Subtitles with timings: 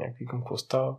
[0.00, 0.96] някакви към какво става.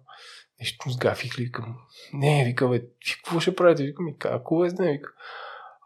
[0.59, 1.75] Нещо сгафих ли, викам.
[2.13, 2.81] Не, вика, бе,
[3.13, 3.83] какво ще правите?
[3.83, 5.09] Викам, ми, какво е, не, вика.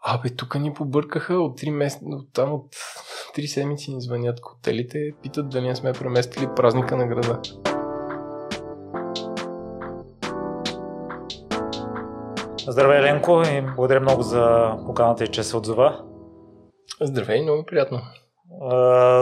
[0.08, 2.74] Абе, тук ни побъркаха от 3 месеца, от там от
[3.36, 7.42] 3 седмици ни звънят хотелите, питат дали не сме преместили празника на града.
[12.68, 16.04] Здравей, Ленко, и благодаря много за поканата и че се отзова.
[17.00, 18.00] Здравей, много приятно.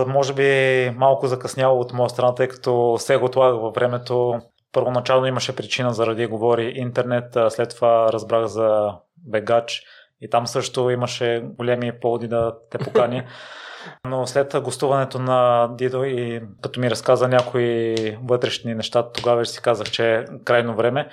[0.06, 4.40] Може би малко закъсняло от моя страна, тъй като се го отлагах във времето.
[4.72, 9.82] Първоначално имаше причина заради говори интернет, след това разбрах за бегач
[10.20, 13.22] и там също имаше големи поводи да те покани.
[14.06, 19.90] Но след гостуването на Дидо и като ми разказа някои вътрешни неща, тогава си казах,
[19.90, 21.08] че е крайно време.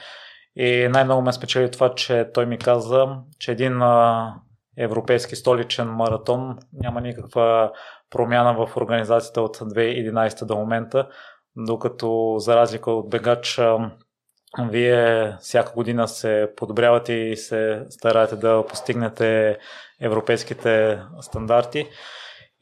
[0.56, 3.06] И най-много ме спечели това, че той ми каза,
[3.40, 3.82] че един
[4.78, 7.72] европейски столичен маратон няма никаква
[8.12, 11.08] промяна в организацията от 2011 до момента,
[11.56, 13.60] докато за разлика от бегач
[14.60, 19.58] вие всяка година се подобрявате и се стараете да постигнете
[20.02, 21.88] европейските стандарти.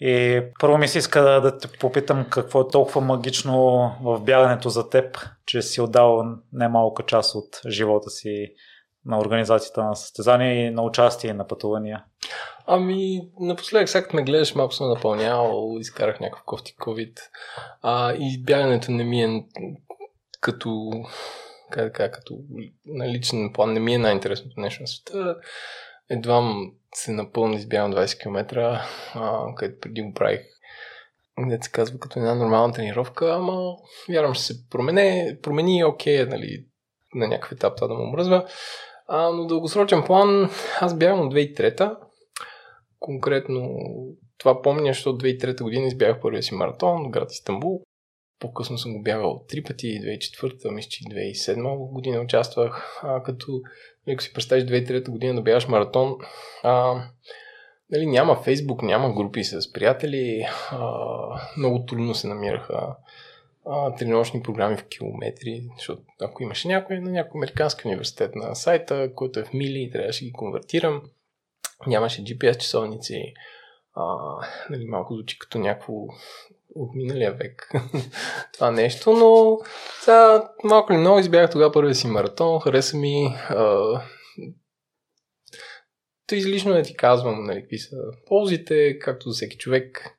[0.01, 4.89] И първо ми се иска да те попитам какво е толкова магично в бягането за
[4.89, 8.47] теб, че си отдал немалка част от живота си
[9.05, 12.03] на организацията на състезания и на участие на пътувания.
[12.67, 17.19] Ами, напоследък, сега ме гледаш, малко съм напълнял, изкарах някакъв кофти COVID.
[17.81, 19.43] А, и бягането не ми е
[20.41, 20.91] като,
[21.71, 22.37] как, как, като
[22.85, 25.35] на личен план, не ми е най-интересното нещо на света.
[26.09, 26.53] Едва
[26.93, 28.57] се напълно избягам 20 км,
[29.15, 30.41] а, където преди го правих
[31.45, 33.75] не се казва като една нормална тренировка, ама
[34.09, 36.65] вярвам, ще се промени, промени и окей, нали,
[37.15, 38.45] на някакъв етап това да му мръзва.
[39.11, 40.49] А, но дългосрочен план,
[40.81, 41.97] аз бягам от 2003
[42.99, 43.77] Конкретно
[44.37, 47.81] това помня, защото 2003 година избягах първия си маратон в град Истанбул.
[48.39, 53.61] По-късно съм го бягал три пъти, 2004, мисля, че 2007 година участвах, а, като
[54.13, 56.15] ако си представиш 2003 година да бягаш маратон,
[56.63, 57.03] а,
[57.91, 60.89] нали, няма Фейсбук, няма групи с приятели, а,
[61.57, 62.95] много трудно се намираха
[63.65, 69.11] а, тренировъчни програми в километри, защото ако имаше някой на някой американски университет на сайта,
[69.15, 71.01] който е в мили, трябваше да ги конвертирам,
[71.87, 73.33] нямаше GPS часовници,
[73.95, 74.05] а,
[74.69, 75.93] нали, малко звучи като някакво
[76.75, 77.71] от миналия век
[78.53, 79.59] това нещо, но
[80.01, 84.01] сега малко ли много избягах тогава първия си маратон, хареса ми а,
[86.27, 87.97] то излишно да ти казвам нали, какви са
[88.27, 90.18] ползите, както за всеки човек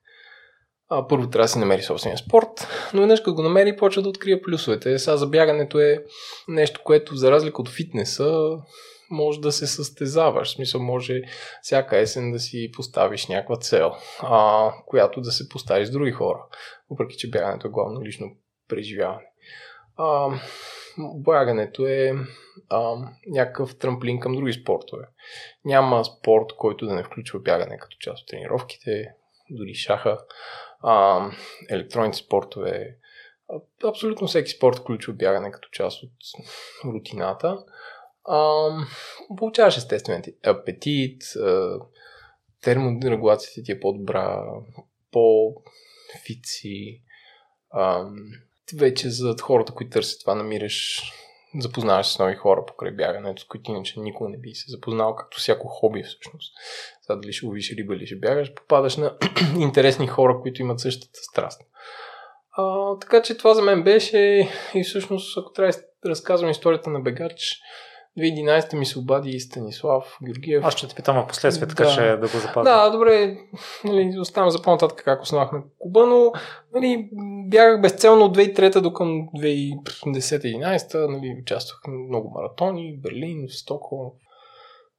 [0.91, 4.09] а, първо трябва да си намери собствения спорт, но веднъж като го намери, почва да
[4.09, 4.99] открия плюсовете.
[4.99, 6.05] Сега забягането е
[6.49, 8.59] нещо, което за разлика от фитнеса
[9.11, 10.49] може да се състезаваш.
[10.49, 11.23] В смисъл може
[11.63, 13.93] всяка есен да си поставиш някаква цел,
[14.23, 16.39] а, която да се поставиш с други хора.
[16.91, 18.27] Въпреки, че бягането е главно лично
[18.69, 19.27] преживяване.
[19.97, 20.29] А,
[20.99, 22.13] бягането е
[22.69, 22.95] а,
[23.27, 25.05] някакъв трамплин към други спортове.
[25.65, 29.15] Няма спорт, който да не включва бягане като част от тренировките,
[29.51, 30.19] дори шаха
[30.81, 31.27] а,
[31.71, 32.97] електронните спортове,
[33.85, 36.11] абсолютно всеки спорт включва бягане като част от
[36.85, 37.59] рутината.
[38.25, 38.69] А,
[39.37, 41.23] получаваш естествен апетит,
[42.63, 44.45] терморегулацията ти е по-добра,
[45.13, 47.03] по-фици.
[47.71, 48.07] А,
[48.77, 51.03] вече за хората, които търсят това, намираш
[51.59, 55.39] запознаваш с нови хора покрай бягането, с които иначе никога не би се запознал, както
[55.39, 56.55] всяко хоби всъщност.
[57.03, 59.17] Сега дали ще ловиш риба или ще бягаш, попадаш на
[59.59, 61.63] интересни хора, които имат същата страст.
[62.53, 67.01] А, така че това за мен беше и всъщност, ако трябва да разказвам историята на
[67.01, 67.61] бегач,
[68.19, 70.65] 2011 ми се обади Станислав Георгиев.
[70.65, 71.91] Аз ще те питам в последствие, така да.
[71.91, 72.71] ще да го запазя.
[72.71, 73.37] Да, добре,
[73.85, 76.33] нали, оставам за по-нататък как основахме Куба, но
[76.75, 77.09] нали,
[77.49, 84.11] бягах безцелно от 2003 до към 2010-2011, нали, участвах в много маратони, Берлин, Стокхолм,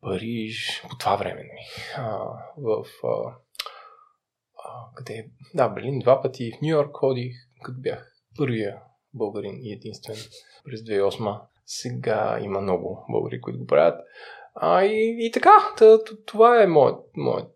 [0.01, 1.67] Париж, по това време, нали,
[1.97, 2.17] а,
[2.57, 3.33] в а,
[4.66, 7.33] а, къде, да, Берлин два пъти, в Нью Йорк ходих,
[7.63, 8.78] като бях първия
[9.13, 10.17] българин и единствен
[10.66, 11.41] през 2008
[11.73, 14.00] сега има много българи, които го правят.
[14.56, 15.52] А, и, и така,
[16.26, 17.47] това е моят, моят.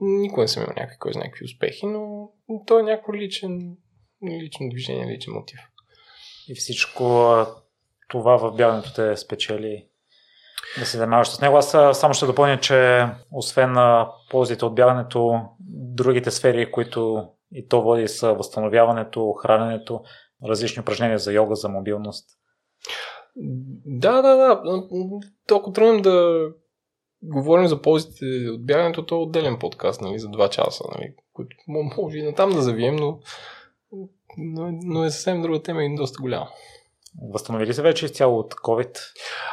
[0.00, 2.30] Никой не съм имал някакви, кой знае какви успехи, но
[2.66, 3.76] то е някакво личен,
[4.42, 5.60] лично движение, личен мотив.
[6.48, 7.04] И всичко
[8.08, 9.86] това в бягането те спечели
[10.78, 11.56] да се занимаваш с него.
[11.56, 15.40] Аз само ще допълня, че освен на ползите от бягането,
[15.70, 20.02] другите сфери, които и то води са възстановяването, храненето,
[20.48, 22.30] различни упражнения за йога, за мобилност.
[23.86, 24.62] Да, да, да.
[25.50, 26.46] Ако тръгнем да
[27.22, 31.56] говорим за ползите от бягането, то е отделен подкаст, нали, за 2 часа, нали, който
[31.68, 33.18] може и натам да завием, но
[34.38, 36.48] но, но е съвсем друга тема и доста голяма.
[37.32, 38.98] Възстановили се вече изцяло от COVID?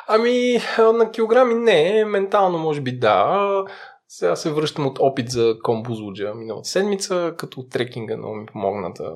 [0.07, 3.65] Ами, на килограми не, ментално може би да.
[4.07, 9.15] Сега се връщам от опит за комбузлуджа миналата седмица, като трекинга много ми помогна да,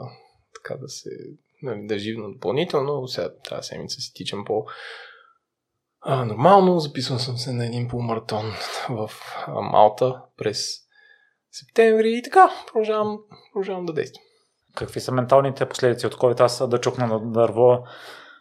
[0.55, 1.09] така да се
[1.63, 3.07] нали, да живна допълнително.
[3.07, 4.65] Сега тази седмица си тичам по
[6.01, 6.79] а, нормално.
[6.79, 8.51] Записвам съм се на един полумаратон
[8.89, 9.11] в
[9.47, 10.65] а, Малта през
[11.51, 13.19] септември и така продължавам,
[13.53, 14.23] продължавам да действам.
[14.75, 16.41] Какви са менталните последици от COVID?
[16.41, 17.83] Аз да чукна на дърво.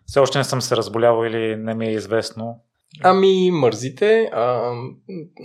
[0.07, 2.61] Все още не съм се разболявал или не ми е известно.
[3.03, 4.31] Ами, мързите.
[4.33, 4.73] А,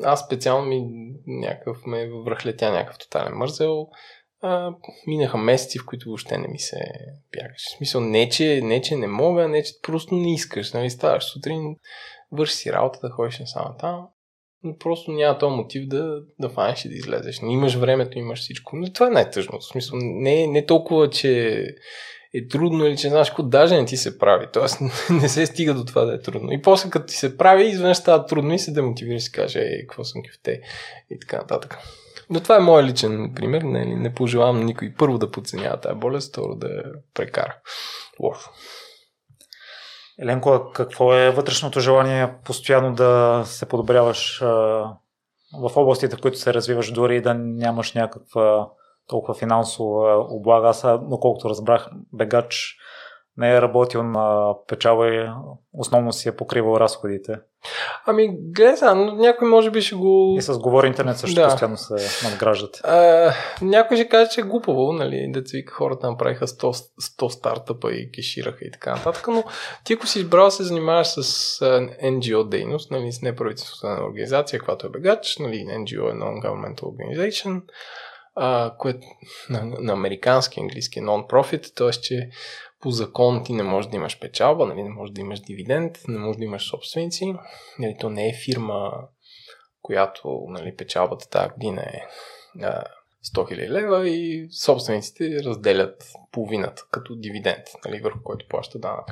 [0.04, 0.86] аз специално ми
[1.28, 3.88] някакъв ме връхлетя някакъв тотален мързел.
[4.42, 4.74] А,
[5.08, 6.80] минаха месеци, в които въобще не ми се
[7.38, 7.62] бягаш.
[7.68, 10.74] В смисъл, не че, не, че не мога, не че просто не искаш.
[10.74, 11.76] Нали, ставаш сутрин,
[12.32, 14.08] върши си работата, ходиш само там.
[14.64, 17.40] Но просто няма този мотив да, да фанеш и да излезеш.
[17.42, 18.76] Не имаш времето, имаш всичко.
[18.76, 19.60] Но това е най-тъжното.
[19.60, 21.64] В смисъл, не, не толкова, че
[22.34, 24.48] е трудно или че знаеш какво, даже не ти се прави.
[24.54, 24.80] Тоест
[25.10, 26.52] не се стига до това да е трудно.
[26.52, 29.60] И после като ти се прави, изведнъж става трудно и се демотивираш и си каже,
[29.60, 30.62] ей, какво съм кифте
[31.10, 31.78] и така нататък.
[32.30, 33.62] Но това е моят личен пример.
[33.62, 36.84] Не, не пожелавам никой първо да подценява тази болест, второ да я
[37.14, 37.56] прекара.
[38.20, 38.50] Лошо.
[40.20, 44.40] Еленко, какво е вътрешното желание постоянно да се подобряваш
[45.54, 48.70] в областите, в които се развиваш, дори да нямаш някаква
[49.08, 50.68] толкова финансова облага.
[50.68, 52.78] Аз, доколкото разбрах, бегач
[53.38, 55.30] не е работил на печала и
[55.74, 57.40] основно си е покривал разходите.
[58.06, 60.36] Ами, гледай някой може би ще го...
[60.38, 61.48] И с говори интернет също да.
[61.48, 62.82] постоянно се надграждат.
[62.84, 67.92] А, някой ще каже, че е глупаво, нали, деца вика, хората направиха 100, 100 стартъпа
[67.92, 69.44] и кешираха и така нататък, но
[69.84, 71.60] ти ако си избрал се занимаваш с
[72.04, 77.62] NGO дейност, нали, с неправителствена организация, която е бегач, нали, NGO е Non-Governmental Organization,
[78.40, 79.08] а, което
[79.50, 82.02] на, на американски английски е non-profit, т.е.
[82.02, 82.30] че
[82.82, 86.20] по закон ти не можеш да имаш печалба, нали, не можеш да имаш дивиденд, не
[86.20, 87.36] можеш да имаш собственици.
[87.80, 88.92] Нали, то не е фирма,
[89.82, 92.02] която нали, печалбата тази година е
[92.62, 92.84] а,
[93.36, 99.06] 100 000 лева и собствениците разделят половината като дивиденд, нали, върху който плаща данък.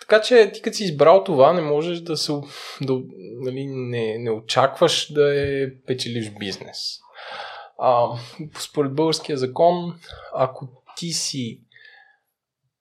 [0.00, 2.32] Така че ти като си избрал това, не можеш да се
[2.80, 3.00] да,
[3.40, 7.00] нали, не, не очакваш да е печелиш бизнес.
[7.78, 8.08] А,
[8.60, 10.00] според българския закон,
[10.34, 11.60] ако ти си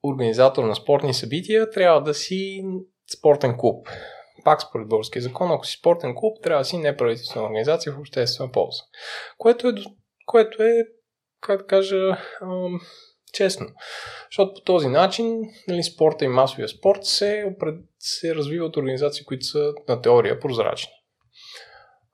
[0.04, 2.64] организатор на спортни събития, трябва да си
[3.18, 3.88] спортен клуб.
[4.44, 8.52] Пак според българския закон, ако си спортен клуб, трябва да си неправителствена организация в обществена
[8.52, 8.84] полза.
[9.38, 9.74] Което е,
[10.26, 10.84] което е
[11.42, 12.18] как да кажа,
[13.34, 13.68] честно.
[14.32, 17.56] Защото по този начин нали, спорта и масовия спорт се,
[18.00, 20.94] се развива от организации, които са на теория прозрачни.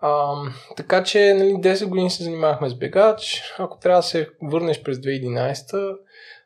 [0.05, 0.35] А,
[0.77, 3.43] така че нали, 10 години се занимавахме с бегач.
[3.57, 5.95] Ако трябва да се върнеш през 2011,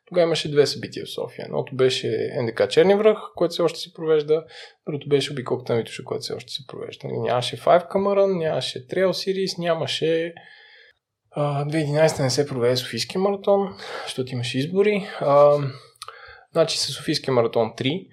[0.05, 1.45] тогава имаше две събития в София.
[1.45, 4.43] Едното беше НДК Черни връх, което все още се провежда.
[4.87, 7.07] Другото беше обиколката на Витуша, което все още се провежда.
[7.07, 10.33] Нали, нямаше Five Камаран, нямаше Trail Series, нямаше
[11.37, 15.07] 2011 не се проведе Софийски маратон, защото имаше избори.
[15.19, 15.57] А,
[16.51, 18.07] значи се Софийски маратон 3.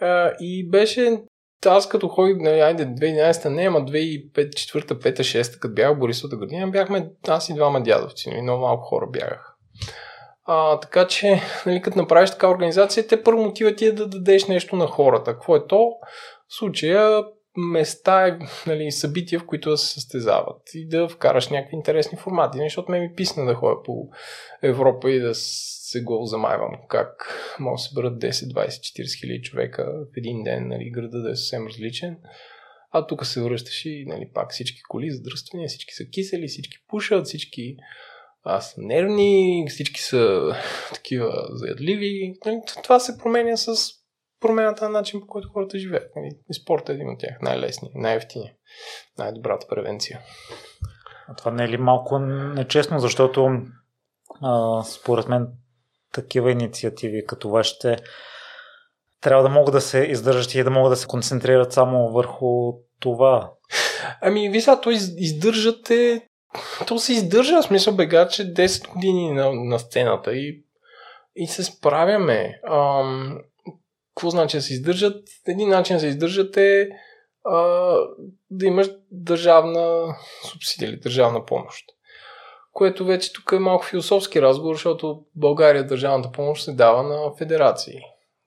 [0.00, 1.22] А, и беше
[1.66, 6.36] аз като ходих, нали, айде 2011 не, ама 2004, 5, 6, като бях в Борисовата
[6.36, 9.54] градина, бяхме аз и двама дядовци, нали, много малко хора бягах.
[10.44, 14.46] А, така че, нали, като направиш така организация, те първо мотива ти е да дадеш
[14.46, 15.32] нещо на хората.
[15.32, 15.90] Какво е то?
[16.48, 17.24] В случая
[17.58, 22.58] места, нали, събития, в които да се състезават и да вкараш някакви интересни формати.
[22.58, 24.08] Защото ме ми писна да ходя по
[24.62, 26.72] Европа и да се го замайвам.
[26.88, 31.22] Как може да се бъдат 10, 20, 40 хиляди човека в един ден, нали, града
[31.22, 32.16] да е съвсем различен.
[32.90, 37.26] А тук се връщаш и нали, пак всички коли, задръствания, всички са кисели, всички пушат,
[37.26, 37.76] всички
[38.44, 40.54] аз са нервни, всички са
[40.94, 42.34] такива заядливи.
[42.46, 43.92] Нали, това се променя с
[44.40, 46.12] промената на начин, по който хората живеят.
[46.16, 47.38] Нали, и спорт е един от тях.
[47.42, 48.56] Най-лесният, най-ефтиният,
[49.18, 50.20] най-добрата превенция.
[51.28, 53.50] А това не е ли малко нечестно, защото
[54.42, 55.48] а, според мен
[56.12, 57.96] такива инициативи като вашите
[59.20, 63.52] трябва да могат да се издържат и да могат да се концентрират само върху това.
[64.20, 66.22] Ами, ви сега, то издържат е...
[66.86, 70.64] То се издържа, в смисъл бега, че 10 години на, на сцената и,
[71.36, 72.60] и се справяме.
[72.70, 73.38] Ам,
[74.18, 75.28] какво значи да се издържат?
[75.48, 76.88] Един начин да се издържат е
[77.44, 77.56] а,
[78.50, 80.14] да имаш държавна
[80.50, 81.84] субсидия или държавна помощ.
[82.72, 88.00] Което вече тук е малко философски разговор, защото България държавната помощ се дава на федерации,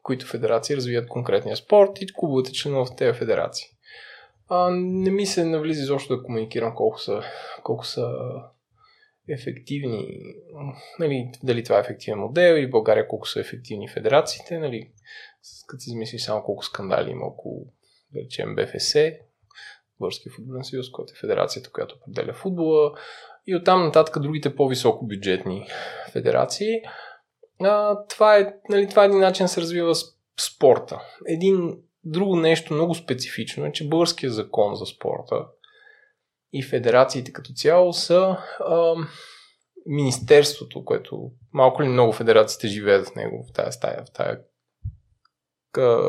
[0.03, 3.67] които федерации развият конкретния спорт и клубовете членуват в тези федерации.
[4.49, 7.21] А, не ми се навлиза изобщо да комуникирам колко са,
[7.63, 8.07] колко са
[9.29, 10.07] ефективни,
[10.99, 14.91] нали, дали това е ефективен модел и България колко са ефективни федерациите, нали,
[15.67, 17.65] като се замисли само колко скандали има около,
[18.13, 18.95] да речем, БФС,
[19.99, 22.91] Българския футболен съюз, който е федерацията, която определя футбола,
[23.47, 25.67] и оттам нататък другите по-високо бюджетни
[26.11, 26.81] федерации.
[27.63, 29.93] А, това, е, нали, това е един начин се развива
[30.39, 31.01] спорта.
[31.27, 35.47] Един друго нещо много специфично е, че българския закон за спорта
[36.53, 38.95] и федерациите като цяло са а,
[39.85, 44.37] министерството, което малко ли много федерациите живеят в него, в тази стая, в тази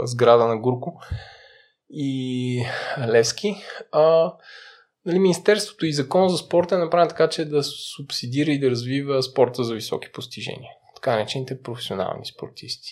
[0.05, 1.01] сграда на Гурко
[1.91, 2.65] и
[3.09, 3.57] Левски.
[3.93, 4.35] А,
[5.07, 9.23] нали, Министерството и закон за спорта е направен така, че да субсидира и да развива
[9.23, 10.71] спорта за високи постижения.
[10.95, 12.89] Така наречените професионални спортисти.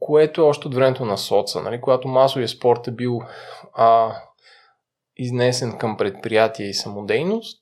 [0.00, 3.20] Което е още от времето на соца, нали, когато масовия спорт е бил
[3.74, 4.16] а,
[5.16, 7.60] изнесен към предприятие и самодейност,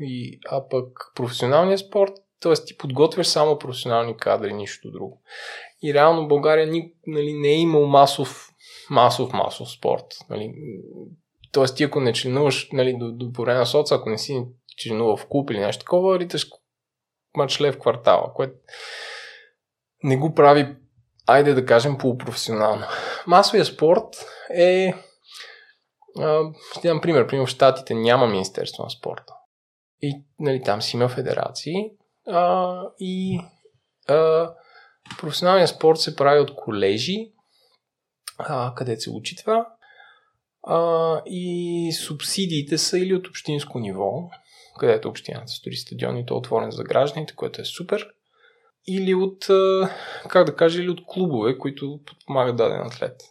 [0.00, 2.54] и, а пък професионалният спорт, т.е.
[2.54, 5.22] ти подготвяш само професионални кадри, нищо друго.
[5.82, 8.48] И реално България ни, нали, не е имал масов,
[8.90, 10.04] масов, масов спорт.
[10.30, 10.54] Нали.
[11.52, 14.44] Тоест ти ако не членуваш нали, до, до време на соца, ако не си
[14.76, 16.50] членувал в клуб или нещо такова, риташ
[17.36, 18.54] мачле в квартала, което
[20.02, 20.76] не го прави,
[21.26, 22.86] айде да кажем, полупрофесионално.
[23.26, 24.94] Масовия спорт е
[26.78, 27.26] ще дам пример.
[27.26, 29.34] Примерно в Штатите няма Министерство на спорта.
[30.00, 31.74] И нали, там си има федерации.
[32.26, 33.40] А, и
[34.08, 34.54] а,
[35.18, 37.32] професионалният спорт се прави от колежи,
[38.38, 39.68] а, където се учи това.
[40.62, 44.12] А, и субсидиите са или от общинско ниво,
[44.78, 48.08] където общината стори стадион и то е отворен за гражданите, което е супер.
[48.88, 49.46] Или от,
[50.28, 53.22] как да кажа, или от клубове, които подпомагат даден атлет.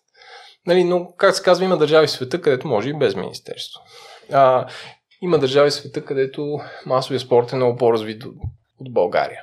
[0.67, 3.81] Нали, но, как се казва, има държави в света, където може и без министерство.
[4.31, 4.67] А,
[5.21, 8.23] има държави в света, където масовия спорт е много по-развит
[8.79, 9.41] от България.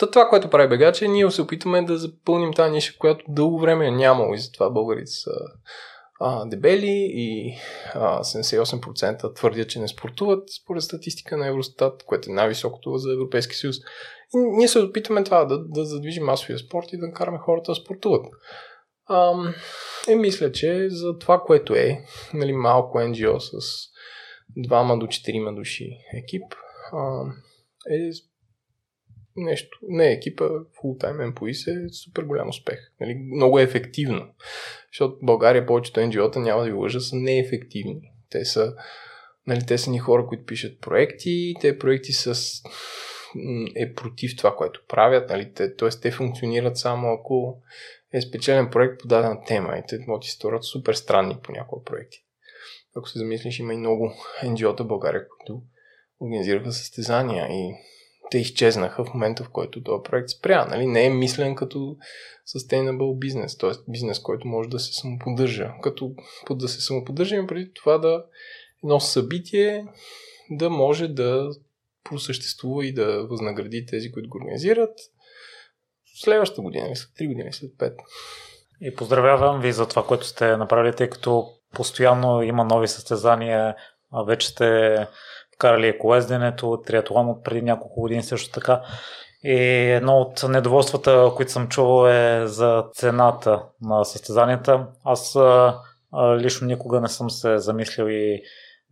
[0.00, 3.86] Та това, което прави Бегач ние се опитваме да запълним тази ниша, която дълго време
[3.86, 5.30] е нямало и затова българите са
[6.20, 7.54] а, дебели и
[7.94, 13.56] а, 78% твърдят, че не спортуват според статистика на Евростат, което е най-високото за Европейски
[13.56, 13.76] съюз.
[14.34, 17.74] И ние се опитваме това да, да задвижим масовия спорт и да караме хората да
[17.74, 18.26] спортуват.
[19.10, 19.54] Ам,
[20.08, 21.98] е, мисля, че за това, което е,
[22.34, 23.56] нали, малко NGO с
[24.56, 25.88] двама до четирима души
[26.22, 26.54] екип,
[26.92, 27.22] а,
[27.90, 28.10] е
[29.36, 29.78] нещо.
[29.82, 32.78] Не, екипа Full Time Employees е супер голям успех.
[33.00, 34.28] Нали, много е ефективно.
[34.92, 38.12] Защото в България повечето NGO-та, няма да ви лъжа, са неефективни.
[38.30, 38.74] Те са,
[39.46, 42.34] нали, те са ни хора, които пишат проекти, те проекти с
[43.76, 45.30] е против това, което правят.
[45.30, 45.52] Нали?
[45.54, 45.88] Те, т.е.
[45.88, 47.62] те функционират само ако
[48.12, 51.84] е спечелен проект по дадена тема и те могат се сторят супер странни по някои
[51.84, 52.24] проекти.
[52.96, 55.62] Ако се замислиш, има и много NGO-та в България, които
[56.20, 57.74] организираха състезания и
[58.30, 60.66] те изчезнаха в момента, в който този проект спря.
[60.70, 60.86] Нали?
[60.86, 61.96] Не е мислен като
[62.54, 63.70] sustainable бизнес, т.е.
[63.88, 65.72] бизнес, който може да се самоподдържа.
[65.82, 66.14] Като
[66.50, 68.24] да се самоподдържа, има преди това да
[68.84, 69.86] едно събитие
[70.50, 71.50] да може да
[72.04, 74.98] просъществува и да възнагради тези, които го организират,
[76.14, 77.94] следващата година, след 3 години, след 5.
[78.80, 83.76] И поздравявам ви за това, което сте направили, тъй като постоянно има нови състезания,
[84.26, 84.96] вече сте
[85.60, 88.80] вкарали екоезденето, триатлон от преди няколко години също така.
[89.44, 89.54] И
[89.90, 94.86] едно от недоволствата, които съм чувал е за цената на състезанията.
[95.04, 95.74] Аз а,
[96.38, 98.42] лично никога не съм се замислил и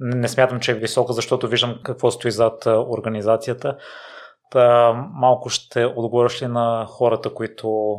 [0.00, 3.76] не смятам, че е висока, защото виждам какво стои зад организацията.
[4.50, 7.96] Та, малко ще отговориш ли на хората, които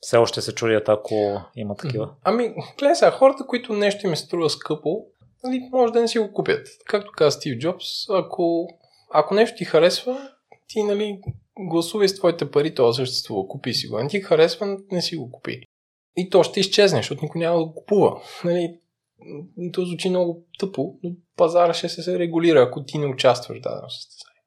[0.00, 2.10] все още се чудят, ако има такива?
[2.24, 5.04] Ами, гледай сега, хората, които нещо им се струва скъпо,
[5.44, 6.68] нали, може да не си го купят.
[6.86, 8.68] Както каза Стив Джобс, ако,
[9.10, 10.30] ако нещо ти харесва,
[10.68, 11.20] ти нали,
[11.58, 13.98] гласувай с твоите пари, то съществува, купи си го.
[13.98, 15.62] Не ти харесва, не си го купи.
[16.16, 18.20] И то ще изчезне, защото никой няма да го купува.
[18.44, 18.78] Нали,
[19.72, 23.90] то звучи много тъпо, но пазара ще се регулира, ако ти не участваш в дадено
[23.90, 24.38] състезание.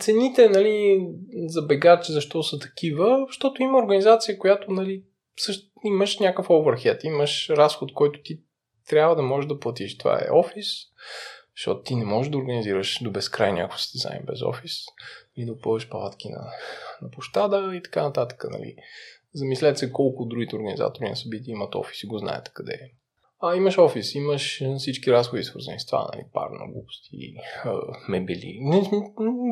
[0.00, 1.06] Цените нали,
[1.46, 3.24] за бегач, защо са такива?
[3.28, 5.02] Защото има организация, която нали,
[5.36, 8.40] също, имаш някакъв оверхед, имаш разход, който ти
[8.88, 9.98] трябва да можеш да платиш.
[9.98, 10.66] Това е офис,
[11.56, 14.72] защото ти не можеш да организираш до безкрай някакво състезание без офис
[15.36, 16.50] и да опълваш палатки на,
[17.02, 18.44] на площада и така нататък.
[18.50, 18.76] Нали.
[19.34, 22.90] Замислете се колко другите организатори на събития имат офис и го знаете къде е.
[23.44, 27.34] А, имаш офис, имаш всички разходи свързани с това, нали, парно, глупости,
[28.08, 28.58] мебели,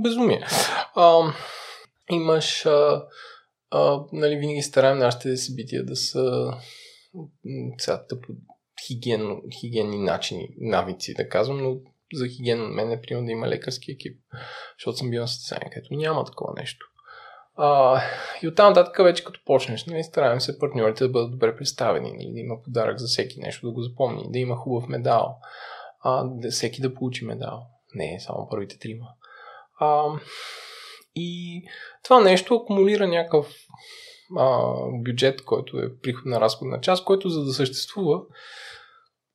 [0.02, 0.46] безумие.
[0.94, 1.32] А,
[2.10, 3.04] имаш, а,
[3.71, 6.53] а, нали, винаги стараем нашите събития да са
[7.79, 8.29] сега тъпо
[8.87, 11.77] хигиен, хигиенни начини, навици, да казвам, но
[12.15, 14.21] за хигиена на мен, например, да има лекарски екип,
[14.79, 16.87] защото съм бил на състезание, където няма такова нещо.
[17.57, 18.03] А,
[18.43, 22.33] и оттам нататък вече като почнеш, нали, стараем се партньорите да бъдат добре представени, нали,
[22.33, 25.39] да има подарък за всеки нещо, да го запомни, да има хубав медал,
[26.03, 27.62] а, да всеки да получи медал.
[27.95, 29.07] Не, само първите трима.
[29.81, 30.05] А,
[31.14, 31.62] и
[32.05, 33.55] това нещо акумулира някакъв
[34.38, 34.75] а,
[35.05, 38.21] бюджет, който е приходна разходна част, който за да съществува,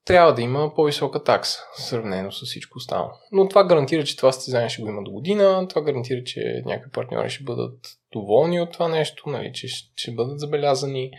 [0.06, 3.12] трябва да има по-висока такса, сравнено с всичко останало.
[3.32, 6.92] Но това гарантира, че това състезание ще го има до година, това гарантира, че някакви
[6.92, 7.80] партньори ще бъдат
[8.12, 11.12] доволни от това нещо, нали, че ще бъдат забелязани,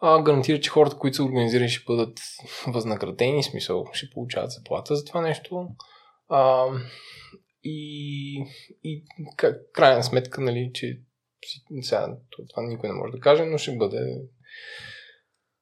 [0.00, 2.18] а, гарантира, че хората, които са организирани, ще бъдат
[2.66, 5.66] възнаградени, смисъл ще получават заплата за това нещо.
[6.28, 6.66] А,
[7.64, 8.44] и,
[8.84, 9.04] и
[9.72, 11.00] крайна сметка, нали, че
[11.82, 12.16] сега
[12.48, 14.20] това никой не може да каже, но ще бъде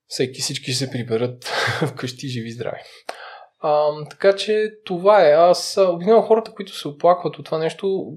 [0.06, 1.44] всеки всички ще се приберат
[1.88, 2.80] вкъщи живи и здрави.
[3.58, 5.32] А, така че това е.
[5.32, 8.12] Аз обикновено хората, които се оплакват от това нещо,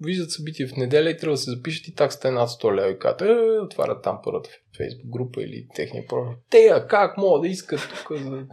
[0.00, 2.90] виждат събитие в неделя и трябва да се запишат и таксата е над 100 лева
[2.90, 6.34] и казват, е, отварят там първата фейсбук група или техния профил.
[6.50, 8.46] Те, как могат да искат тук за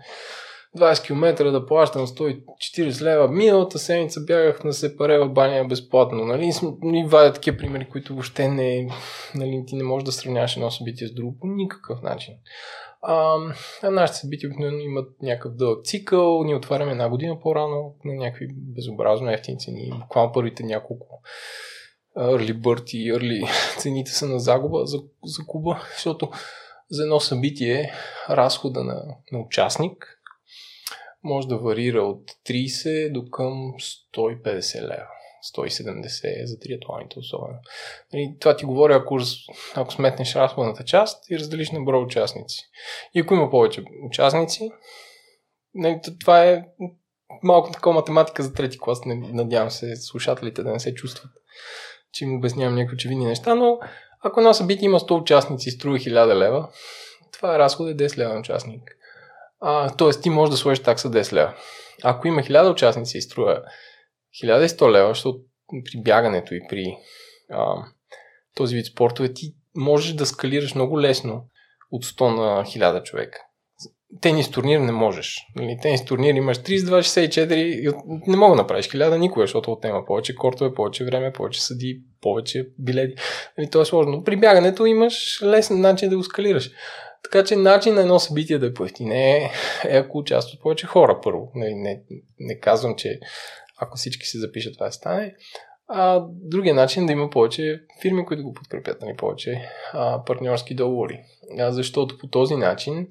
[0.77, 3.27] 20 км да плащам 140 лева.
[3.27, 6.25] Миналата седмица бягах на Сепаре в баня безплатно.
[6.25, 6.51] Нали?
[6.81, 8.89] Ни вадят такива примери, които въобще не,
[9.35, 12.33] нали, ти не можеш да сравняваш едно събитие с друго по никакъв начин.
[13.01, 13.37] А,
[13.83, 19.31] нашите събития обикновено имат някакъв дълъг цикъл, ние отваряме една година по-рано на някакви безобразно
[19.31, 21.21] ефтини цени, буквално първите няколко
[22.17, 26.29] early bird и early цените са на загуба за, за Куба, защото
[26.89, 27.91] за едно събитие
[28.29, 30.12] разхода на, на участник
[31.23, 33.73] може да варира от 30 до към
[34.17, 35.07] 150 лева.
[35.57, 37.59] 170 за триатлоните особено.
[38.13, 39.19] Нали, това ти говоря, ако,
[39.75, 42.69] ако сметнеш разходната част и разделиш на брой участници.
[43.13, 44.71] И ако има повече участници,
[45.73, 46.65] нали, това е
[47.43, 49.01] малко такова математика за трети клас.
[49.05, 51.31] Надявам се слушателите да не се чувстват,
[52.11, 53.79] че им обяснявам някакви очевидни неща, но
[54.23, 56.69] ако едно събитие има 100 участници и струва 1000 лева,
[57.33, 58.97] това е разход е 10 лева на участник.
[59.65, 61.53] А, тоест ти можеш да сложиш такса 10 лева.
[62.03, 63.61] Ако има 1000 участници и струва
[64.43, 65.39] 1100 лева, защото
[65.85, 66.97] при бягането и при
[67.51, 67.75] а,
[68.55, 71.45] този вид спортове ти можеш да скалираш много лесно
[71.91, 73.39] от 100 на 1000 човека.
[74.21, 75.37] Тенис турнир не можеш.
[75.55, 77.89] Нали, тенис турнир имаш 32-64 и
[78.27, 82.67] не мога да направиш 1000 никога, защото отнема повече кортове, повече време, повече съди, повече
[82.79, 83.21] билети.
[83.57, 84.23] Нали, то е сложно.
[84.23, 86.71] При бягането имаш лесен начин да го скалираш.
[87.23, 89.51] Така че начин на едно събитие да е поевтине е,
[89.89, 91.51] е ако участват повече хора първо.
[91.55, 92.01] Не, не,
[92.39, 93.19] не казвам, че
[93.77, 95.35] ако всички се запишат, това стане.
[95.87, 100.75] А другия начин е да има повече фирми, които го подкрепят, нали, повече а, партньорски
[100.75, 101.19] договори.
[101.59, 103.07] А, защото по този начин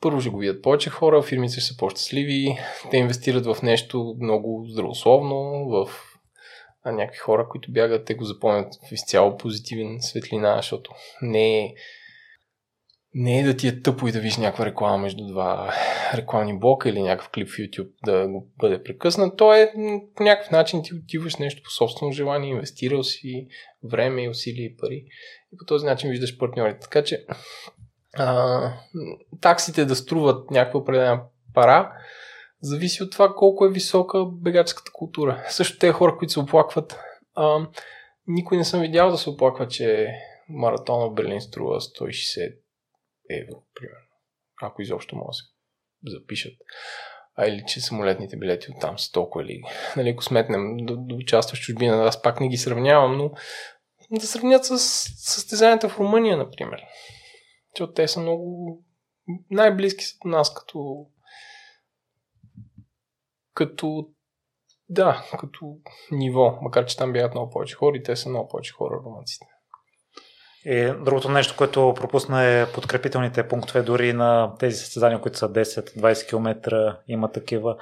[0.00, 2.58] първо ще го видят повече хора, фирмите ще са по-щастливи,
[2.90, 5.90] те инвестират в нещо много здравословно, в
[6.84, 10.90] а някакви хора, които бягат, те го запомнят в изцяло позитивен светлина, защото
[11.22, 11.74] не е
[13.14, 15.74] не е да ти е тъпо и да видиш някаква реклама между два
[16.14, 19.36] рекламни блока или някакъв клип в YouTube да го бъде прекъснат.
[19.36, 19.72] То е
[20.14, 23.48] по някакъв начин ти отиваш нещо по собствено желание, инвестирал си
[23.84, 25.04] време, усилия и пари
[25.52, 26.80] и по този начин виждаш партньорите.
[26.80, 27.24] Така че
[28.14, 28.72] а,
[29.40, 31.22] таксите да струват някаква определена
[31.54, 31.92] пара
[32.60, 35.44] зависи от това колко е висока бегаческата култура.
[35.48, 36.98] Също те хора, които се оплакват,
[37.34, 37.66] а,
[38.26, 40.08] никой не съм видял да се оплаква, че
[40.48, 42.54] маратона в Берлин струва 160
[43.30, 44.08] евро, примерно.
[44.62, 46.52] Ако изобщо може да се запишат.
[47.34, 49.62] А или че самолетните билети от там са толкова или...
[49.96, 53.30] Нали, ако сметнем да, да участваш в чужбина, аз пак не ги сравнявам, но
[54.10, 56.82] да сравнят с състезанията в Румъния, например.
[57.70, 58.78] Защото те са много
[59.50, 61.06] най-близки са до нас като
[63.54, 64.08] като
[64.88, 65.78] да, като
[66.10, 69.46] ниво, макар че там бягат много повече хора и те са много повече хора, румънците.
[70.64, 76.28] И другото нещо, което пропусна е подкрепителните пунктове, дори на тези състезания, които са 10-20
[76.28, 77.76] км, има такива.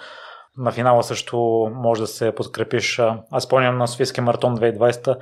[0.59, 1.37] На финала също
[1.75, 3.01] може да се подкрепиш.
[3.31, 5.17] Аз спомням на Софийския маратон 2020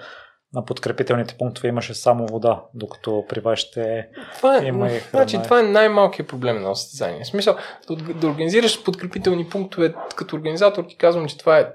[0.55, 5.25] на подкрепителните пунктове имаше само вода, докато при вашите това е, има и храна.
[5.25, 7.25] Значи, това е най-малкият проблем на състезание.
[7.25, 7.57] В смисъл,
[7.90, 11.69] да, да организираш подкрепителни пунктове като организатор, ти казвам, че това е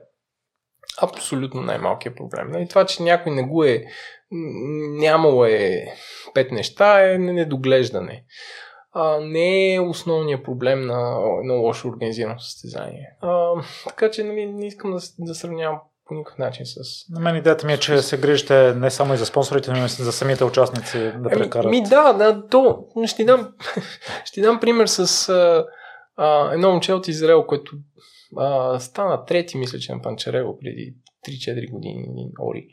[1.02, 2.48] абсолютно най-малкият проблем.
[2.48, 3.84] И нали, това, че някой не го е
[5.00, 5.86] нямало е
[6.34, 8.24] пет неща, е недоглеждане.
[8.94, 13.10] А, не е основният проблем на едно лошо организирано състезание.
[13.22, 13.54] А,
[13.88, 16.80] така че нали, не искам да, да сравнявам по никакъв начин с...
[17.10, 19.88] На мен идеята ми е, че се грижите не само и за спонсорите, но и
[19.88, 21.72] за самите участници да прекарат.
[21.72, 23.54] Ми, ми да, да, то ще дам,
[24.26, 25.66] ще дам пример с а,
[26.18, 27.72] а, едно момче от Израел, което
[28.38, 30.96] а, стана трети, мисля, че на Панчарево преди
[31.28, 32.68] 3-4 години, Ори.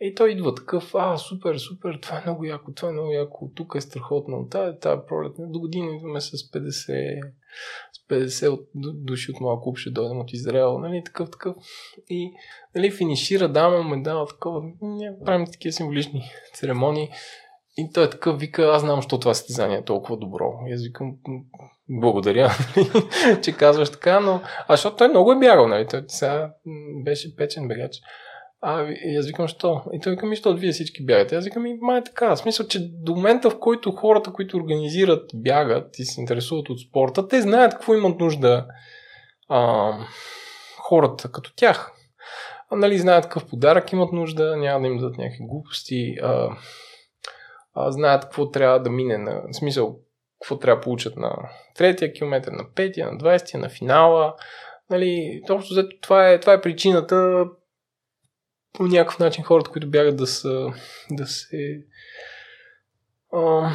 [0.00, 3.50] И той идва такъв, а, супер, супер, това е много яко, това е много яко,
[3.54, 7.20] тук е страхотно, тази, тази пролет, до година идваме с 50,
[7.92, 8.68] с 50 от,
[9.04, 11.56] души от моя клуб, ще дойдем от Израел, нали, такъв, такъв.
[12.08, 12.32] И,
[12.74, 16.22] нали, финишира, дама му дава такова, не, правим такива символични
[16.54, 17.08] церемонии.
[17.76, 20.52] И той е такъв, вика, аз знам, що това състезание е толкова добро.
[20.68, 21.16] И аз викам,
[21.90, 22.50] благодаря,
[23.42, 24.40] че казваш така, но...
[24.68, 25.86] А защото той много е бягал, нали?
[25.86, 26.50] Той сега
[27.04, 27.96] беше печен бегач.
[28.60, 29.82] А, и аз викам, що?
[29.92, 31.36] И той викам, що вие всички бягате?
[31.36, 32.34] Аз викам, и май е така.
[32.34, 36.80] В смисъл, че до момента, в който хората, които организират, бягат и се интересуват от
[36.80, 38.66] спорта, те знаят какво имат нужда
[39.48, 39.92] а,
[40.78, 41.92] хората като тях.
[42.70, 46.16] А, нали, знаят какъв подарък имат нужда, няма да им дадат някакви глупости.
[46.22, 46.48] А,
[47.74, 49.42] а, знаят какво трябва да мине на...
[49.52, 49.98] В смисъл,
[50.40, 54.34] какво трябва да получат на третия километр, на петия, на 20 на финала.
[54.90, 57.44] Нали, общо това е, това е причината
[58.72, 60.72] по някакъв начин хората, които бягат да са
[61.10, 61.84] да се
[63.32, 63.70] а,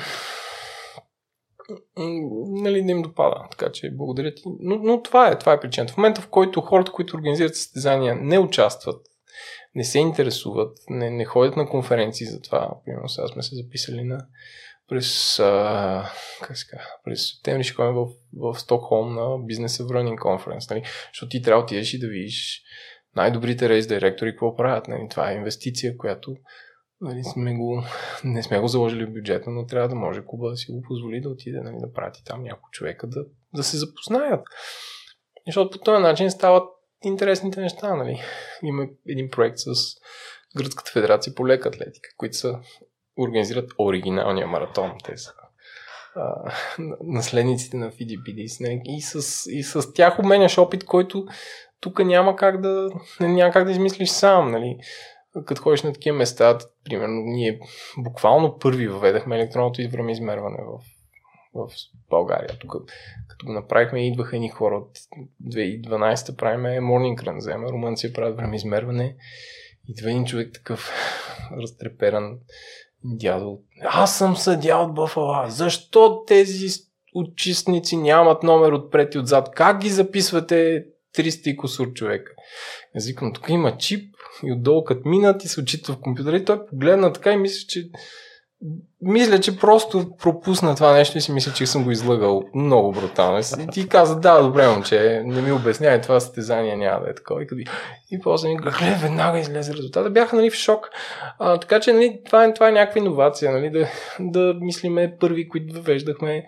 [2.48, 3.48] нали, не им допада.
[3.52, 4.44] Така че благодаря ти.
[4.60, 5.94] Но, но това е, това е причината.
[5.94, 9.06] В момента, в който хората, които организират състезания, не участват,
[9.76, 12.72] не се интересуват, не, не ходят на конференции за това.
[12.86, 14.26] Примерно сега сме се записали на
[14.90, 20.18] през, а, как ска, през септември ще ходим в, в Стокхолм на Business of Running
[20.18, 20.84] Conference, нали?
[21.14, 22.62] защото ти трябва да отидеш и да видиш
[23.16, 24.88] най-добрите рейс директори какво правят.
[24.88, 25.08] Нали?
[25.10, 26.36] Това е инвестиция, която
[27.02, 27.84] нали, сме го,
[28.24, 31.22] не сме го заложили в бюджета, но трябва да може Куба да си го позволи
[31.22, 34.42] да отиде нали, да прати там някой човека да, да се запознаят.
[35.48, 36.70] Защото по този начин стават
[37.04, 37.96] интересните неща.
[37.96, 38.22] Нали?
[38.64, 39.74] Има един проект с
[40.58, 42.60] Гръцката федерация по лека атлетика, които са
[43.18, 44.92] организират оригиналния маратон.
[45.04, 45.34] Те са
[46.16, 46.52] а,
[47.04, 48.82] наследниците на FDPD.
[48.86, 51.26] И с, и с тях обменяш опит, който
[51.80, 54.78] тук няма как да, няма как да измислиш сам, нали?
[55.46, 57.60] Като ходиш на такива места, примерно, ние
[57.98, 60.80] буквално първи въведахме електронното измерване в,
[61.54, 61.74] в
[62.10, 62.58] България.
[62.60, 62.72] Тук,
[63.28, 64.98] като го направихме, идваха едни хора от
[65.44, 69.16] 2012 правиме Morning Run, взема, румънци правят време измерване.
[69.88, 70.92] Идва един човек такъв
[71.62, 72.38] разтреперан
[73.04, 73.60] дядо.
[73.86, 75.50] Аз съм съдя от Бъфала.
[75.50, 76.68] Защо тези
[77.16, 79.52] участници нямат номер отпред и отзад?
[79.56, 80.86] Как ги записвате
[81.18, 82.32] 300 и косур човека.
[82.96, 86.66] Аз тук има чип и отдолу като минат и се очита в компютъра и той
[86.66, 87.90] погледна така и мисля, че
[89.02, 93.40] мисля, че просто пропусна това нещо и си мисля, че съм го излъгал много брутално.
[93.60, 97.44] И ти каза, да, добре, момче, не ми обяснявай, това състезание няма да е такова.
[97.44, 97.48] И,
[98.12, 100.10] и после ми гледа, веднага излезе резултата.
[100.10, 100.90] Бяха нали, в шок.
[101.40, 103.88] А, така че нали, това, е, това е някаква иновация, нали, да,
[104.20, 106.46] да мислиме първи, които въвеждахме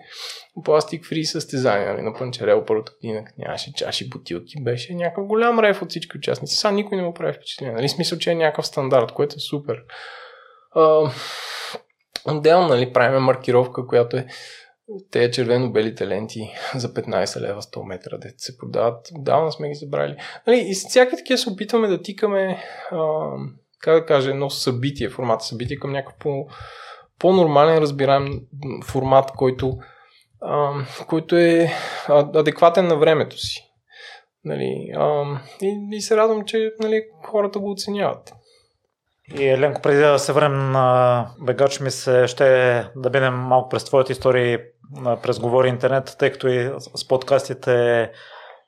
[0.64, 1.92] пластик фри състезания.
[1.92, 6.56] Нали, на Панчарел първата година нямаше чаши, бутилки, беше някакъв голям рев от всички участници.
[6.56, 7.74] Сега никой не му прави впечатление.
[7.74, 9.76] Нали, смисъл, че е някакъв стандарт, което е супер.
[10.74, 11.10] А,
[12.30, 14.26] Отделно, нали, правим маркировка, която е
[15.10, 19.06] те червено-белите ленти за 15 лева 100 метра, де се продават.
[19.14, 20.16] Отдавна сме ги забрали.
[20.46, 23.30] Нали, и всякакви такива се опитваме да тикаме, а,
[23.80, 26.46] как да кажа, едно събитие, формата събитие към някакъв по,
[27.18, 28.40] по-нормален, разбираем
[28.84, 29.78] формат, който,
[30.40, 30.72] а,
[31.08, 31.70] който е
[32.08, 33.62] адекватен на времето си.
[34.44, 35.24] Нали, а,
[35.62, 38.32] и, и се радвам, че нали, хората го оценяват.
[39.34, 42.44] И Еленко, преди да се върнем на бегач ми се ще
[42.96, 44.60] да минем малко през твоята история
[45.22, 48.10] през Говори Интернет, тъй като и с подкастите е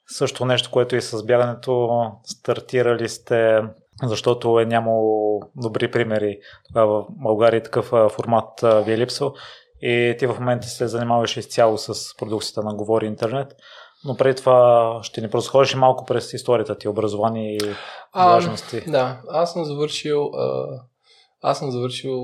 [0.07, 3.63] също нещо, което и с бягането стартирали сте,
[4.03, 6.39] защото е нямало добри примери.
[6.69, 9.35] Тогава в България такъв формат ви е липсал
[9.83, 13.55] и ти в момента се занимаваш изцяло с продукцията на Говори Интернет.
[14.05, 17.75] Но преди това ще ни просходиш малко през историята ти, образование и
[18.13, 18.81] а, важности.
[18.87, 20.67] Да, аз съм завършил а,
[21.43, 22.23] аз съм завършил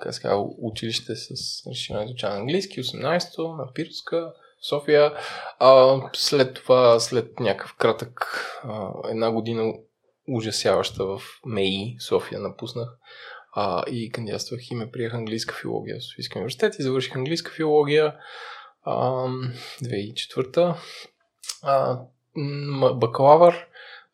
[0.00, 1.30] как ска, училище с
[1.70, 4.32] разширено изучаване на английски, 18-то, на Пирска,
[4.68, 5.12] София.
[5.58, 9.72] А, след това, след някакъв кратък а, една година
[10.28, 12.88] ужасяваща в МЕИ, София напуснах
[13.54, 18.14] а, и кандидатствах и ме приех английска филология в Софийския университет и завърших английска филология
[18.86, 20.76] 2004
[22.94, 23.68] бакалавър.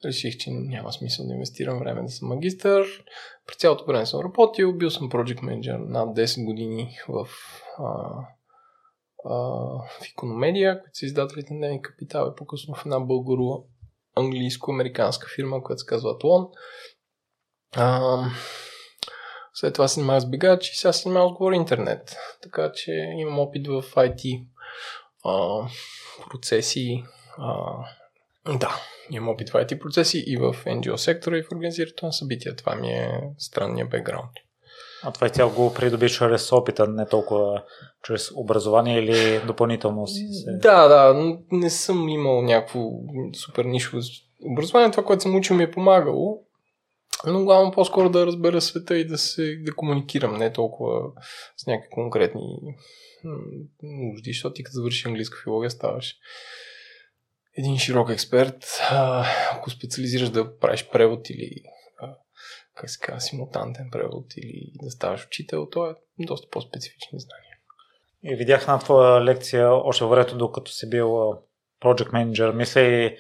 [0.05, 3.05] Реших, че няма смисъл да инвестирам време да съм магистър.
[3.47, 7.29] През цялото време съм работил, бил съм project manager над 10 години в,
[7.79, 7.85] а,
[9.25, 9.35] а,
[9.89, 15.87] в Икономедия, които са издателите на Капитал и по-късно в една българо-английско-американска фирма, която се
[15.87, 16.49] казва Атлон.
[19.55, 22.17] След това се занимавах с бегач и сега се занимавам с говори интернет.
[22.43, 24.47] Така че имам опит в IT
[25.25, 25.67] а,
[26.31, 27.05] процеси,
[27.39, 27.55] а,
[28.59, 28.81] Да,
[29.11, 32.57] имам опит в IT процеси и в NGO сектора и в организирането на събития.
[32.57, 34.31] Това ми е странния бекграунд.
[35.03, 37.63] А това и тя го придоби чрез опита, не толкова
[38.03, 40.53] чрез образование или допълнително си се...
[40.53, 42.81] Да, да, не съм имал някакво
[43.35, 44.03] супер нишово
[44.53, 44.91] образование.
[44.91, 46.39] Това, което съм учил ми е помагало,
[47.27, 51.01] но главно по-скоро да разбера света и да се да комуникирам, не толкова
[51.57, 52.59] с някакви конкретни
[53.83, 56.17] нужди, защото ти като завършиш английска филология ставаш
[57.57, 58.65] един широк експерт.
[59.53, 61.63] Ако специализираш да правиш превод или
[62.75, 67.57] как се казва, симултантен превод или да ставаш учител, то е доста по-специфични знания.
[68.23, 71.09] И видях на твоя лекция още времето, докато си бил
[71.83, 72.53] project manager.
[72.53, 73.17] Мисля и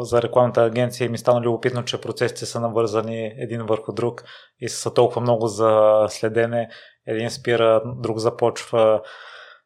[0.00, 4.24] за рекламната агенция и ми стана любопитно, че процесите са навързани един върху друг
[4.60, 6.68] и са толкова много за следене.
[7.06, 9.00] Един спира, друг започва.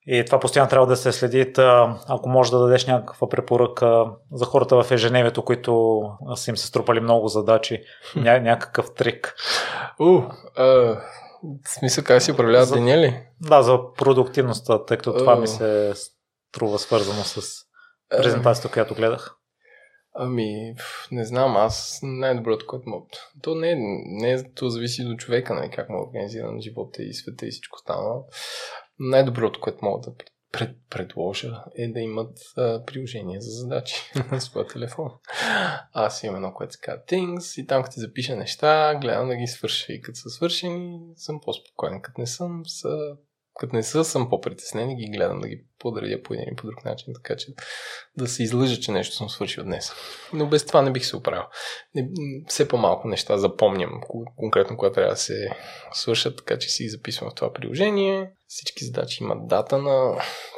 [0.06, 1.52] И това постоянно трябва да се следи.
[2.08, 6.02] Ако може да дадеш някаква препоръка за хората в ежедневието, които
[6.34, 7.82] са им се струпали много задачи,
[8.16, 9.34] ня- някакъв трик.
[10.00, 10.22] У,
[11.64, 13.26] в смисъл как си управляват за, деня ли?
[13.40, 17.40] Да, за продуктивността, тъй като това ми се струва свързано с
[18.16, 19.36] презентацията, която гледах.
[20.14, 20.74] Ами,
[21.12, 23.06] не знам, аз най-доброто, което мога.
[23.42, 27.14] То не е, не е, то зависи до човека, не, как му е живота и
[27.14, 28.24] света и всичко останало.
[28.98, 30.14] Най-доброто, което мога да
[30.52, 33.96] пред, предложа е да имат а, приложение за задачи
[34.32, 35.10] на своя телефон.
[35.92, 39.36] Аз имам едно, което се казва Things и там като ти запиша неща, гледам да
[39.36, 42.02] ги свърша и като са свършени съм по-спокоен.
[42.02, 43.16] Като не съм, са
[43.54, 46.66] като не са, съм по-притеснен и ги гледам да ги подредя по един и по
[46.66, 47.46] друг начин, така че
[48.16, 49.92] да се излъжа, че нещо съм свършил днес.
[50.32, 51.42] Но без това не бих се оправил.
[51.94, 52.08] Не,
[52.48, 54.00] все по-малко неща запомням,
[54.36, 55.48] конкретно когато трябва да се
[55.92, 58.32] свършат, така че си записвам в това приложение.
[58.46, 59.90] Всички задачи имат дата, на,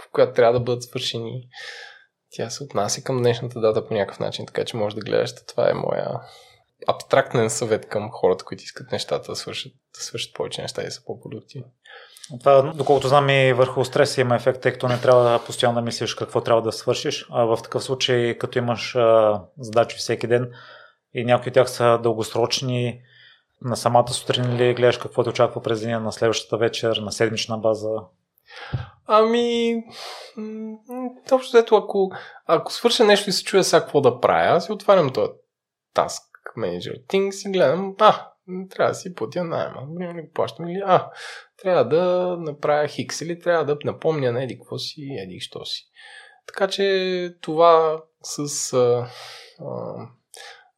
[0.02, 1.48] в която трябва да бъдат свършени.
[2.30, 5.34] Тя се отнася към днешната дата по някакъв начин, така че може да гледаш.
[5.46, 6.20] Това е моя
[6.86, 11.04] абстрактен съвет към хората, които искат нещата да свършат, да свършат повече неща и са
[11.04, 11.66] по-продуктивни.
[12.40, 16.14] Това, доколкото знам и върху стреса има ефект, тъй като не трябва постоянно да мислиш
[16.14, 17.26] какво трябва да свършиш.
[17.30, 20.50] А в такъв случай, като имаш а, задачи всеки ден
[21.14, 23.00] и някои от тях са дългосрочни,
[23.62, 27.58] на самата сутрин ли гледаш какво те очаква през деня, на следващата вечер, на седмична
[27.58, 27.88] база?
[29.06, 29.82] Ами,
[31.32, 32.10] общо ето, ако,
[32.46, 35.32] ако свърша нещо и се чуя сега какво да правя, си отварям този
[35.96, 36.22] Task
[36.58, 38.28] Manager Things и гледам, а,
[38.70, 39.86] трябва да си платя найема.
[39.88, 41.10] Не го плащам или, а,
[41.56, 45.88] трябва да направя хикс или трябва да напомня на еди какво си, еди що си.
[46.46, 49.08] Така че това с а,
[49.60, 49.94] а,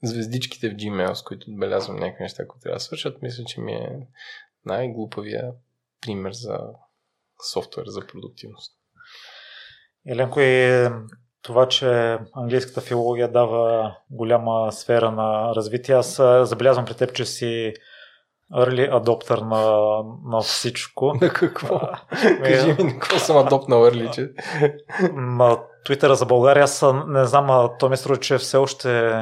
[0.02, 3.72] звездичките в Gmail, с които отбелязвам някакви неща, които трябва да свършат, мисля, че ми
[3.72, 3.98] е
[4.64, 5.52] най-глупавия
[6.00, 6.58] пример за
[7.52, 8.72] софтуер за продуктивност.
[10.06, 10.88] Еленко, и
[11.46, 17.74] това, че английската филология дава голяма сфера на развитие, аз забелязвам при теб, че си
[18.54, 21.14] early adopter на, на всичко.
[21.20, 21.80] На какво?
[22.44, 24.30] Кажи ми, на какво съм адоптнал early, че?
[25.12, 29.12] На Twitter за България, аз не знам, а то ми струва, че все още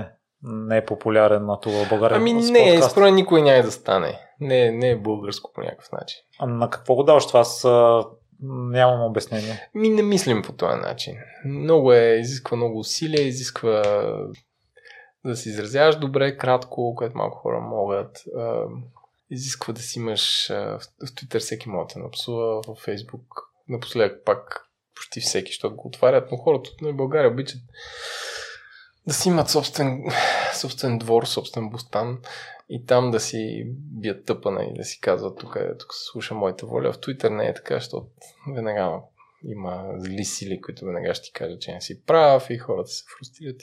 [0.42, 2.16] не е популярен на това в България.
[2.16, 4.20] Ами не, според никой няма да стане.
[4.40, 6.18] Не, не е българско по някакъв начин.
[6.40, 7.40] А на какво го даваш това?
[7.40, 7.66] Аз
[8.42, 9.68] нямам обяснение.
[9.74, 11.14] Ми не мислим по този начин.
[11.44, 13.82] Много е, изисква много усилия, изисква
[15.24, 18.24] да се изразяваш добре, кратко, което малко хора могат
[19.30, 23.26] изисква да си имаш в Twitter всеки може да напсува, в Facebook
[23.68, 27.60] напоследък пак почти всеки, защото го отварят, но хората от България обичат
[29.06, 30.04] да си имат собствен,
[30.54, 32.18] собствен двор, собствен бустан
[32.68, 33.64] и там да си
[34.00, 36.92] бият тъпана и да си казват тук, е, тук се слуша моята воля.
[36.92, 38.06] В Twitter не е така, защото
[38.54, 39.00] веднага
[39.44, 43.04] има зли сили, които веднага ще ти кажат, че не си прав и хората се
[43.16, 43.60] фрустрират.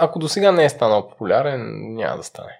[0.00, 2.58] Ако до сега не е станал популярен, няма да стане.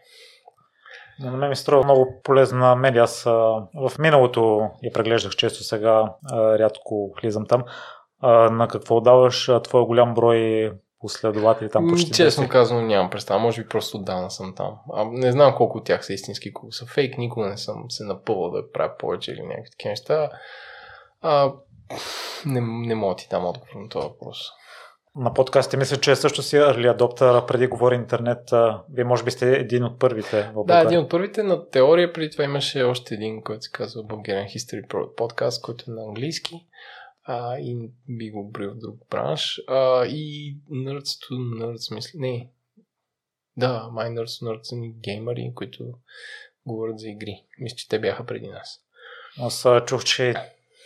[1.21, 3.03] На мен ми струва много полезна медия.
[3.03, 7.65] Аз в миналото я преглеждах често, сега рядко влизам там.
[8.51, 10.73] На какво даваш твой голям брой
[11.05, 12.13] последователи там почти?
[12.13, 13.41] Честно казано нямам представа.
[13.41, 14.75] Може би просто отдавна съм там.
[14.93, 17.19] А, не знам колко от тях са истински, колко са фейк.
[17.19, 20.31] Никога не съм се напълвал да правя повече или някакви такива неща.
[21.21, 21.53] А,
[22.47, 24.39] не, не мога ти дам отговор на този въпрос
[25.17, 25.77] на подкастите.
[25.77, 28.51] Мисля, че също си early adopter, преди говори интернет.
[28.93, 30.51] Вие може би сте един от първите.
[30.55, 31.43] В да, един от първите.
[31.43, 35.95] На теория преди това имаше още един, който се казва Bulgarian History подкаст, който е
[35.95, 36.67] на английски.
[37.25, 39.61] А, и би го брил в друг бранш.
[39.69, 42.19] А, и Nerds to Nerds, мисля.
[42.19, 42.51] Не.
[43.57, 45.85] Да, My Nerds to Nerds са геймери, които
[46.67, 47.45] говорят за игри.
[47.59, 48.81] Мисля, че те бяха преди нас.
[49.39, 50.35] Аз чух, че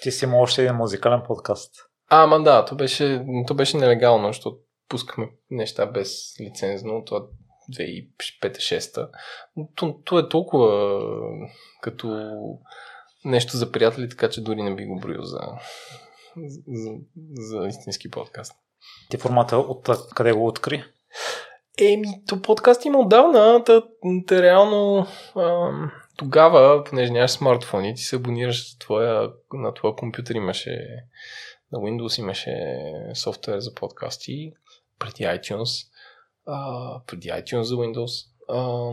[0.03, 1.75] ти си имал още един музикален подкаст.
[2.09, 7.27] А, ама да, то беше, то беше нелегално, защото пускахме неща без лицензно, това
[7.73, 9.09] 2005-2006.
[9.75, 11.01] То, то е толкова
[11.81, 12.35] като
[13.25, 15.41] нещо за приятели, така че дори не би го броил за,
[16.67, 16.95] за,
[17.33, 18.53] за истински подкаст.
[19.11, 20.85] Ти формата от къде го откри?
[21.81, 23.65] Еми, то подкаст има отдавна.
[23.65, 23.83] Та,
[24.27, 25.71] та реално а,
[26.17, 30.89] тогава, понеже нямаш смартфони, ти се абонираш на твоя, на твоя компютър, имаше
[31.73, 32.57] на Windows имаше
[33.15, 34.53] софтуер за подкасти
[34.99, 35.87] преди iTunes,
[36.47, 38.93] а, преди iTunes за Windows, а,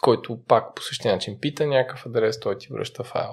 [0.00, 3.32] който пак по същия начин пита някакъв адрес, той ти връща файл.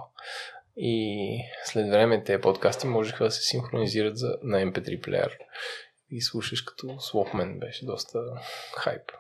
[0.78, 5.38] И след време тези подкасти можеха да се синхронизират за, на MP3 плеер
[6.10, 8.20] и слушаш като Swapman беше доста
[8.78, 9.12] хайп.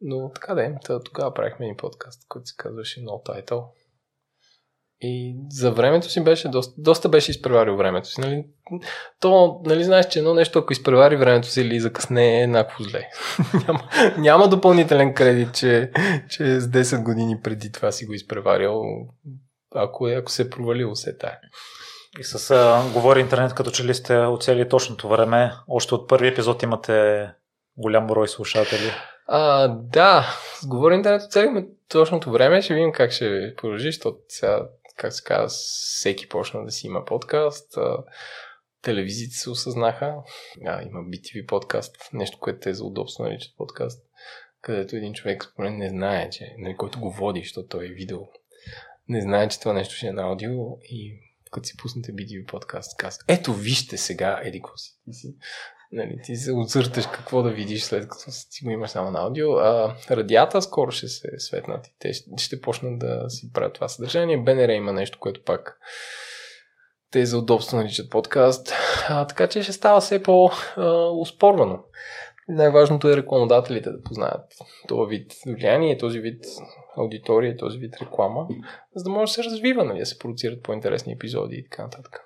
[0.00, 3.64] Но така да е, тогава правихме един подкаст, който се казваше No Title.
[5.00, 8.20] И за времето си беше доста, доста беше изпреварил времето си.
[8.20, 8.46] Нали?
[9.20, 13.08] То, нали знаеш, че едно нещо, ако изпревари времето си или закъсне, е еднакво зле.
[13.66, 13.88] няма,
[14.18, 15.90] няма допълнителен кредит, че,
[16.28, 18.82] че с 10 години преди това си го изпреварил,
[19.74, 21.38] ако, е, ако се е провалил все тая.
[22.18, 26.28] И с а, Говори интернет, като че ли сте оцели точното време, още от първи
[26.28, 27.28] епизод имате
[27.76, 28.90] голям брой слушатели.
[29.26, 30.26] А, да,
[30.60, 35.24] с Говори интернет оцелихме точното време, ще видим как ще продължи, защото сега, как се
[35.24, 37.76] казва, всеки почна да си има подкаст.
[37.76, 37.96] А,
[38.82, 40.14] телевизиите се осъзнаха.
[40.66, 44.02] А, има BTV подкаст, нещо, което те за удобство наричат подкаст,
[44.60, 48.18] където един човек според не знае, че, нали, който го води, защото той е видео,
[49.08, 52.96] не знае, че това нещо ще е на аудио и като си пуснете BTV подкаст,
[52.96, 54.62] казват, ето вижте сега, еди
[55.10, 55.36] си
[55.92, 59.52] нали, ти се отсърташ какво да видиш след като си го имаш само на аудио.
[59.52, 63.88] А, радията скоро ще се светнат и те ще, ще почнат да си правят това
[63.88, 64.42] съдържание.
[64.42, 65.78] БНР има нещо, което пак
[67.10, 68.72] те за удобство наричат подкаст.
[69.08, 71.84] А, така че ще става все по-успорвано.
[72.48, 74.44] Най-важното е рекламодателите да познаят
[74.88, 76.44] този вид влияние, този вид
[76.96, 78.46] аудитория, този вид реклама,
[78.94, 82.20] за да може да се развива, нали, да се продуцират по-интересни епизоди и така нататък.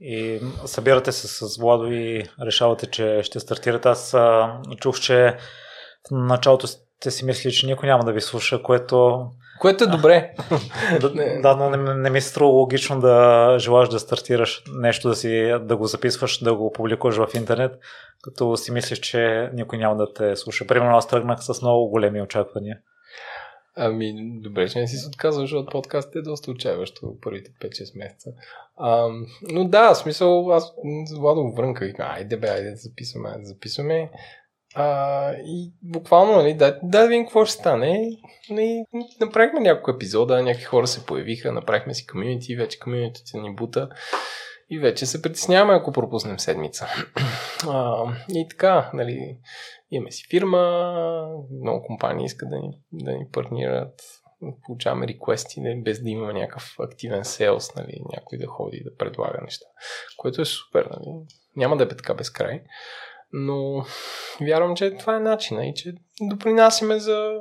[0.00, 3.88] И събирате се с Владо и решавате, че ще стартирате.
[3.88, 4.16] Аз
[4.80, 5.36] чух, че
[6.08, 9.26] в началото сте си мислили, че никой няма да ви слуша, което...
[9.60, 10.34] Което е добре.
[11.00, 15.14] да, да, но не, не ми се струва логично да желаш да стартираш нещо, да,
[15.14, 17.72] си, да го записваш, да го публикуваш в интернет,
[18.22, 20.66] като си мислиш, че никой няма да те слуша.
[20.66, 22.78] Примерно аз тръгнах с много големи очаквания.
[23.80, 28.30] Ами, добре, че не си се отказваш, защото подкастът е доста отчаяващо първите 5-6 месеца.
[28.76, 29.08] А,
[29.42, 30.74] но да, в смисъл, аз
[31.06, 34.10] с Владо го врънка и айде бе, айде да записваме, айде да записваме.
[34.78, 38.10] А, и буквално, нали, дай да видим какво ще стане.
[38.50, 38.84] И
[39.20, 43.88] направихме няколко епизода, някакви хора се появиха, направихме си комьюнити, вече комьюнитите ни бута.
[44.70, 46.86] И вече се притесняваме, ако пропуснем седмица.
[47.68, 49.38] А, и така, нали,
[49.90, 50.60] Имаме си фирма,
[51.62, 54.02] много компании искат да ни, да ни партнират,
[54.66, 58.96] получаваме реквести, нали, без да имаме някакъв активен селс, нали, някой да ходи и да
[58.96, 59.66] предлага неща,
[60.16, 60.88] което е супер.
[60.90, 61.14] Нали.
[61.56, 62.62] Няма да е така без край,
[63.32, 63.84] но
[64.40, 67.32] вярвам, че това е начина и че допринасяме за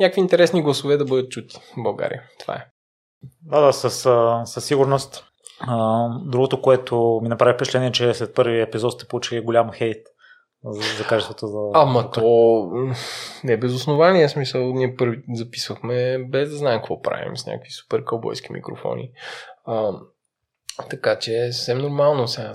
[0.00, 2.22] някакви интересни гласове да бъдат чути в България.
[2.38, 2.66] Това е.
[3.42, 4.08] Да, да, със,
[4.52, 5.24] със сигурност.
[6.24, 10.06] другото, което ми направи впечатление, е, че след първи епизод сте получили голям хейт
[10.64, 11.58] за, за качеството за...
[11.74, 12.70] Ама то
[13.44, 17.70] не е без основание, смисъл ние първи записвахме без да знаем какво правим с някакви
[17.70, 19.10] супер кълбойски микрофони.
[19.64, 19.92] А,
[20.90, 22.52] така че е съвсем нормално сега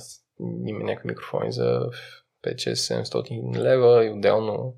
[0.65, 1.89] има някакви микрофони за
[2.45, 4.76] 5-6-700 лева и отделно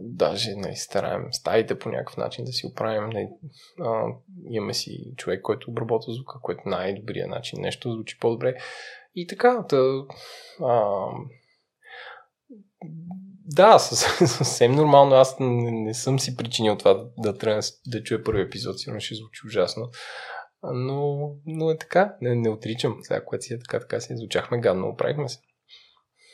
[0.00, 3.08] даже нали, стараем стаите по някакъв начин да си оправим.
[3.08, 3.28] Нали,
[3.80, 4.06] а,
[4.50, 8.54] имаме си човек, който обработва звука, който най-добрия начин нещо звучи по-добре.
[9.14, 10.04] И така, тъ,
[10.60, 11.06] а,
[13.46, 15.14] да, съвсем нормално.
[15.14, 18.80] Аз не, не съм си причинил това да, да да чуя първи епизод.
[18.80, 19.90] Сигурно ще звучи ужасно.
[20.72, 22.14] Но, но е така.
[22.20, 22.98] Не, не отричам.
[23.02, 24.88] Сега, което си е така, така си звучахме гадно.
[24.88, 25.38] Оправихме се.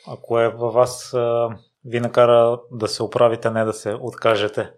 [0.07, 1.15] Ако е във вас
[1.85, 4.71] ви накара да се оправите, не да се откажете?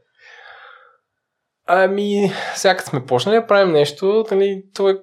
[1.68, 5.02] Ами, сега като сме почнали да правим нещо, нали, то е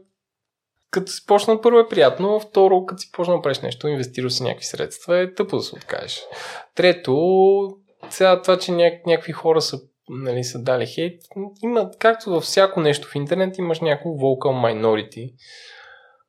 [0.90, 4.42] като си почна първо е приятно, второ, като си почна да правиш нещо, инвестираш си
[4.42, 6.22] някакви средства, е тъпо да се откажеш.
[6.74, 7.16] Трето,
[8.10, 9.80] сега това, че ня- някакви хора са,
[10.10, 11.22] нали, са дали хейт,
[11.62, 15.34] има, както във всяко нещо в интернет, имаш някакво vocal minority,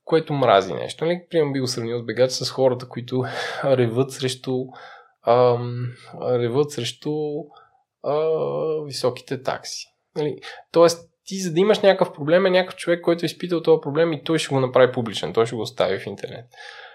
[0.03, 1.05] което мрази нещо.
[1.05, 1.21] Нали?
[1.29, 3.23] Примерно би го сравнил с бегач с хората, които
[3.63, 4.65] реват срещу
[5.27, 7.11] ам, реват срещу
[8.03, 8.15] а,
[8.85, 9.85] високите такси.
[10.15, 10.39] Нали?
[10.71, 14.13] Тоест, ти за да имаш някакъв проблем е някакъв човек, който е изпитал този проблем
[14.13, 16.45] и той ще го направи публичен, той ще го остави в интернет.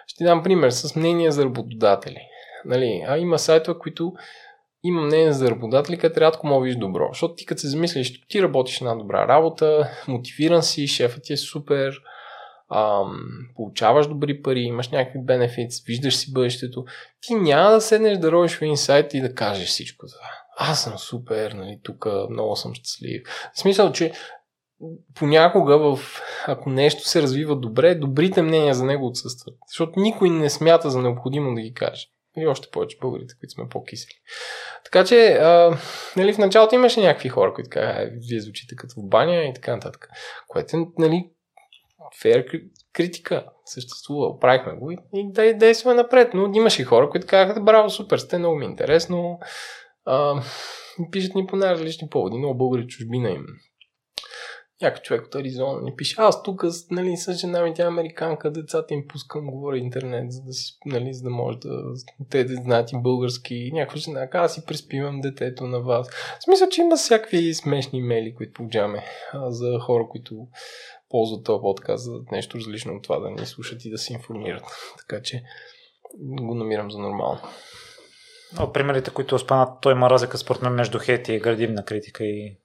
[0.07, 2.20] Ще дам пример с мнение за работодатели.
[2.64, 4.12] Нали, а има сайтове, които
[4.87, 7.09] има мнение за работодатели, където рядко мога виж добро.
[7.12, 11.37] Защото ти като се замислиш, ти работиш една добра работа, мотивиран си, шефът ти е
[11.37, 12.01] супер,
[12.74, 13.20] ам,
[13.55, 16.84] получаваш добри пари, имаш някакви бенефити, виждаш си бъдещето,
[17.20, 20.30] ти няма да седнеш да робиш в инсайт и да кажеш всичко това.
[20.70, 23.22] Аз съм супер, нали, тук много съм щастлив.
[23.55, 24.12] В смисъл, че
[25.14, 25.99] понякога, в,
[26.47, 29.55] ако нещо се развива добре, добрите мнения за него отсъстват.
[29.68, 32.07] Защото никой не смята за необходимо да ги каже.
[32.37, 34.14] И още повече българите, които сме по-кисели.
[34.84, 35.78] Така че, а,
[36.16, 39.74] нали, в началото имаше някакви хора, които казаха, вие звучите като в баня и така
[39.74, 40.09] нататък.
[40.49, 41.30] Което е, нали,
[42.20, 42.47] фейер
[42.93, 46.34] критика съществува, правихме го и, и действаме напред.
[46.34, 49.39] Но имаше хора, които казаха, браво, супер, сте много ми е интересно.
[50.05, 50.43] А,
[51.11, 52.39] пишат ни по най-различни поводи.
[52.39, 53.47] Много българи чужбина им
[54.83, 58.51] някой човек от Аризона ни пише, аз тук нали, с жена ми, тя е американка,
[58.51, 61.83] децата им пускам, говоря интернет, за да, си, нали, за да може да
[62.31, 63.70] те да знаят и български.
[63.72, 66.11] Някаква жена, аз си приспивам детето на вас.
[66.11, 69.05] В смисъл, че има всякакви смешни имейли, които получаваме
[69.49, 70.47] за хора, които
[71.11, 74.64] ползват този подкаст за нещо различно от това да ни слушат и да се информират.
[74.99, 75.43] Така че
[76.20, 77.41] го намирам за нормално.
[78.59, 82.57] А примерите, които спанат, той има разлика според мен между хейт и градивна критика и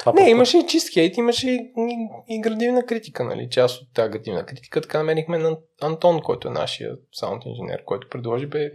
[0.00, 3.48] това не, имаше и чист хейт, имаше и, и, и градивна критика, нали?
[3.50, 8.08] Част от тази градивна критика така намерихме на Антон, който е нашия саунд инженер, който
[8.08, 8.70] предложи, бе,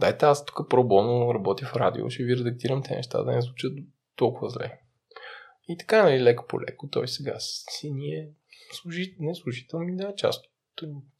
[0.00, 3.72] дайте аз тук пробоно работя в радио, ще ви редактирам тези неща, да не звучат
[4.16, 4.78] толкова зле.
[5.68, 8.28] И така, нали, леко по леко, той сега си ние
[8.72, 10.44] служител, не служител, ми да, част,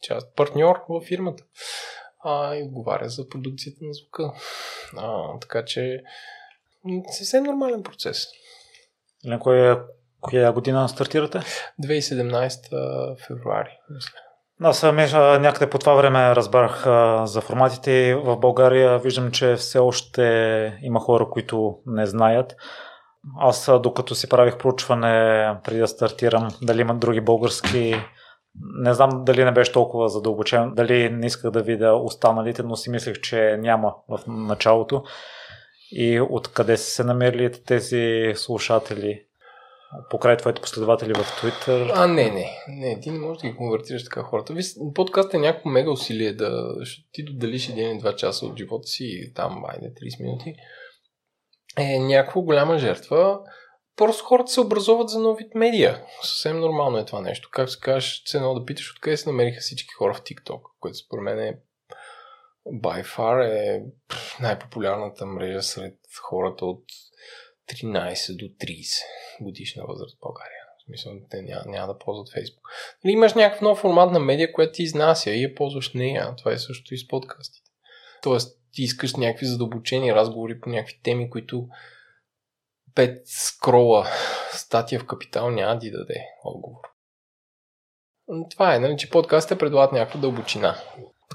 [0.02, 1.44] част партньор в фирмата.
[2.24, 4.32] А, и отговаря за продукцията на звука.
[4.96, 6.02] А, така че
[7.12, 8.26] съвсем нормален процес.
[9.24, 9.82] На коя,
[10.20, 11.40] коя година стартирате?
[11.84, 14.18] 2017 февруари, мисля.
[14.60, 18.14] Аз някъде по това време разбрах а, за форматите.
[18.14, 22.56] В България виждам, че все още има хора, които не знаят.
[23.38, 27.94] Аз, докато си правих проучване преди да стартирам, дали имат други български
[28.60, 32.90] не знам дали не беше толкова задълбочен, дали не исках да видя останалите, но си
[32.90, 35.02] мислех, че няма в началото.
[35.94, 39.24] И откъде са се намерили тези слушатели?
[40.10, 41.90] Покрай твоите последователи в Twitter?
[41.94, 42.58] А, не, не.
[42.68, 44.52] Не, ти не можеш да ги конвертираш така хората.
[44.52, 46.74] Виж, подкастът е някакво мега усилие да
[47.12, 50.54] ти додалиш един два часа от живота си и там, айде, 30 минути.
[51.78, 53.38] Е някаква голяма жертва.
[53.96, 56.02] Просто хората се образуват за нов вид медия.
[56.22, 57.48] Съвсем нормално е това нещо.
[57.52, 60.98] Как се кажеш, се едно да питаш откъде се намериха всички хора в TikTok, което
[60.98, 61.58] според мен е
[62.66, 63.82] far е
[64.40, 66.84] най-популярната мрежа сред хората от
[67.70, 69.00] 13 до 30
[69.40, 70.62] годишна възраст в България.
[70.78, 72.62] В смисъл, те няма, няма да ползват Facebook.
[73.04, 76.34] Или имаш някакъв нов формат на медия, която ти изнася и я ползваш нея.
[76.36, 77.70] Това е също и с подкастите.
[78.22, 81.68] Тоест, ти искаш някакви задълбочени разговори по някакви теми, които
[82.94, 84.06] пет скрола
[84.52, 86.82] статия в Капитал няма да даде отговор.
[88.50, 90.76] Това е, нали, че подкастите предлагат някаква дълбочина,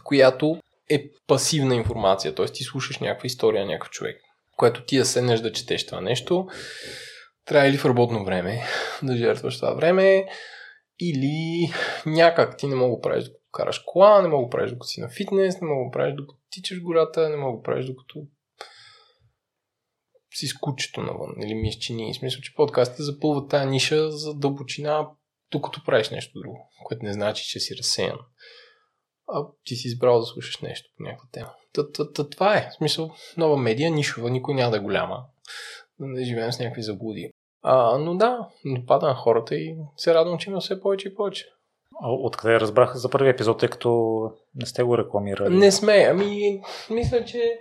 [0.03, 2.45] която е пасивна информация, т.е.
[2.45, 4.21] ти слушаш някаква история на някакъв човек,
[4.57, 6.47] което ти да седнеш да четеш това нещо,
[7.45, 8.63] трябва или в работно време
[9.03, 10.25] да жертваш това време,
[10.99, 11.69] или
[12.05, 15.01] някак ти не мога да правиш докато караш кола, не мога да правиш докато си
[15.01, 18.27] на фитнес, не мога да правиш докато тичаш гората, не мога да правиш докато
[20.33, 22.13] си с кучето навън или ми изчини.
[22.13, 25.07] В смисъл, че подкастите запълват тази ниша за дълбочина,
[25.51, 28.17] докато правиш нещо друго, което не значи, че си разсеян
[29.28, 31.51] а ти си избрал да слушаш нещо по някаква тема.
[32.32, 32.69] Това е.
[32.71, 35.25] В смисъл, нова медия, нишова, никой няма да е голяма.
[35.99, 37.32] Да не живеем с някакви заблуди.
[37.61, 41.45] А, но да, допада на хората и се радвам, че има все повече и повече.
[42.03, 44.21] Откъде разбрах за първи епизод, тъй като
[44.55, 45.55] не сте го рекламирали?
[45.55, 46.07] Не сме.
[46.09, 47.59] Ами, мисля, че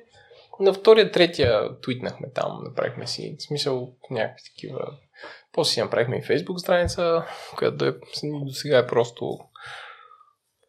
[0.61, 4.87] на втория, третия твитнахме там, направихме си, в смисъл някакви такива.
[5.53, 7.25] После си направихме и фейсбук страница,
[7.57, 7.93] която е,
[8.25, 9.39] до сега е просто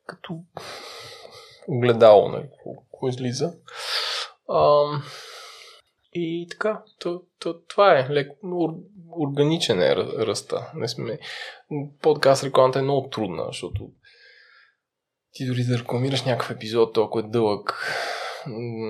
[0.07, 0.39] като
[1.67, 2.49] огледало, нали,
[2.91, 3.53] какво излиза.
[4.49, 4.83] А,
[6.13, 8.31] и така, то, то, това е лек,
[9.19, 10.71] органичен е ръста.
[10.75, 11.19] Не сме...
[12.01, 13.89] Подкаст рекламата е много трудна, защото
[15.31, 17.93] ти дори да рекламираш някакъв епизод, толкова е дълъг,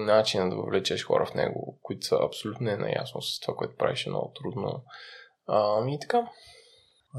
[0.06, 4.06] начинът да въвлечеш хора в него, които са абсолютно не наясно с това, което правиш
[4.06, 4.84] е много трудно.
[5.48, 6.30] А, и така,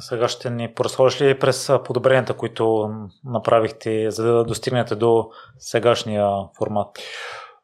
[0.00, 2.90] сега ще ни поразходиш ли през подобренията, които
[3.24, 6.28] направихте, за да достигнете до сегашния
[6.58, 6.98] формат?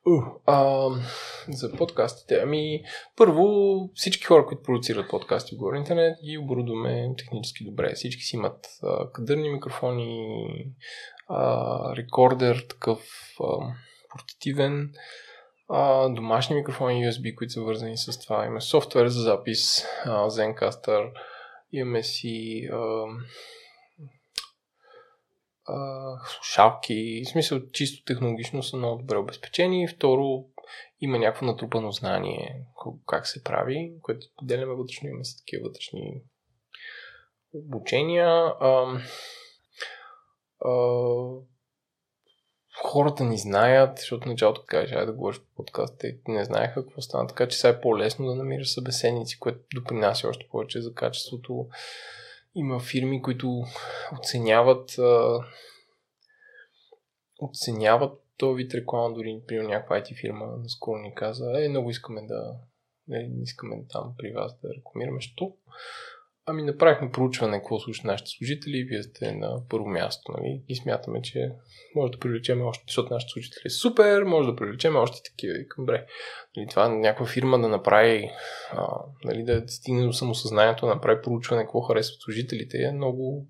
[0.07, 0.89] Uh, а,
[1.49, 2.41] за подкастите.
[2.43, 2.83] Ами,
[3.17, 3.45] първо,
[3.95, 7.93] всички хора, които продуцират подкасти в интернет, ги оборудваме технически добре.
[7.95, 10.37] Всички си имат а, кадърни микрофони,
[11.29, 12.99] а, рекордер, такъв
[13.41, 13.45] а,
[14.11, 14.93] портативен,
[15.69, 18.45] а, домашни микрофони USB, които са вързани с това.
[18.45, 21.11] Имаме софтуер за запис, а, Zencaster,
[21.77, 23.07] имаме си а,
[25.67, 29.89] а, слушалки, в смисъл чисто технологично са много добре обезпечени.
[29.89, 30.45] Второ,
[31.01, 32.67] има някакво натрупано знание
[33.07, 36.23] как се прави, което поделяме вътрешно, имаме си такива вътрешни
[37.53, 38.29] обучения.
[38.61, 39.01] А,
[40.65, 40.71] а,
[42.83, 47.27] хората ни знаят, защото началото кажа, да говориш по подкаст, те не знаеха какво стана,
[47.27, 51.69] така че сега е по-лесно да намираш събеседници, което допринася още повече за качеството
[52.55, 53.63] има фирми, които
[54.19, 55.39] оценяват а,
[57.41, 62.23] оценяват този вид реклама, дори при някаква IT фирма наскоро ни каза, е, много искаме
[62.27, 62.57] да
[63.09, 65.21] не, искаме там при вас да рекламираме.
[65.21, 65.53] Що?
[66.47, 70.33] Ами направихме проучване какво слушат нашите служители вие сте на първо място.
[70.39, 70.63] Нали?
[70.69, 71.51] И смятаме, че
[71.97, 75.59] може да привлечем още, защото нашите служители са супер, може да привлечем още такива.
[75.59, 76.07] И към бре.
[76.57, 78.31] Нали, това някаква фирма да направи,
[78.73, 78.87] а,
[79.25, 83.47] нали, да стигне до самосъзнанието, да направи проучване какво харесват служителите е много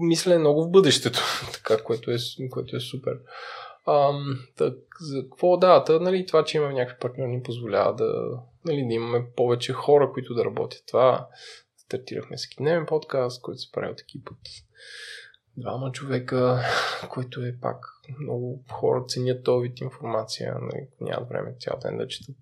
[0.00, 1.20] мисля много в бъдещето,
[1.52, 2.16] така, което е,
[2.50, 3.18] което е супер.
[3.88, 8.38] Ам, так, за какво да, тъ, нали, това, че имаме някакви партньори ни позволява да,
[8.64, 11.28] нали, да имаме повече хора, които да работят това.
[11.76, 14.38] Стартирахме с дневен подкаст, който се прави от екип от
[15.56, 16.60] двама човека,
[17.10, 17.86] който е пак
[18.20, 22.36] много хора ценят този вид информация, нали, нямат време цял ден да четат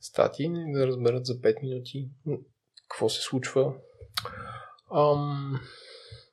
[0.00, 2.10] статии, нали, да разберат за 5 минути
[2.88, 3.74] какво се случва.
[4.96, 5.60] Ам,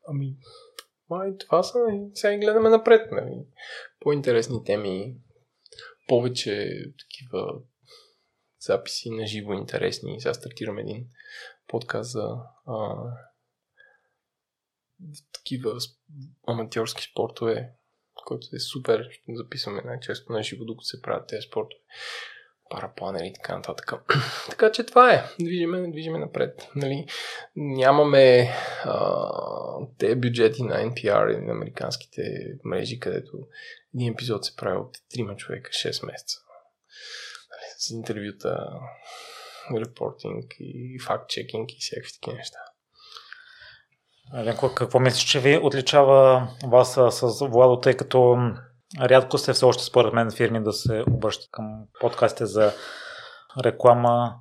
[0.07, 0.35] ами,
[1.09, 1.79] май, това са,
[2.13, 3.45] сега гледаме напред, нали
[3.99, 5.15] по-интересни теми,
[6.07, 6.69] повече
[6.99, 7.53] такива
[8.65, 10.21] записи на живо интересни.
[10.21, 11.07] Сега стартирам един
[11.67, 12.95] подкаст за а,
[15.33, 15.77] такива
[16.47, 17.71] аматьорски спортове,
[18.25, 19.09] който е супер.
[19.29, 21.81] Записваме най-често на живо, докато се правят тези спортове
[22.73, 23.93] парапланери и така нататък.
[24.49, 25.23] така че това е.
[25.39, 26.67] Движиме, движиме напред.
[26.75, 27.05] Нали?
[27.55, 28.49] Нямаме
[28.83, 29.29] а,
[29.97, 32.21] те бюджети на NPR или на американските
[32.63, 33.47] мрежи, където
[33.95, 36.39] един епизод се прави от 3 човека 6 месеца.
[37.83, 38.69] С интервюта,
[39.75, 42.59] репортинг и факт-чекинг и всякакви такива неща.
[44.35, 48.37] Ленко, какво мислиш, че ви отличава вас с Владо, тъй като
[49.01, 52.73] Рядко се все още, според мен, фирми да се обръщат към подкастите за
[53.63, 54.35] реклама.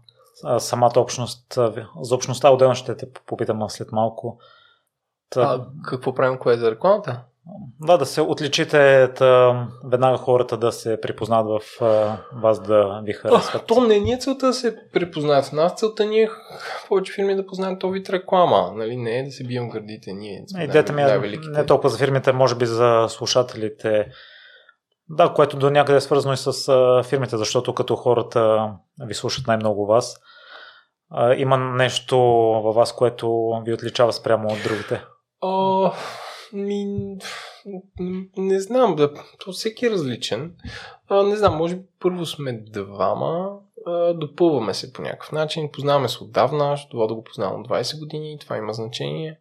[0.59, 1.59] Самата общност,
[2.01, 4.39] за общността отделно ще те попитам след малко.
[5.31, 5.41] Та...
[5.41, 7.25] А, какво правим, кое е за рекламата?
[7.81, 13.13] Да, да се отличите, та, веднага хората да се припознат в а, вас, да ви
[13.13, 13.63] харесват.
[13.63, 16.29] А, то не ни е целта да се припознаят в нас, целта ни е
[16.89, 18.73] повече фирми да познаят този вид реклама.
[18.77, 18.97] Нали?
[18.97, 20.45] Не е да се бием гърдите ние.
[20.61, 24.07] Идеята ми е не толкова за фирмите, може би за слушателите
[25.09, 28.71] да, което до някъде е свързано и с а, фирмите, защото като хората
[29.07, 30.17] ви слушат най-много вас,
[31.11, 32.19] а, има нещо
[32.65, 35.05] във вас, което ви отличава спрямо от другите?
[35.41, 35.91] О,
[36.53, 37.17] ми,
[38.37, 40.57] не знам, да, то всеки е различен.
[41.09, 46.09] А, не знам, може би първо сме двама, а, допълваме се по някакъв начин, познаваме
[46.09, 49.39] се отдавна, защото да го познавам 20 години, това има значение,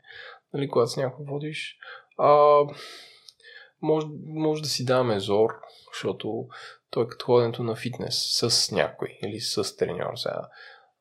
[0.54, 1.78] нали, когато с някой водиш.
[2.18, 2.60] А,
[3.82, 5.50] може, може да си даваме зор,
[5.94, 6.48] защото
[6.90, 10.16] той е като ходенето на фитнес с някой или с треньор.
[10.16, 10.50] Сега.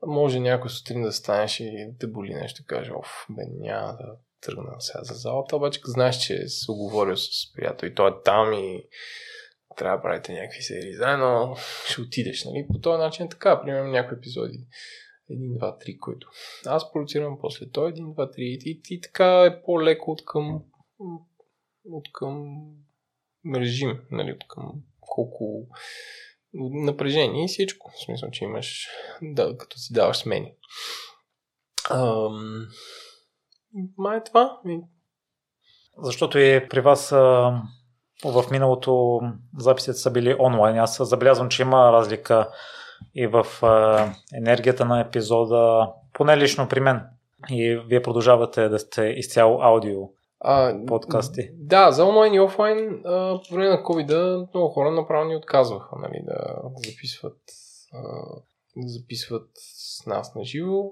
[0.07, 4.81] Може някой сутрин да станеш и да боли нещо, каже, оф, бе, няма да тръгна
[4.81, 8.89] сега за залата, обаче знаеш, че се оговорил с приятел и той е там и
[9.77, 11.57] трябва да правите някакви серии заедно,
[11.89, 12.67] ще отидеш, нали?
[12.73, 14.67] По този начин е така, примерно някои епизоди.
[15.31, 16.29] Един, два, три, които
[16.67, 20.63] аз продуцирам после той, един, два, три и, и така е по-леко от към
[21.85, 22.61] от към
[23.57, 25.69] режим, нали, от към колко
[26.53, 27.91] напрежение и всичко.
[27.91, 28.89] В смисъл, че имаш,
[29.23, 30.55] да, като си даваш смени.
[31.91, 32.69] Ам...
[33.99, 34.61] Май е това.
[35.99, 37.11] Защото и при вас
[38.25, 39.21] в миналото
[39.59, 40.79] записите са били онлайн.
[40.79, 42.49] Аз забелязвам, че има разлика
[43.15, 43.47] и в
[44.35, 47.03] енергията на епизода, поне лично при мен.
[47.51, 50.01] И вие продължавате да сте изцяло аудио
[50.41, 51.51] а, подкасти.
[51.55, 55.97] Да, за онлайн и офлайн а, по време на covid много хора направо ни отказваха
[55.99, 57.39] нали, да записват,
[57.93, 58.01] а,
[58.77, 60.91] да записват с нас на живо.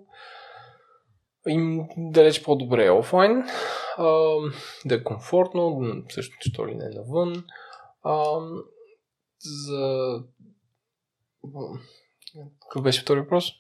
[1.49, 3.45] Им далеч по-добре е офлайн,
[3.99, 4.37] а,
[4.85, 7.45] да е комфортно, също що ли не навън.
[8.03, 8.41] А,
[9.41, 10.13] за...
[12.63, 13.53] Какъв беше втори въпрос?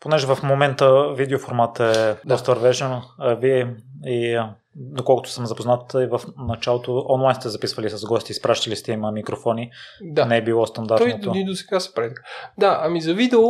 [0.00, 2.16] Понеже в момента видеоформат е да.
[2.24, 3.76] доста вървежен, вие
[4.06, 4.40] и
[4.76, 9.70] доколкото съм запознат, и в началото онлайн сте записвали с гости, изпращали сте има микрофони.
[10.02, 10.26] Да.
[10.26, 11.32] Не е било стандартното.
[11.32, 12.14] Той и до сега се прави.
[12.58, 13.40] Да, ами за видео,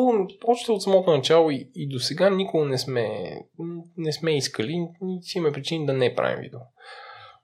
[0.44, 3.08] още от самото начало и, и до сега никога не сме,
[3.96, 4.86] не сме искали,
[5.20, 6.60] си имаме причини да не правим видео.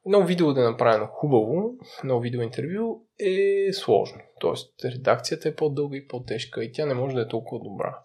[0.07, 4.21] Едно видео да е направено хубаво, едно видео интервю е сложно.
[4.41, 7.99] Тоест, редакцията е по-дълга и по-тежка и тя не може да е толкова добра.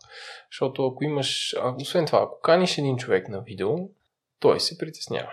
[0.52, 3.70] Защото ако имаш, освен това, ако каниш един човек на видео,
[4.40, 5.32] той се притеснява.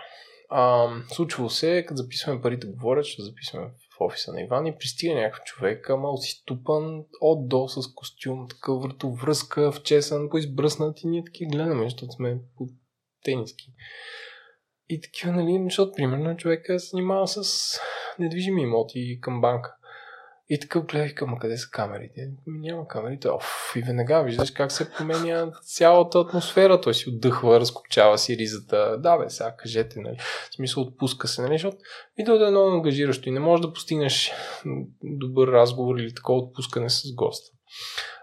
[0.49, 5.15] А, случвало се, като записваме парите говорят, ще записваме в офиса на Иван и пристига
[5.15, 8.83] някакъв човек, ама си ступан от до с костюм, такъв
[9.21, 12.67] връзка, вчесан, поизбръснат и ние таки гледаме, защото сме по
[13.23, 13.73] тениски.
[14.89, 17.79] И такива, нали, защото примерно човека се занимава с
[18.19, 19.75] недвижими имоти към банка.
[20.49, 22.21] И така гледах към къде са камерите.
[22.47, 23.29] Няма камерите.
[23.29, 26.81] Оф, и веднага виждаш как се променя цялата атмосфера.
[26.81, 28.97] Той си отдъхва, разкопчава си ризата.
[28.99, 30.17] Да, бе, сега кажете, нали.
[30.19, 31.77] В смисъл отпуска се, нали, защото
[32.17, 34.31] видеото е много ангажиращо и не можеш да постигнеш
[35.03, 37.51] добър разговор или такова отпускане с госта.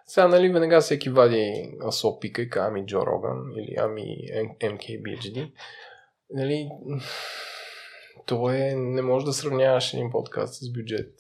[0.07, 4.17] Сега, нали, веднага всеки вади Асопика и казва, ами Джо Роган или ами
[4.63, 5.53] MKBHD
[6.33, 6.71] нали,
[8.27, 11.15] то е, не може да сравняваш един подкаст с бюджет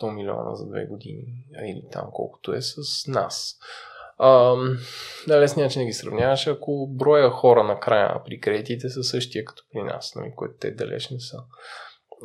[0.00, 3.58] 100 милиона за две години, или там колкото е с нас.
[4.18, 4.56] А,
[5.26, 9.82] да, начин да ги сравняваш, ако броя хора накрая при кредитите са същия като при
[9.82, 11.38] нас, нали, което те далеч не са.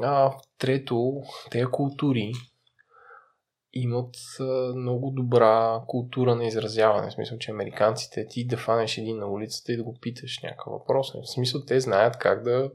[0.01, 1.21] А, трето,
[1.51, 2.31] тези култури
[3.81, 4.15] имат
[4.75, 7.09] много добра култура на изразяване.
[7.09, 10.71] В смисъл, че американците ти да фанеш един на улицата и да го питаш някакъв
[10.71, 11.13] въпрос.
[11.13, 12.71] В смисъл, те знаят как да.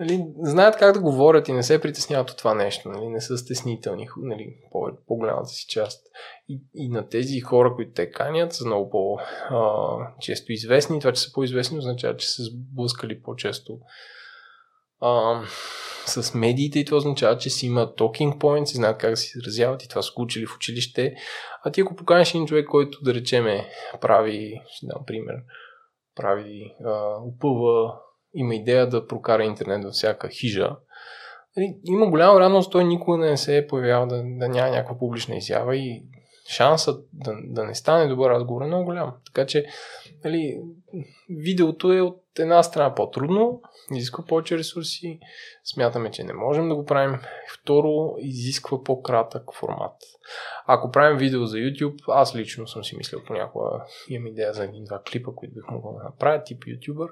[0.00, 2.88] Нали, знаят как да говорят и не се притесняват от това нещо.
[2.88, 6.06] Нали, не са стеснителни, нали, по- по-голямата си част.
[6.48, 11.00] И, и на тези хора, които те канят, са много по-често известни.
[11.00, 13.78] Това, че са по-известни, означава, че са сблъскали по-често
[15.00, 15.42] а,
[16.06, 19.38] с медиите и това означава, че си има talking points и знаят как да се
[19.38, 21.14] изразяват и това са учили в училище.
[21.64, 23.68] А ти ако поканеш един човек, който да речеме
[24.00, 25.34] прави, ще дам пример,
[26.16, 27.94] прави, а, упъва,
[28.34, 30.76] има идея да прокара интернет във всяка хижа,
[31.56, 35.36] нали, има голяма вероятност той никога не се е появява да, да няма някаква публична
[35.36, 36.02] изява и
[36.48, 39.14] шансът да, да не стане добър разговор е много голям.
[39.26, 39.66] Така че
[40.24, 40.60] нали,
[41.28, 43.62] видеото е от една страна по-трудно,
[43.94, 45.18] изисква повече ресурси,
[45.64, 47.18] смятаме, че не можем да го правим.
[47.54, 49.96] Второ, изисква по-кратък формат.
[50.66, 55.02] Ако правим видео за YouTube, аз лично съм си мислил понякога, имам идея за един-два
[55.12, 57.08] клипа, които бих могъл да направя, тип YouTuber.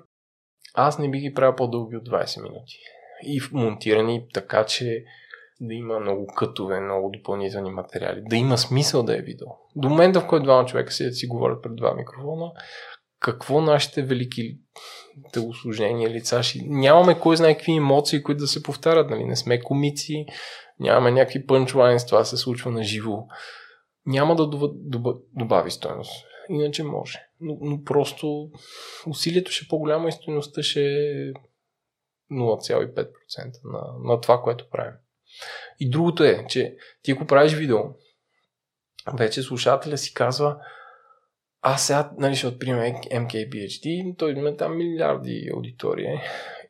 [0.74, 2.78] Аз не би ги правил по-дълги от 20 минути.
[3.22, 5.04] И монтирани така, че
[5.60, 9.46] да има много кътове, много допълнителни материали, да има смисъл да е видео.
[9.76, 12.52] До момента, в който двама човека да си говорят пред два микрофона,
[13.22, 14.58] какво нашите велики
[15.32, 16.58] телосложения, лица ще...
[16.62, 19.24] Нямаме кой знае какви емоции, които да се повтарят, нали?
[19.24, 20.26] Не сме комици,
[20.80, 23.18] нямаме някакви пънчлайнс, това се случва на живо.
[24.06, 24.46] Няма да
[25.34, 26.26] добави стоеност.
[26.48, 27.18] Иначе може.
[27.40, 28.50] Но, но просто
[29.06, 31.32] усилието ще е по-голямо и стоеността ще е
[32.32, 33.06] 0,5%
[33.64, 34.94] на, на това, което правим.
[35.80, 37.78] И другото е, че ти ако правиш видео,
[39.14, 40.56] вече слушателя си казва,
[41.62, 46.22] аз сега, нали, ще отприем MKBHD, той има там милиарди аудитория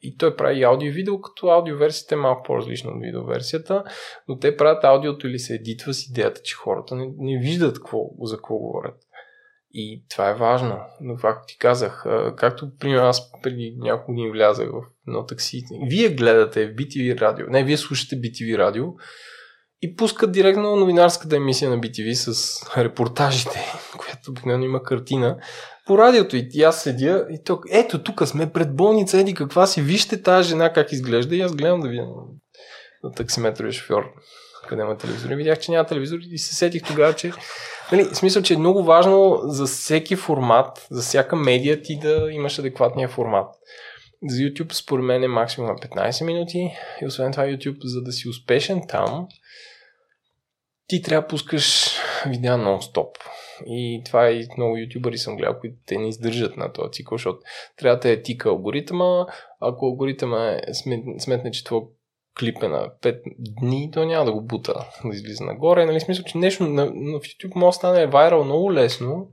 [0.03, 3.84] и той прави аудио и видео, като аудиоверсията е малко по-различна от видеоверсията,
[4.28, 7.99] но те правят аудиото или се едитва с идеята, че хората не, не виждат какво,
[8.22, 8.97] за какво говорят.
[9.74, 10.78] И това е важно.
[11.01, 12.05] Но както ти казах,
[12.36, 17.64] както примерно аз преди няколко дни влязах в едно такси, вие гледате BTV радио, не,
[17.64, 18.84] вие слушате BTV радио
[19.83, 25.37] и пускат директно новинарската емисия на BTV с репортажите, която обикновено има картина
[25.87, 26.37] по радиото.
[26.37, 30.49] И аз седя и тук, ето тук сме пред болница, еди каква си, вижте тази
[30.49, 31.37] жена как изглежда.
[31.37, 32.07] И аз гледам да видя
[33.05, 34.05] на таксиметровия шофьор
[34.68, 35.30] къде има телевизор.
[35.30, 37.33] И видях, че няма телевизор и се сетих тогава, че
[37.93, 42.59] Нали, смисъл, че е много важно за всеки формат, за всяка медия ти да имаш
[42.59, 43.55] адекватния формат.
[44.28, 46.70] За YouTube според мен е максимум на 15 минути.
[47.03, 49.26] И освен това YouTube, за да си успешен там,
[50.93, 51.90] ти трябва да пускаш
[52.26, 53.09] видеа нон-стоп.
[53.66, 57.38] И това и много ютубъри съм гледал, които те не издържат на този цикъл, защото
[57.76, 59.26] трябва да е тика алгоритъма.
[59.61, 60.61] Ако алгоритъма е,
[61.18, 61.80] сметне, че твой
[62.38, 64.74] клип е на 5 дни, то няма да го бута
[65.05, 65.86] да излиза нагоре.
[65.86, 69.28] Нали, смисъл, че нещо на, на в YouTube може да стане вайрал много лесно,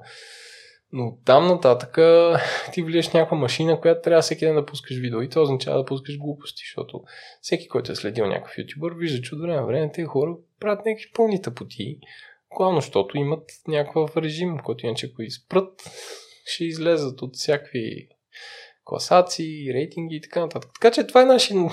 [0.94, 1.98] Но там нататък
[2.74, 5.86] ти влияш някаква машина, която трябва всеки ден да пускаш видео и това означава да
[5.86, 7.04] пускаш глупости, защото
[7.42, 10.86] всеки, който е следил някакъв ютубър, вижда, че от време на време тези хора правят
[10.86, 11.98] някакви пълни тъпоти,
[12.56, 15.84] главно, защото имат някакъв режим, който иначе ако изпрат,
[16.46, 18.08] ще излезат от всякакви
[18.86, 20.72] класации, рейтинги и така нататък.
[20.74, 21.58] Така че това е нашия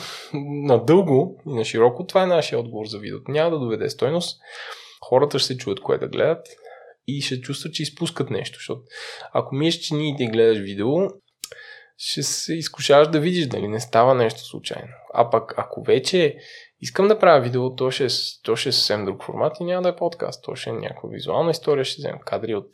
[0.64, 3.30] надълго и на широко, това е нашия отговор за видеото.
[3.30, 4.40] Няма да доведе стойност.
[5.04, 6.46] Хората ще се чуят кое да гледат
[7.06, 8.58] и ще чувстват, че изпускат нещо.
[8.58, 8.82] Защото
[9.32, 10.94] ако мислиш, че ние ти гледаш видео,
[11.98, 14.92] ще се изкушаваш да видиш дали не става нещо случайно.
[15.14, 16.36] А пък ако вече
[16.80, 18.08] искам да правя видео, то ще, е
[18.42, 20.44] то ще е съвсем друг формат и няма да е подкаст.
[20.44, 22.68] То ще е някаква визуална история, ще вземем кадри от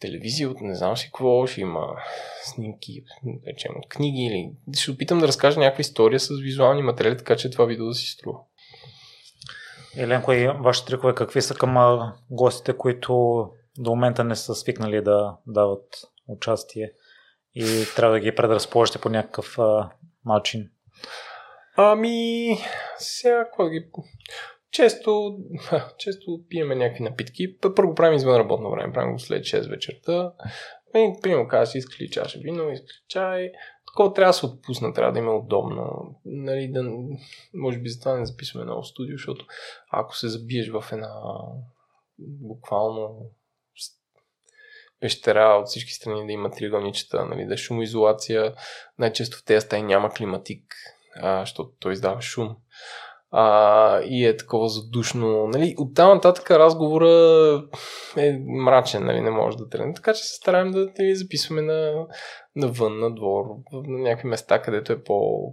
[0.00, 1.96] телевизия, от не знам си какво, ще има
[2.42, 3.02] снимки,
[3.46, 7.50] речем, от книги или ще опитам да разкажа някаква история с визуални материали, така че
[7.50, 8.38] това видео да си струва.
[9.96, 13.12] Еленко, и вашите трикове какви са към гостите, които
[13.78, 15.84] до момента не са свикнали да дават
[16.28, 16.92] участие
[17.54, 19.90] и трябва да ги предразположите по някакъв а,
[20.24, 20.70] начин?
[21.76, 22.48] Ами,
[22.98, 23.86] сега ги...
[24.70, 25.38] Често,
[25.98, 27.56] често пиеме някакви напитки.
[27.76, 30.32] Първо правим извън работно време, правим го след 6 вечерта.
[30.94, 33.52] И, примерно, казваш, искаш ли чаша вино, искаш ли чай.
[33.92, 36.14] Такова трябва да се отпусна, трябва да има удобно.
[36.24, 36.92] Нали, да,
[37.54, 39.46] може би затова не записваме ново студио, защото
[39.90, 41.14] ако се забиеш в една
[42.18, 43.30] буквално
[45.00, 48.54] пещера от всички страни да има триъгълничета, нали, да е шумоизолация.
[48.98, 50.74] Най-често в тези стаи няма климатик,
[51.16, 52.56] а, защото той издава шум
[53.30, 55.46] а, и е такова задушно.
[55.46, 57.10] Нали, от там нататък разговора
[58.16, 59.94] е мрачен, нали, не може да тръгне.
[59.94, 62.06] Така че се стараем да нали, записваме на,
[62.56, 65.52] навън, на двор, на някакви места, където е по,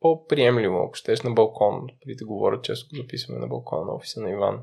[0.00, 1.80] по-приемливо, ако щеш на балкон.
[2.00, 4.60] Преди да говоря, често го записваме на балкона на офиса на Иван.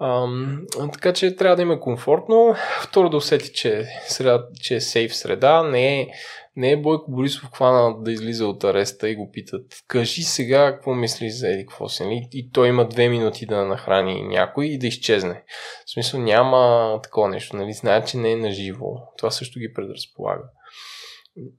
[0.00, 2.54] Ам, така че трябва да има комфортно.
[2.82, 5.62] Второ да усети, че, среда, че е сейф среда.
[5.62, 6.08] Не е,
[6.56, 9.62] не е Бойко Борисов хвана да излиза от ареста и го питат.
[9.88, 12.28] Кажи сега какво мислиш за Еди какво си.
[12.32, 15.44] И той има две минути да нахрани някой и да изчезне.
[15.86, 17.56] В смисъл няма такова нещо.
[17.56, 17.72] Нали?
[17.72, 19.12] Знае, че не е наживо.
[19.18, 20.44] Това също ги предразполага.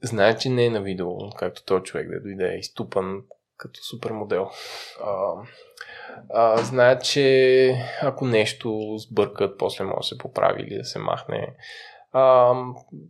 [0.03, 3.21] Знае, че не е на видео, както този човек да дойде изтупан
[3.57, 4.49] като супермодел.
[5.03, 5.33] А,
[6.33, 11.55] а, знаят, че ако нещо сбъркат, после може да се поправи или да се махне.
[12.11, 12.53] А,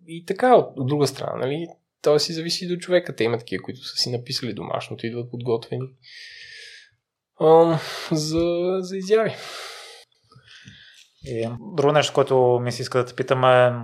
[0.08, 1.68] и така, от, от друга страна, нали,
[2.02, 3.16] това си зависи до човека.
[3.16, 5.88] Те има такива, които са си написали домашното, идват подготвени
[7.40, 7.80] а,
[8.12, 9.36] за, за изяви.
[11.26, 13.84] И друго нещо, което ми се иска да те питам е,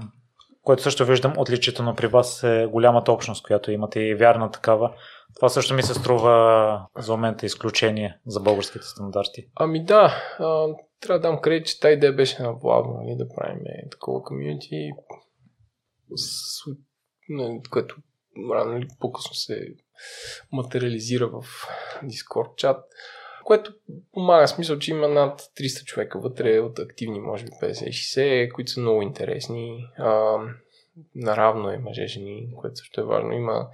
[0.63, 4.93] което също виждам отличието но при вас е голямата общност, която имате и вярна такава.
[5.35, 9.47] Това също ми се струва за момента изключение за българските стандарти.
[9.55, 10.67] Ами да, а,
[10.99, 13.59] трябва да дам кредит, че тази идея беше на Владо, нали, да правим
[13.91, 14.91] такова комьюнити,
[17.69, 17.95] което
[18.53, 19.67] рано или по-късно се
[20.51, 21.41] материализира в
[22.03, 22.85] Discord чат,
[23.43, 23.73] което
[24.13, 28.79] помага, смисъл, че има над 300 човека вътре от активни, може би 50-60, които са
[28.79, 29.87] много интересни.
[29.97, 30.37] А,
[31.15, 33.31] наравно е мъже, жени, което също е важно.
[33.31, 33.67] Има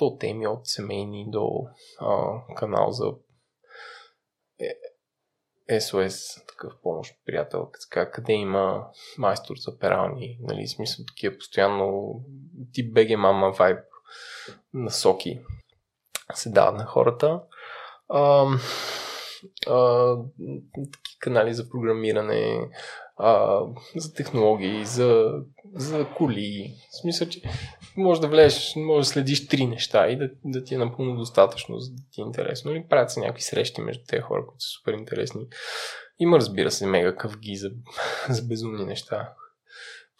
[0.00, 1.66] 100 теми от семейни до
[2.00, 2.16] а,
[2.56, 3.12] канал за
[5.70, 8.86] SOS, е, такъв помощ приятел, така, къде има
[9.18, 12.20] майстор за перални, нали, смисъл такива постоянно
[12.72, 13.78] тип БГ мама вайб
[14.74, 15.40] насоки
[16.34, 17.40] се дават на хората.
[18.12, 18.46] А,
[19.66, 20.16] а,
[21.20, 22.68] канали за програмиране,
[23.16, 23.60] а,
[23.96, 25.32] за технологии, за,
[25.74, 26.74] за коли.
[26.90, 27.42] В смисъл, че
[27.96, 31.78] може да влезеш, може да следиш три неща и да, да ти е напълно достатъчно,
[31.78, 32.72] за да ти е интересно.
[32.72, 35.46] Или правят се някакви срещи между тези хора, които са супер интересни.
[36.18, 37.70] Има, разбира се, мега къвги за,
[38.28, 39.32] за безумни неща.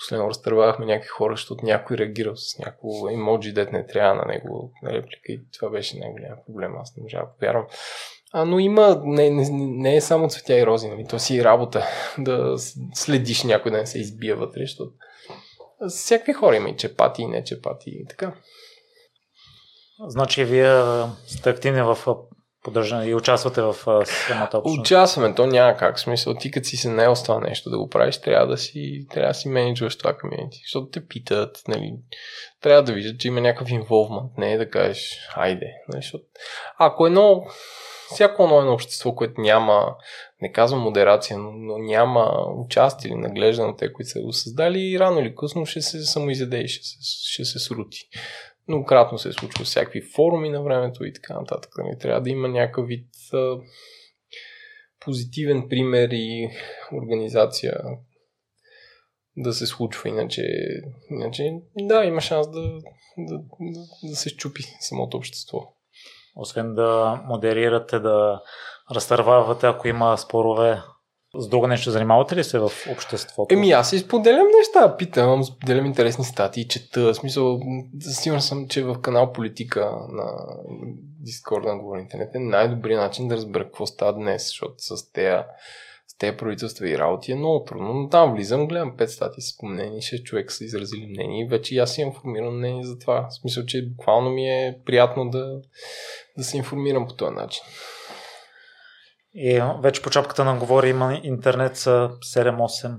[0.02, 4.72] Последно разтървахме някакви хора, защото някой реагирал с някакво емоджи, дет не трябва на него
[4.82, 6.76] на реплика и това беше най-голям проблем.
[6.76, 7.66] Аз не можа да повярвам.
[8.32, 11.06] А, но има, не, не, не е само цветя и рози, нали?
[11.08, 11.86] то си е работа
[12.18, 12.54] да
[12.94, 14.92] следиш някой да не се избие вътре, защото
[15.88, 18.34] всякакви хора има и чепати и не чепати и така.
[20.06, 20.82] Значи вие
[21.26, 21.98] сте активни в
[22.62, 23.74] поддържане и участвате в
[24.06, 24.80] самата общност?
[24.80, 26.00] Участваме, то няма как.
[26.00, 29.28] Смисъл, ти като си се наел с нещо да го правиш, трябва да си, трябва
[29.28, 30.58] да си менеджваш това комьюнити.
[30.64, 31.94] Защото те питат, нали,
[32.60, 35.72] трябва да виждат, че има някакъв инволвмент, не е да кажеш, айде.
[35.88, 36.24] Нали, защото,
[36.78, 37.44] ако едно
[38.12, 39.96] всяко едно едно общество, което няма,
[40.42, 44.98] не казвам модерация, но, но няма участие или наглежда на те, които са го създали,
[44.98, 46.82] рано или късно ще се самоизяде и ще
[47.32, 48.08] ще се срути.
[48.68, 51.72] Но кратно се е случва всякакви форуми на времето и така нататък.
[51.78, 51.98] Нали?
[51.98, 53.56] Трябва да има някакъв вид а,
[55.00, 56.48] позитивен пример и
[56.92, 57.80] организация,
[59.36, 60.42] да се случва, иначе,
[61.10, 62.60] иначе да, има шанс да,
[63.18, 65.58] да, да, да се щупи самото общество.
[66.36, 68.42] Освен да модерирате, да
[68.94, 70.78] разтървавате, ако има спорове,
[71.38, 73.54] с друго нещо занимавате ли се в обществото?
[73.54, 77.14] Еми аз си споделям неща, питам, споделям интересни статии, чета.
[77.14, 77.60] Смисъл,
[78.00, 80.32] сигурен съм, че в канал Политика на
[81.20, 85.42] Дискорд на Говори Интернет е най-добрият начин да разбера какво става днес, защото с тези
[86.12, 87.92] с тези правителства и работи е много трудно.
[87.92, 91.74] Но там влизам, гледам пет статии с мнение, 6 човека са изразили мнение и вече
[91.74, 93.28] и аз имам формирано мнение за това.
[93.30, 95.60] В смисъл, че буквално ми е приятно да,
[96.38, 97.62] да се информирам по този начин.
[99.34, 102.96] И вече по чапката на говори има интернет с 7-8.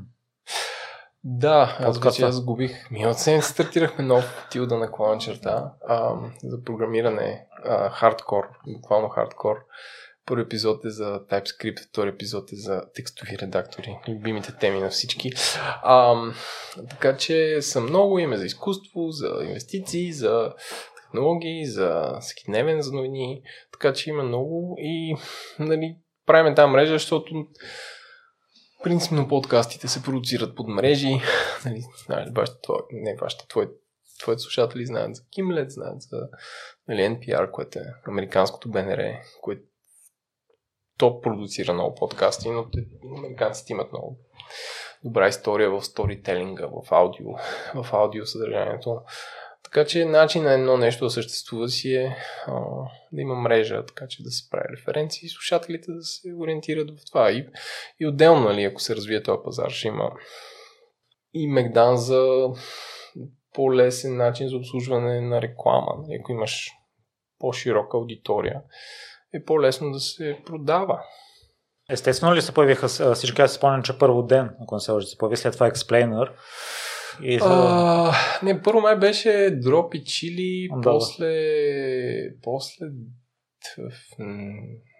[1.23, 2.91] Да, аз вече аз загубих.
[2.91, 9.55] Миналата седмица стартирахме нов тилда на клана черта а, за програмиране а, хардкор, буквално хардкор.
[10.25, 15.31] Първи епизод е за TypeScript, втори епизод е за текстови редактори, любимите теми на всички.
[15.84, 16.15] А,
[16.89, 20.53] така че съм много име за изкуство, за инвестиции, за
[20.95, 25.15] технологии, за всекидневен за новини, така че има много и
[25.59, 27.34] нали, правим тази мрежа, защото
[28.84, 31.21] принципно подкастите се продуцират под мрежи.
[31.65, 33.67] Нали, нали, вашите, твое, не вашите, твои,
[34.19, 36.28] твоите слушатели знаят за Gimlet, знаят за
[36.88, 39.63] нали, NPR, което е американското БНР, което
[40.97, 42.86] топ продуцира много подкасти, но те,
[43.17, 44.17] американците имат много
[45.03, 47.28] добра история в сторителинга, в аудио,
[47.76, 49.01] в аудио съдържанието.
[49.74, 52.17] Така че начин на едно нещо да съществува си е
[52.47, 52.51] а,
[53.11, 57.05] да има мрежа, така че да се прави референции и слушателите да се ориентират в
[57.11, 57.32] това.
[57.32, 57.47] И,
[57.99, 60.11] и отделно, нали, ако се развие този пазар, ще има
[61.34, 62.49] и Мегдан за
[63.53, 65.95] по-лесен начин за обслужване на реклама.
[65.97, 66.71] Нали, ако имаш
[67.39, 68.61] по-широка аудитория,
[69.34, 71.03] е по-лесно да се продава.
[71.89, 73.41] Естествено ли се появиха всички?
[73.41, 76.32] Аз спомням, че първо ден, ако не се лъжа, се появи след това Explainer.
[77.22, 77.45] И за...
[77.49, 78.11] а,
[78.43, 81.34] не, първо май беше дроп и чили, да, после,
[82.43, 82.86] после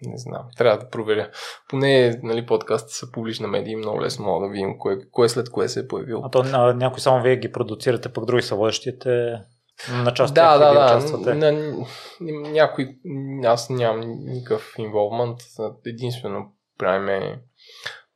[0.02, 1.30] не знам, трябва да проверя.
[1.70, 5.50] Поне нали, подкастите са публична медия и много лесно мога да видим кое, кое след
[5.50, 6.22] кое се е появил.
[6.24, 9.40] А то а, някой само вие ги продуцирате, пък други са водещите
[10.04, 11.34] на част да, да, да, участвате.
[11.34, 11.52] На,
[12.52, 12.98] някой,
[13.44, 15.38] аз нямам никакъв инволвмент,
[15.86, 17.42] единствено правиме,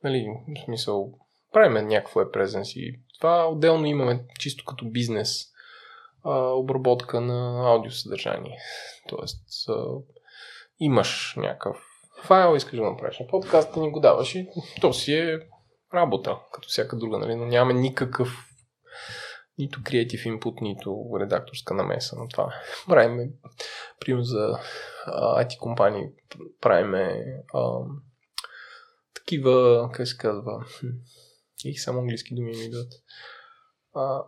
[0.04, 1.12] нали, в смисъл,
[1.52, 5.44] правиме някакво е презенс и това отделно имаме чисто като бизнес
[6.24, 8.58] а, обработка на аудиосъдържание.
[9.08, 9.84] Тоест, а,
[10.80, 11.76] имаш някакъв
[12.22, 14.48] файл, искаш да направиш на подкаст, ни го даваш и
[14.80, 15.38] то си е
[15.94, 17.34] работа, като всяка друга, нали?
[17.34, 18.48] но нямаме никакъв
[19.58, 22.54] нито креатив инпут, нито редакторска намеса на това.
[22.88, 23.30] Правиме,
[24.00, 24.58] примерно за
[25.06, 26.06] а, IT компании,
[26.60, 27.78] правиме а,
[29.14, 30.64] такива, как се казва,
[31.64, 32.92] и само английски думи ми идват,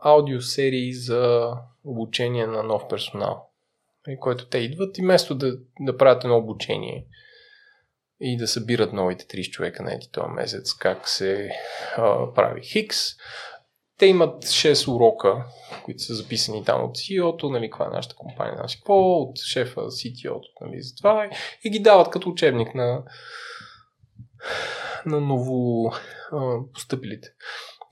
[0.00, 1.52] аудиосерии за
[1.84, 3.50] обучение на нов персонал,
[4.08, 7.06] и който те идват и вместо да, да правят едно обучение
[8.20, 11.50] и да събират новите 30 човека на ети този месец, как се
[11.96, 12.96] а, прави Хикс,
[13.98, 15.44] те имат 6 урока,
[15.84, 19.80] които са записани там от CEO-то, нали, каква е нашата компания, наши какво, от шефа
[19.80, 21.30] CTO-то, нали, за това
[21.64, 23.02] и ги дават като учебник на,
[25.06, 25.90] на ново
[26.32, 27.28] а, постъпилите.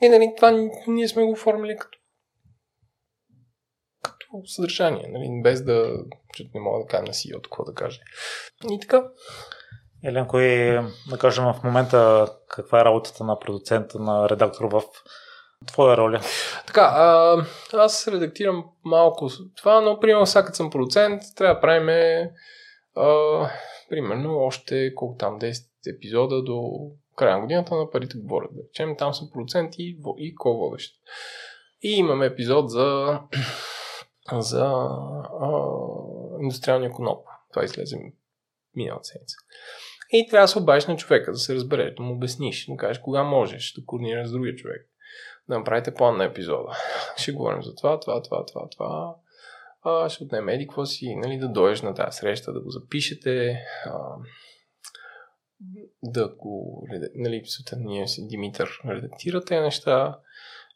[0.03, 1.99] И нали, това ние сме го оформили като
[4.03, 5.97] като съдържание, нали, без да,
[6.35, 8.01] че не мога да кажа на CEO какво да каже.
[8.71, 9.05] И така.
[10.05, 10.81] Еленко, и
[11.11, 14.83] да кажем в момента каква е работата на продуцента, на редактор в
[15.67, 16.21] твоя роля?
[16.67, 17.37] Така, а,
[17.73, 21.89] аз редактирам малко това, но примерно сега като съм продуцент, трябва да правим
[22.97, 23.51] а,
[23.89, 26.63] примерно още колко там 10 епизода до
[27.17, 28.51] края на годината на парите говорят.
[28.53, 30.95] Да речем, там съм продуцент и, ко-водещ.
[31.83, 33.21] И имаме епизод за,
[34.33, 34.65] за
[35.41, 35.63] а,
[36.41, 37.27] индустриалния коноп.
[37.53, 37.97] Това излезе
[38.77, 39.37] миналата седмица.
[40.13, 42.99] И трябва да се обадиш на човека, да се разбереш, да му обясниш, да кажеш
[42.99, 44.89] кога можеш да координираш с другия човек
[45.49, 46.73] да направите план на епизода.
[47.17, 49.15] Ще говорим за това, това, това, това, това.
[49.83, 53.93] А, ще отнеме еди си, нали, да дойдеш на тази среща, да го запишете, а,
[56.03, 57.43] да го, нали,
[57.77, 60.19] ние си Димитър редактира тези неща,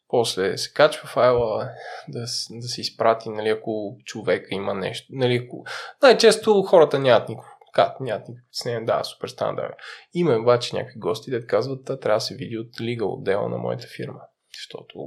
[0.07, 1.69] после се качва файла,
[2.07, 2.19] да,
[2.49, 5.07] да се изпрати, нали, ако човека има нещо.
[5.09, 5.65] Нали, ако...
[6.01, 7.49] Най-често хората нямат никакво.
[7.73, 9.69] Как, нямат никакво с да, супер стана, да.
[10.13, 13.87] Има обаче някакви гости, да казват, трябва да се види от лига отдела на моята
[13.87, 14.21] фирма
[14.63, 14.99] защото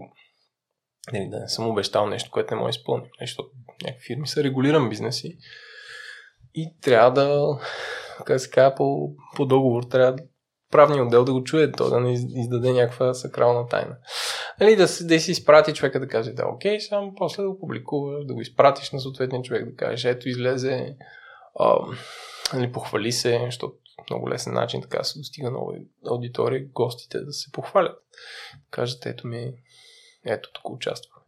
[1.12, 3.06] нали, да не съм обещал нещо, което не мога да изпълня.
[3.20, 3.50] Защото
[3.82, 5.38] някакви фирми са регулиран бизнеси
[6.54, 7.58] и трябва да,
[8.24, 10.18] как се казва, по, по договор трябва
[10.70, 13.96] правния отдел да го чуе, то да не издаде някаква сакрална тайна.
[14.60, 18.26] Нали, да, да си изпрати човека да каже, да, окей, само после да го публикуваш,
[18.26, 20.96] да го изпратиш на съответния човек, да кажеш, ето излезе,
[21.58, 21.78] а,
[22.54, 23.76] нали, похвали се, защото
[24.10, 25.72] много лесен начин така се достига нова
[26.06, 27.98] аудитория, гостите да се похвалят.
[28.70, 29.52] Кажат, ето ми,
[30.24, 31.22] ето тук участвах.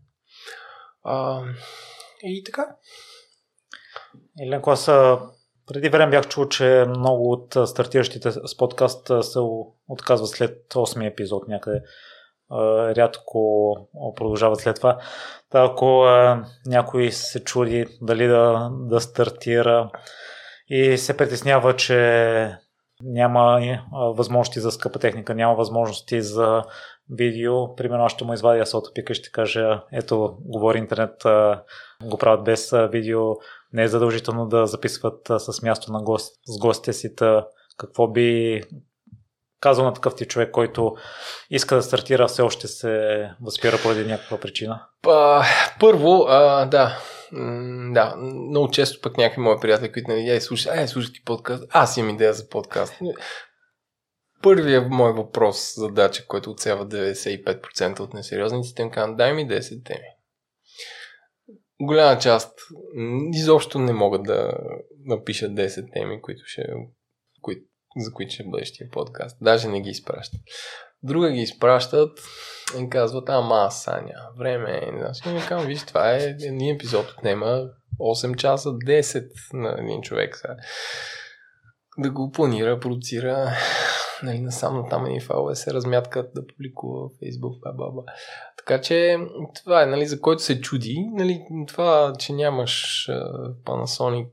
[1.02, 1.42] А,
[2.22, 2.76] и така.
[4.40, 4.90] Еленко, аз
[5.68, 9.38] преди време бях чул, че много от стартиращите с подкаст се
[9.88, 11.82] отказват след 8 епизод някъде.
[12.96, 13.76] Рядко
[14.16, 14.98] продължават след това.
[15.50, 16.04] Та, ако
[16.66, 19.90] някой се чуди дали да, да стартира
[20.68, 22.58] и се притеснява, че
[23.02, 23.60] няма
[23.92, 26.62] възможности за скъпа техника, няма възможности за
[27.10, 27.74] видео.
[27.74, 31.22] Примерно аз ще му извадя сотопика и ще кажа, ето, говори интернет,
[32.04, 33.20] го правят без видео,
[33.72, 37.14] не е задължително да записват с място на гост, с гостите си.
[37.78, 38.62] Какво би
[39.60, 40.96] казал на такъв ти човек, който
[41.50, 44.86] иска да стартира, все още се възпира поради някаква причина?
[45.80, 46.98] Първо, а, да,
[47.92, 51.64] да, много често пък някакви мои приятели, които нали, ай, слушай, ай, слушай ти подкаст,
[51.70, 52.94] аз имам идея за подкаст.
[54.42, 60.17] Първият мой въпрос, задача, който отсява 95% от несериозниците, им казвам, дай ми 10 теми.
[61.82, 62.58] Голяма част
[63.32, 64.52] изобщо не могат да
[65.04, 66.62] напишат 10 теми, които ще,
[67.42, 67.54] кои,
[67.96, 69.36] за които ще бъде тия подкаст.
[69.40, 70.40] Даже не ги изпращат.
[71.02, 72.18] Друга ги изпращат
[72.80, 75.04] и казват, ама Саня, време е.
[75.04, 77.68] Аз ми казвам, виж, това е един епизод отнема
[78.00, 80.36] 8 часа, 10 на един човек.
[80.36, 80.56] Сега.
[81.98, 83.50] Да го планира, продуцира,
[84.22, 88.02] нали, насам на там едни файлове се размяткат да публикува в Facebook, ба, ба, ба.
[88.68, 89.16] Така че
[89.64, 94.30] това е, нали, за който се чуди, нали, това, че нямаш uh, Panasonic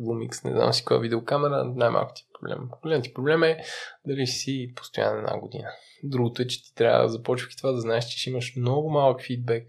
[0.00, 2.68] Lumix, не знам си коя видеокамера, най-малко ти е проблем.
[2.82, 3.58] Големият ти проблем е
[4.06, 5.68] дали си постоянно една година.
[6.02, 9.22] Другото е, че ти трябва да започвайки това да знаеш, че ще имаш много малък
[9.22, 9.66] фидбек.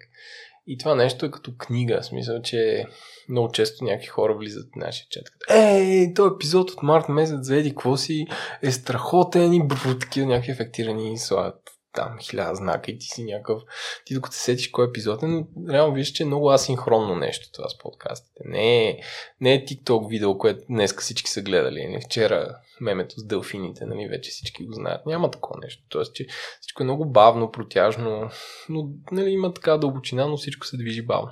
[0.68, 2.86] И това нещо е като книга, в смисъл, че
[3.30, 5.24] много често някакви хора влизат в нашия чат.
[5.49, 8.28] Ей, този епизод от март месец за Еди, какво си
[8.62, 9.68] е страхотен и
[9.99, 13.62] такива някакви ефектирани и слагат там хиляда знака и ти си някакъв...
[14.06, 17.52] Ти докато се сетиш кой епизод е, но реално виждаш, че е много асинхронно нещо
[17.54, 18.41] това с подкастите.
[18.46, 19.00] Не е,
[19.41, 21.88] не е TikTok видео, което днес всички са гледали.
[21.88, 25.06] Не вчера мемето с делфините, нали, вече всички го знаят.
[25.06, 25.84] Няма такова нещо.
[25.89, 26.26] Тоест, че
[26.62, 28.30] всичко е много бавно, протяжно,
[28.70, 31.32] но нали, има така дълбочина, но всичко се движи бавно.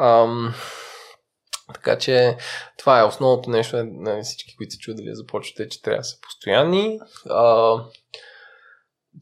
[0.00, 0.54] Ам,
[1.74, 2.36] така че
[2.78, 6.04] това е основното нещо на нали, всички, които се чудят дали започвате, че трябва да
[6.04, 6.98] са постоянни.
[7.30, 7.76] А,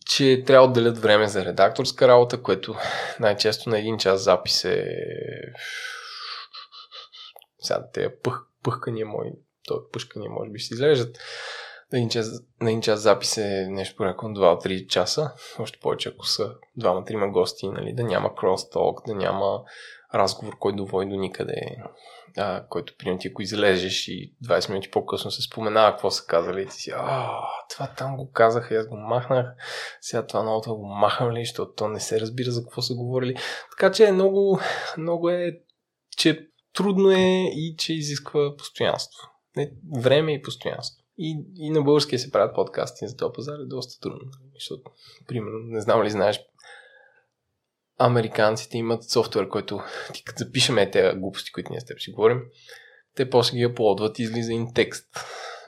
[0.07, 2.74] че трябва да отделят време за редакторска работа, което
[3.20, 4.86] най-често на един час запис е...
[7.61, 9.30] Сега те пъх, пъхкания мои,
[9.64, 11.18] то пъшкания може би ще излежат.
[11.93, 12.30] На един, час,
[12.61, 15.32] на един час запис е нещо порядка 2-3 часа.
[15.59, 19.61] Още повече ако са двама-трима гости, нали, да няма кросс-ток, да няма
[20.14, 21.76] разговор, който да води до никъде
[22.36, 26.62] а, който примерно ти ако излезеш и 20 минути по-късно се споменава какво са казали
[26.62, 27.38] и ти си, а,
[27.70, 29.46] това там го казаха и аз го махнах,
[30.00, 33.36] сега това новото го махам ли, защото то не се разбира за какво са говорили.
[33.70, 34.60] Така че е много,
[34.98, 35.60] много е,
[36.16, 39.28] че трудно е и че изисква постоянство.
[39.56, 41.02] Не, време и постоянство.
[41.18, 44.30] И, и на българския се правят подкасти за този пазар е доста трудно.
[44.54, 44.90] Защото,
[45.28, 46.40] примерно, не знам ли знаеш,
[48.07, 49.80] американците имат софтуер, който
[50.12, 52.42] ти като запишеме тези глупости, които ние с теб си говорим,
[53.16, 55.07] те после ги аплодват и излиза един текст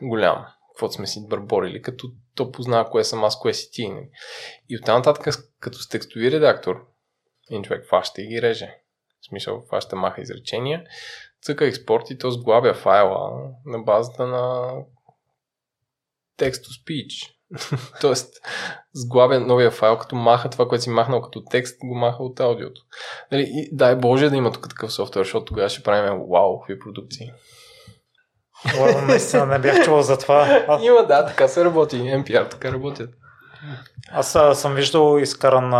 [0.03, 3.93] голям, каквото сме си бърборили, като то познава кое съм аз, кое си ти.
[4.68, 6.87] И оттам нататък, като с текстови редактор,
[7.51, 8.78] един човек фаща и ги реже.
[9.20, 10.85] В смисъл, фаща маха изречения,
[11.43, 14.72] цъка експорт и то сглабя файла на базата на
[16.39, 17.34] text-to-speech.
[18.01, 18.34] Тоест,
[18.95, 22.82] сглабя новия файл, като маха това, което си махнал като текст, го маха от аудиото.
[23.32, 26.78] Нали, и дай Боже да има тук такъв софтуер, защото тогава ще правим вау, какви
[26.78, 27.32] продукции.
[29.07, 30.66] Наистина не бях чувал за това.
[30.82, 31.97] Има, да, така се работи.
[31.97, 33.11] NPR така работят.
[34.12, 35.71] Аз а, съм виждал изкаран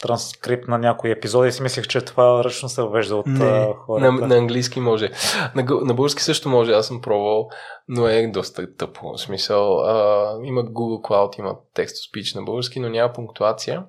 [0.00, 4.12] транскрипт на някои епизоди и си мислех, че това ръчно се въвежда от Не, хората.
[4.12, 5.10] На, на английски може.
[5.54, 7.48] На, на български също може, аз съм пробвал,
[7.88, 9.12] но е доста тъпо.
[9.12, 13.84] В смисъл, а, има Google Cloud, има to speech на български, но няма пунктуация.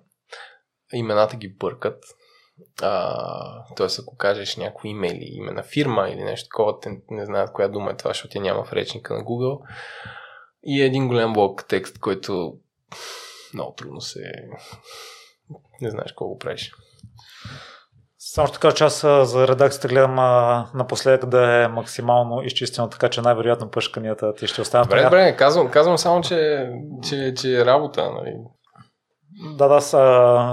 [0.94, 2.04] Имената ги бъркат.
[3.76, 7.68] Тоест, ако кажеш някои имейли, име на фирма или нещо такова, те не знаят коя
[7.68, 9.60] дума е това, защото я няма в речника на Google.
[10.64, 12.54] И е един голям блок текст, който
[13.54, 14.20] много трудно се...
[15.82, 16.72] Не знаеш колко правиш.
[18.18, 23.10] Само ще кажа, че аз за редакцията гледам а, напоследък да е максимално изчистено, така
[23.10, 24.88] че най-вероятно пъшканията ти ще останат.
[24.88, 26.70] Добре, добре, казвам, казвам само, че,
[27.10, 28.12] че, че е работа.
[28.12, 28.36] Нали.
[29.58, 29.82] Да, да,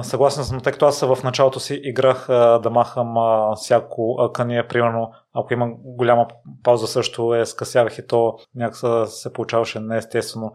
[0.05, 2.27] съгласен съм, тъй като аз в началото си играх
[2.63, 3.15] да махам
[3.57, 6.27] всяко акъние, примерно, ако има голяма
[6.65, 10.53] пауза също е скъсявах и то някак се получаваше неестествено.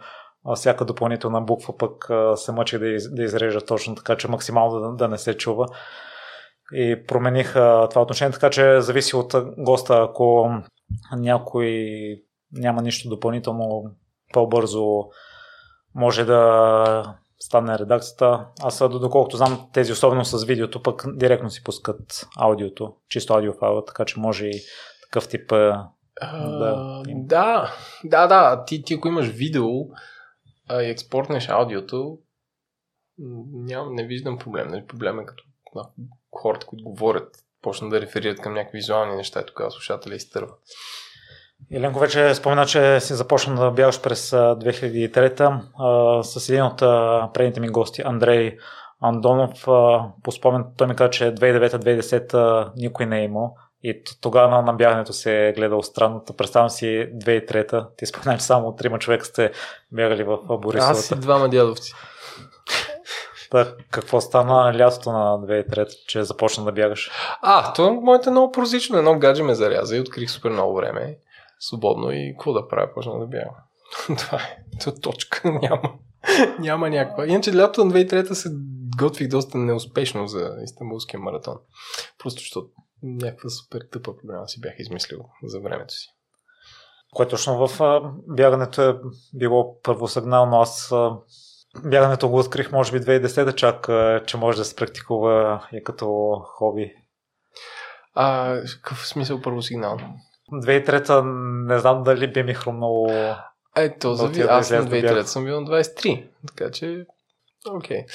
[0.55, 4.91] Всяка допълнителна буква пък се мъчи да, из, да изрежа точно така, че максимално да,
[4.95, 5.65] да не се чува.
[6.73, 10.51] И промених това отношение, така че зависи от госта, ако
[11.17, 11.87] някой
[12.51, 13.83] няма нищо допълнително,
[14.33, 15.03] по-бързо
[15.95, 18.45] може да стане редакцията.
[18.63, 24.05] Аз доколкото знам тези, особено с видеото, пък директно си пускат аудиото, чисто аудиофайла, така
[24.05, 24.61] че може и
[25.03, 25.89] такъв тип да...
[27.15, 27.71] да,
[28.03, 28.63] да, да.
[28.65, 29.69] Ти, ти ако имаш видео
[30.67, 32.17] а, и експортнеш аудиото,
[33.53, 34.67] ням, не виждам проблем.
[34.67, 34.87] Нали?
[34.87, 35.43] Проблем е като
[35.75, 35.89] да,
[36.31, 40.53] хората, които говорят, почнат да реферират към някакви визуални неща и тогава слушателя изтърва.
[41.71, 46.77] Еленко вече спомена, че си започна да бягаш през 2003 с един от
[47.33, 48.57] предните ми гости, Андрей
[49.01, 49.63] Андонов.
[50.23, 53.55] По спомен той ми каза, че 2009-2010 никой не е имал.
[53.83, 56.23] И тогава на бягането се е гледал странно.
[56.37, 57.89] Представям си 2003-та.
[57.97, 59.51] Ти спомена, че само трима човека сте
[59.91, 60.99] бягали в Борисовата.
[60.99, 61.93] Аз и двама дядовци.
[63.51, 67.11] Да, какво стана лятото на 2003, че започна да бягаш?
[67.41, 68.97] А, то моето е много прозично.
[68.97, 71.17] Едно гадже ме заряза и открих супер много време
[71.59, 73.55] свободно и какво да правя, почна да бягам.
[74.17, 75.93] Това е, е точка, няма,
[76.59, 77.27] няма някаква.
[77.27, 78.49] Иначе лятото на 2003 се
[78.97, 81.57] готвих доста неуспешно за Истанбулския маратон.
[82.19, 82.67] Просто защото
[83.03, 86.07] някаква супер тъпа програма си бях измислил за времето си.
[87.13, 88.99] Което точно в бягането е
[89.33, 90.61] било първосигнално.
[90.61, 90.93] Аз
[91.85, 93.87] бягането го открих може би 2010 чак,
[94.25, 96.95] че може да се практикува и като хоби.
[98.13, 100.15] А, какъв смисъл първосигнално?
[100.53, 101.21] 2003
[101.67, 103.07] не знам дали би ми хрумнало.
[103.75, 107.05] Ето, зави, аз на 2003 съм бил на 23, така че
[107.69, 108.05] Окей.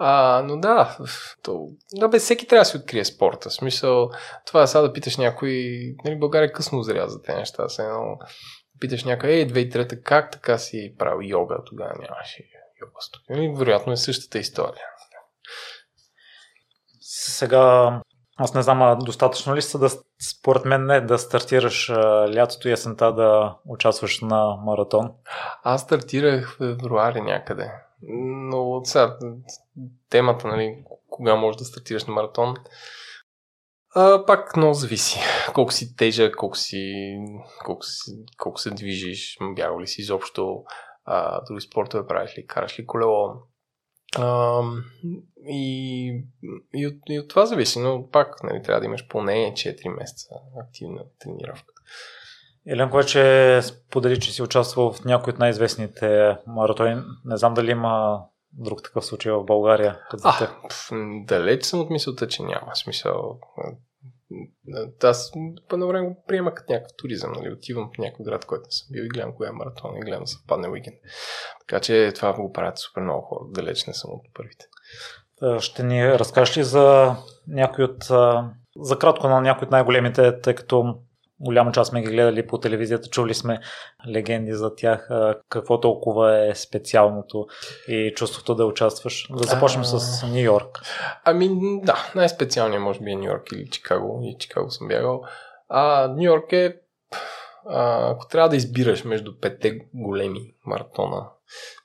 [0.00, 0.40] Okay.
[0.40, 0.98] но да,
[1.42, 3.48] то, да бе, всеки трябва да си открие спорта.
[3.48, 4.10] В смисъл,
[4.46, 7.68] това е сега да питаш някой, нали, България късно зря за тези неща.
[7.68, 8.18] Се едно,
[8.80, 12.44] питаш някой, ей, 2003 как така си правил йога, тогава нямаше
[12.80, 13.36] йога студио.
[13.36, 14.84] Нали, вероятно е същата история.
[17.00, 18.00] Сега
[18.40, 19.88] аз не знам, достатъчно ли са да,
[20.30, 21.96] според мен не, да стартираш а,
[22.34, 25.10] лятото и есента да участваш на маратон?
[25.62, 27.72] Аз стартирах в февруари някъде.
[28.02, 29.18] Но сега,
[30.10, 32.54] темата, нали, кога можеш да стартираш на маратон,
[33.94, 35.20] а, пак много зависи.
[35.54, 37.16] Колко си тежък, колко, си,
[37.64, 40.64] колко, си, колко се движиш, бягал ли си изобщо,
[41.04, 43.34] а, други спортове правиш ли, караш ли колело.
[44.18, 44.60] А,
[45.48, 46.06] и,
[46.74, 50.28] и, от, и от това зависи, но пак нали, трябва да имаш поне 4 месеца
[50.66, 51.74] активна тренировка.
[52.66, 57.02] Еленко вече сподели, че си участвал в някои от най-известните маратони.
[57.24, 60.00] Не знам дали има друг такъв случай в България.
[60.24, 60.48] А,
[61.24, 63.40] далеч съм от мисълта, че няма смисъл.
[65.02, 65.32] Аз
[65.68, 67.32] по време го приема като някакъв туризъм.
[67.32, 67.52] Нали?
[67.52, 70.26] Отивам в някой град, който съм бил и гледам кое е маратон и гледам да
[70.26, 70.96] се падне уикенд.
[71.60, 73.40] Така че това го правят супер много хора.
[73.50, 74.64] Далеч не съм от първите.
[75.58, 77.16] Ще ни разкажеш ли за
[77.48, 78.04] някой от,
[78.76, 80.98] за кратко на някои от най-големите, тъй като
[81.40, 83.60] голяма част сме ги гледали по телевизията, чули сме
[84.08, 85.08] легенди за тях,
[85.48, 87.46] какво толкова е специалното
[87.88, 89.28] и чувството да участваш.
[89.30, 89.84] Да започнем а...
[89.84, 90.80] с Нью Йорк.
[91.24, 91.50] Ами
[91.82, 94.20] да, най-специалният може би е Нью Йорк или Чикаго.
[94.22, 95.22] И Чикаго съм бягал.
[95.68, 96.76] А Нью Йорк е
[97.66, 101.28] а, ако трябва да избираш между петте големи маратона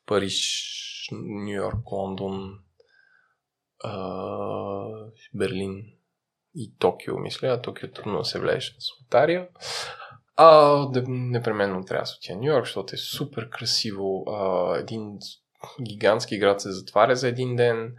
[0.06, 2.60] Париж, Нью Йорк, Лондон,
[5.34, 5.84] Берлин
[6.56, 7.48] и Токио, мисля.
[7.48, 9.48] А Токио трудно се влезеш с Лотария.
[10.36, 14.24] А, да, непременно трябва да се отида Нью Йорк, защото е супер красиво.
[14.28, 15.18] А, един
[15.82, 17.96] гигантски град се затваря за един ден.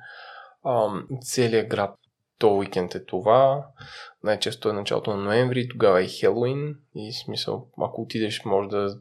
[0.64, 0.88] А,
[1.22, 1.94] целият град
[2.38, 3.66] то уикенд е това.
[4.22, 6.76] Най-често е началото на ноември, тогава е Хелоуин.
[6.94, 8.98] И смисъл, ако отидеш, може да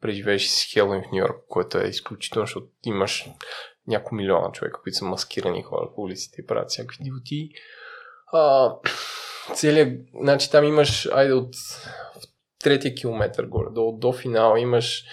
[0.00, 3.30] преживееш с Хелоуин в Нью Йорк, което е изключително, защото имаш
[3.86, 7.50] няколко милиона човека, които са маскирани хора по улиците и правят всякакви дивоти.
[8.32, 8.74] А,
[9.54, 11.54] целият, значи там имаш, айде от
[12.62, 15.04] третия километър горе, до, до финала имаш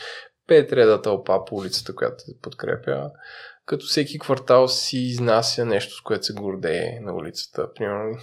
[0.47, 3.11] пет реда тълпа по улицата, която те подкрепя,
[3.65, 7.73] като всеки квартал си изнася нещо, с което се гордее на улицата.
[7.73, 8.17] Примерно,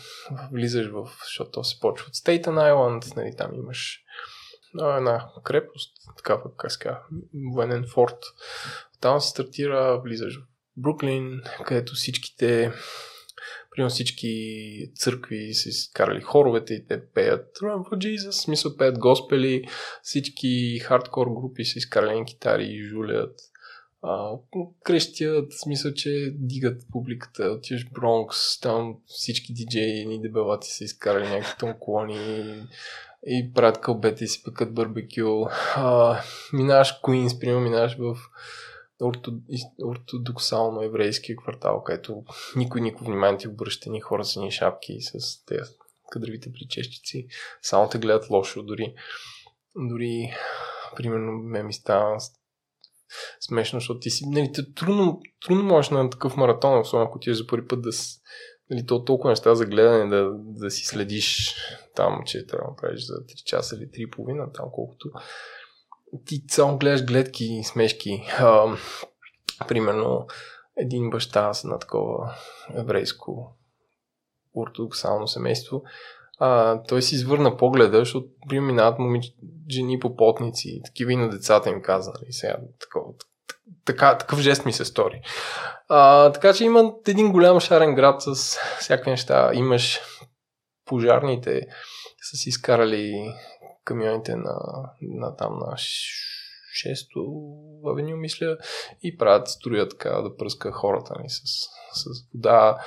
[0.53, 4.01] влизаш в, защото се почва от Стейтън Айленд, нали, там имаш
[4.81, 6.91] една крепост, такава, как се
[7.55, 8.19] военен форт.
[9.01, 10.43] Там се стартира, влизаш в
[10.77, 12.73] Бруклин, където всичките
[13.75, 14.31] примерно всички
[14.95, 19.65] църкви са изкарали хоровете и те пеят Run for Jesus, смисъл пеят госпели,
[20.03, 23.41] всички хардкор групи са изкарали китари и жулят.
[24.03, 24.31] а,
[24.85, 31.55] крещят, смисъл, че дигат публиката, отиваш Бронкс, там всички диджеи ни дебелати са изкарали някакви
[31.59, 32.55] тонклони
[33.27, 35.47] и, правят кълбета и си пъкат барбекю.
[35.77, 36.21] А,
[36.53, 38.17] минаваш Куинс, примерно минаваш в
[39.85, 42.25] ортодоксално еврейския квартал, където
[42.57, 45.71] никой никой внимание ти обръща ни хора с ни шапки с тези
[46.11, 47.27] кадровите причещици.
[47.63, 48.95] Само те гледат лошо, дори,
[49.77, 50.35] дори
[50.97, 52.19] примерно ме ми става
[53.41, 57.35] смешно, защото ти си, нали, трудно, трудно можеш на такъв маратон, особено ако ти е
[57.35, 57.91] за първи път да
[58.71, 61.55] нали, то толкова неща за гледане, да, да си следиш
[61.95, 65.11] там, че трябва да правиш за 3 часа или 3,5, там колкото
[66.27, 68.23] ти само гледаш гледки и смешки.
[68.39, 68.77] А,
[69.69, 70.27] примерно,
[70.77, 72.35] един баща с на такова
[72.75, 73.57] еврейско
[74.57, 75.83] ортодоксално семейство,
[76.39, 79.25] а, той си извърна погледа, защото минават момич...
[79.71, 82.27] жени по потници, такива и на децата им казали.
[82.33, 83.13] Сега, такова,
[83.85, 85.21] така, такъв жест ми се стори.
[85.89, 89.51] А, така че има един голям шарен град с всякакви неща.
[89.55, 90.01] Имаш
[90.85, 91.61] пожарните,
[92.23, 93.35] са си изкарали
[93.85, 94.57] камионите на,
[95.03, 95.77] на там на
[96.75, 98.59] 6-то авеню, мисля,
[99.03, 101.41] и правят, строят така да пръска хората ни с,
[101.93, 102.05] с
[102.35, 102.79] вода,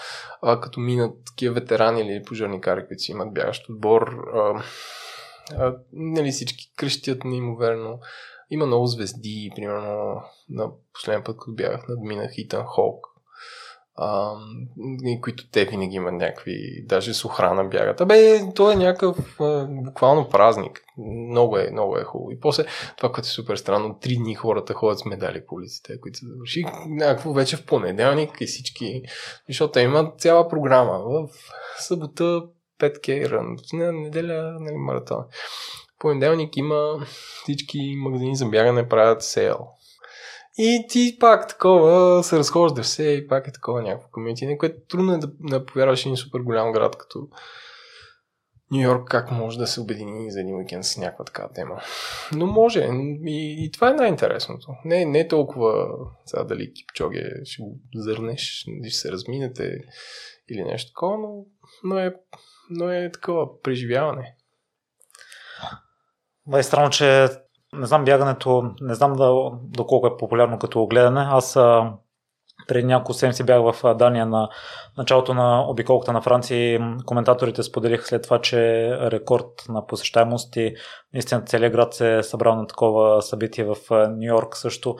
[0.41, 4.01] а, като минат такива ветерани или пожарникари, които си имат бягащ отбор.
[4.33, 4.63] А,
[5.57, 7.99] а, нали, всички крещят неимоверно.
[8.49, 13.07] Има много звезди, примерно на последния път, като бягах, надминах Итан Холк,
[13.97, 14.33] а,
[15.21, 18.01] които те винаги имат някакви, даже с охрана бягат.
[18.01, 20.81] Абе, то е някакъв а, буквално празник.
[21.29, 22.31] Много е, много е хубаво.
[22.31, 22.65] И после,
[22.97, 26.25] това, което е супер странно, три дни хората ходят с медали по улиците, които се
[26.25, 29.01] завърши някакво вече в понеделник и всички,
[29.47, 30.99] защото имат цяла програма.
[30.99, 31.29] В
[31.79, 32.41] събота
[32.79, 35.23] 5K рън, в неделя нали, маратон.
[35.99, 37.05] Понеделник има
[37.43, 39.67] всички магазини за бягане правят сейл
[40.57, 45.13] и ти пак такова се разхождаш се и пак е такова някакво комьюнити, което трудно
[45.13, 47.27] е да, да повярваш един супер голям град като
[48.71, 51.81] Нью Йорк как може да се обедини за един уикенд с някаква такава тема.
[52.35, 52.89] Но може.
[53.25, 54.67] И, и това е най-интересното.
[54.85, 55.87] Не, не е толкова
[56.25, 59.71] сега дали кипчоге ще го зърнеш, ще се разминете
[60.49, 61.45] или нещо такова, но,
[61.83, 62.15] но, е,
[62.69, 64.35] но е такова преживяване.
[66.47, 67.27] Бе, странно, че
[67.73, 71.25] не знам бягането, не знам да, доколко е популярно като гледане.
[71.29, 71.57] Аз
[72.67, 74.49] преди няколко седмици бях в Дания на
[74.97, 80.75] началото на обиколката на Франция коментаторите споделиха след това, че рекорд на посещаемост и
[81.13, 83.75] наистина целият град се е събрал на такова събитие в
[84.09, 84.95] Нью Йорк също.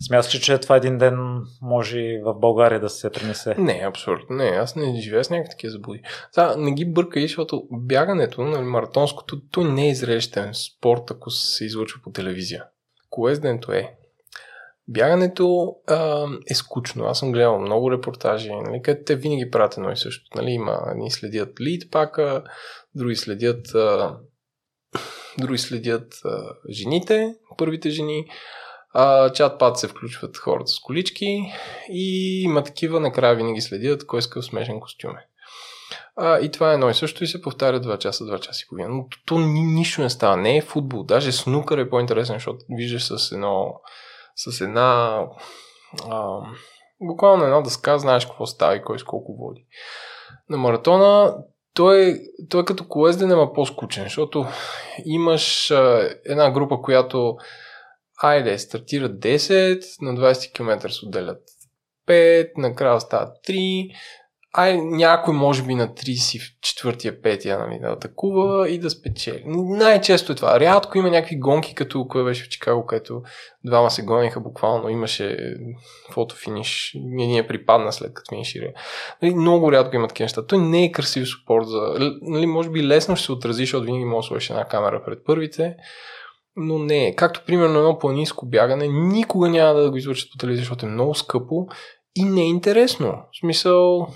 [0.00, 3.54] Смяташ че това един ден може и в България да се принесе?
[3.58, 4.44] Не, абсолютно не.
[4.44, 6.00] Аз не живея с някакви такива заблуди.
[6.34, 11.64] Да, не ги бъркай, защото бягането, нали, маратонското, то не е зрещен спорт, ако се
[11.64, 12.64] излъчва по телевизия.
[13.10, 13.94] Колезденето е.
[14.88, 17.04] Бягането а, е скучно.
[17.04, 20.24] Аз съм гледал много репортажи, нали, където те винаги правят едно и също.
[20.34, 22.44] Нали, има, ни следят лид пака,
[22.94, 24.16] други следят а,
[25.38, 28.26] други следят а, жените, първите жени.
[28.94, 31.52] А, чат пат се включват хората с колички
[31.88, 35.12] и има такива, накрая винаги следят кой иска смешен костюм.
[36.16, 38.68] А, и това е едно и също и се повтаря 2 часа, 2 часа и
[38.68, 38.88] половина.
[38.88, 40.36] Но то, ни, нищо не става.
[40.36, 41.02] Не е футбол.
[41.02, 43.74] Даже снукър е по-интересен, защото виждаш с едно
[44.36, 45.20] с една
[46.10, 46.38] а,
[47.00, 49.66] буквално една дъска, знаеш какво става и кой с колко води.
[50.48, 51.36] На маратона
[51.74, 54.46] той, той е като колезден, ама по-скучен, защото
[55.04, 57.36] имаш а, една група, която
[58.22, 61.42] айде, стартира 10, на 20 км се отделят
[62.08, 63.90] 5, накрая стават 3,
[64.56, 69.42] ай, някой може би на 34-я, 5-я нали, да атакува и да спечели.
[69.46, 70.60] Най-често е това.
[70.60, 73.22] Рядко има някакви гонки, като кое беше в Чикаго, където
[73.64, 75.56] двама се гониха буквално, имаше
[76.10, 78.72] фотофиниш, не е припадна след като финишира.
[79.22, 80.46] Нали, много рядко има такива неща.
[80.46, 81.94] Той не е красив спорт за...
[82.22, 85.76] Нали, може би лесно ще се отрази, защото винаги може да една камера пред първите,
[86.56, 87.14] но не.
[87.16, 91.14] Както примерно едно планинско бягане, никога няма да го излъчат по телевизия, защото е много
[91.14, 91.66] скъпо
[92.16, 93.22] и не е интересно.
[93.32, 94.08] В смисъл,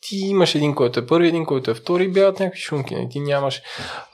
[0.00, 2.94] ти имаш един, който е първи, един, който е втори, бягат някакви шумки.
[2.94, 3.00] Не?
[3.00, 3.10] Нали?
[3.10, 3.62] Ти нямаш.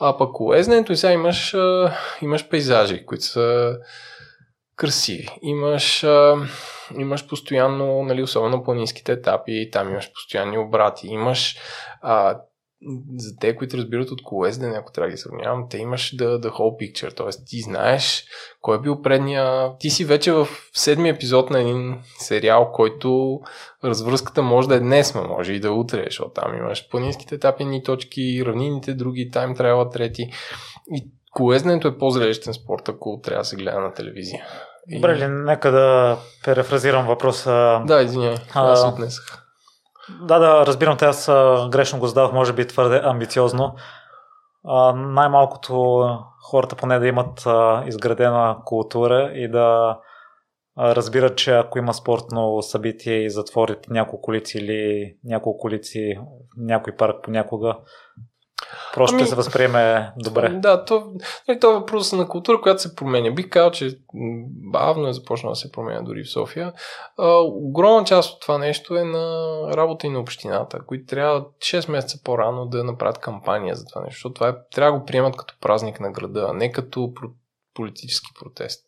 [0.01, 3.77] А пък колезнето и сега имаш, а, имаш пейзажи, които са
[4.77, 5.29] красиви.
[5.43, 6.37] Имаш, а,
[6.99, 11.07] имаш постоянно, нали, особено планинските етапи, там имаш постоянни обрати.
[11.07, 11.57] Имаш
[12.03, 12.41] а,
[13.17, 16.51] за те, които разбират от колездене, ако трябва да ги сравнявам, те имаш да the
[16.51, 17.45] whole picture, т.е.
[17.47, 18.25] ти знаеш
[18.61, 19.71] кой е бил предния...
[19.79, 23.41] Ти си вече в седми епизод на един сериал, който
[23.85, 27.35] развръзката може да е днес, но може и да е утре, защото там имаш планинските
[27.35, 30.31] етапи, точки, равнините, други, тайм трябва трети.
[30.93, 34.45] И колезденето е по-зрелищен спорт, ако трябва да се гледа на телевизия.
[34.93, 37.81] Добре ли, нека да перефразирам въпроса.
[37.87, 39.48] Да, извинявай, аз отнесах.
[40.11, 41.27] Да, да, разбирам те, аз
[41.71, 43.75] грешно го задавах, може би твърде амбициозно.
[44.95, 46.07] Най-малкото
[46.43, 47.47] хората поне да имат
[47.87, 49.99] изградена култура и да
[50.79, 56.19] разбират, че ако има спортно събитие и затворите няколко лици или няколко лици
[56.57, 57.79] някой парк понякога,
[58.95, 60.49] Просто ами, ще се възприеме добре.
[60.49, 61.13] Да, то,
[61.49, 63.31] нали, то е въпрос на култура, която се променя.
[63.31, 63.99] Бих казал, че
[64.73, 66.73] бавно е започнала да се променя дори в София.
[67.19, 71.91] А, огромна част от това нещо е на работа и на общината, които трябва 6
[71.91, 74.15] месеца по-рано да направят кампания за това нещо.
[74.15, 77.13] Защото това е, трябва да го приемат като празник на града, а не като
[77.75, 78.85] политически протест.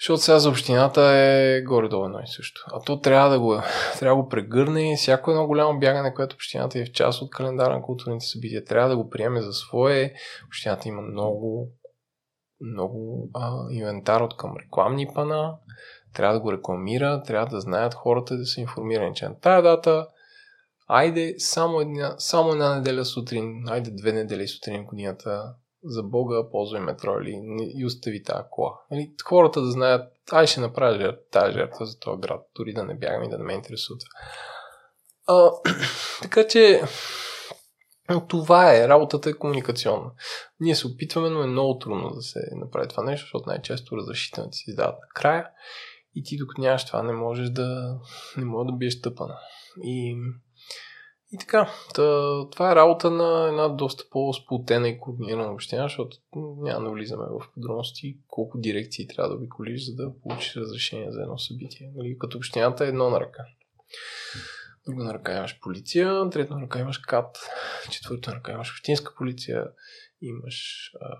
[0.00, 2.64] Защото сега за общината е горе-долу едно и също.
[2.72, 3.62] А то трябва да го,
[3.98, 7.30] трябва да го прегърне и всяко едно голямо бягане, което общината е в част от
[7.30, 10.12] календара на културните събития, трябва да го приеме за свое.
[10.46, 11.68] Общината има много,
[12.60, 15.54] много а, инвентар от към рекламни пана,
[16.14, 20.06] трябва да го рекламира, трябва да знаят хората да са информирани, че на тая дата
[20.86, 25.54] айде само една, само една неделя сутрин, айде две недели сутрин годината
[25.84, 27.40] за Бога, ползвай метро или
[27.74, 28.80] и остави тази кола.
[28.90, 32.94] Нали, хората да знаят, ай ще направя тази жертва за този град, дори да не
[32.94, 33.98] бягам и да не ме интересува.
[35.26, 35.50] А,
[36.22, 36.82] така че
[38.28, 40.10] това е, работата е комуникационна.
[40.60, 44.56] Ние се опитваме, но е много трудно да се направи това нещо, защото най-често разрешителните
[44.56, 45.48] си издават накрая
[46.14, 47.98] и ти докато нямаш това не можеш да,
[48.36, 49.38] не можеш да биеш тъпана.
[49.82, 50.16] И
[51.32, 51.70] и така,
[52.52, 57.52] това е работа на една доста по-сплутена и координирана община, защото няма да влизаме в
[57.54, 61.92] подробности колко дирекции трябва да обиколиш, за да получиш разрешение за едно събитие.
[61.96, 63.44] Нали, като общината е едно на ръка.
[64.88, 67.38] Друга на ръка имаш полиция, трета на ръка имаш КАТ,
[67.90, 69.66] четвърта на ръка имаш общинска полиция,
[70.22, 71.18] имаш а,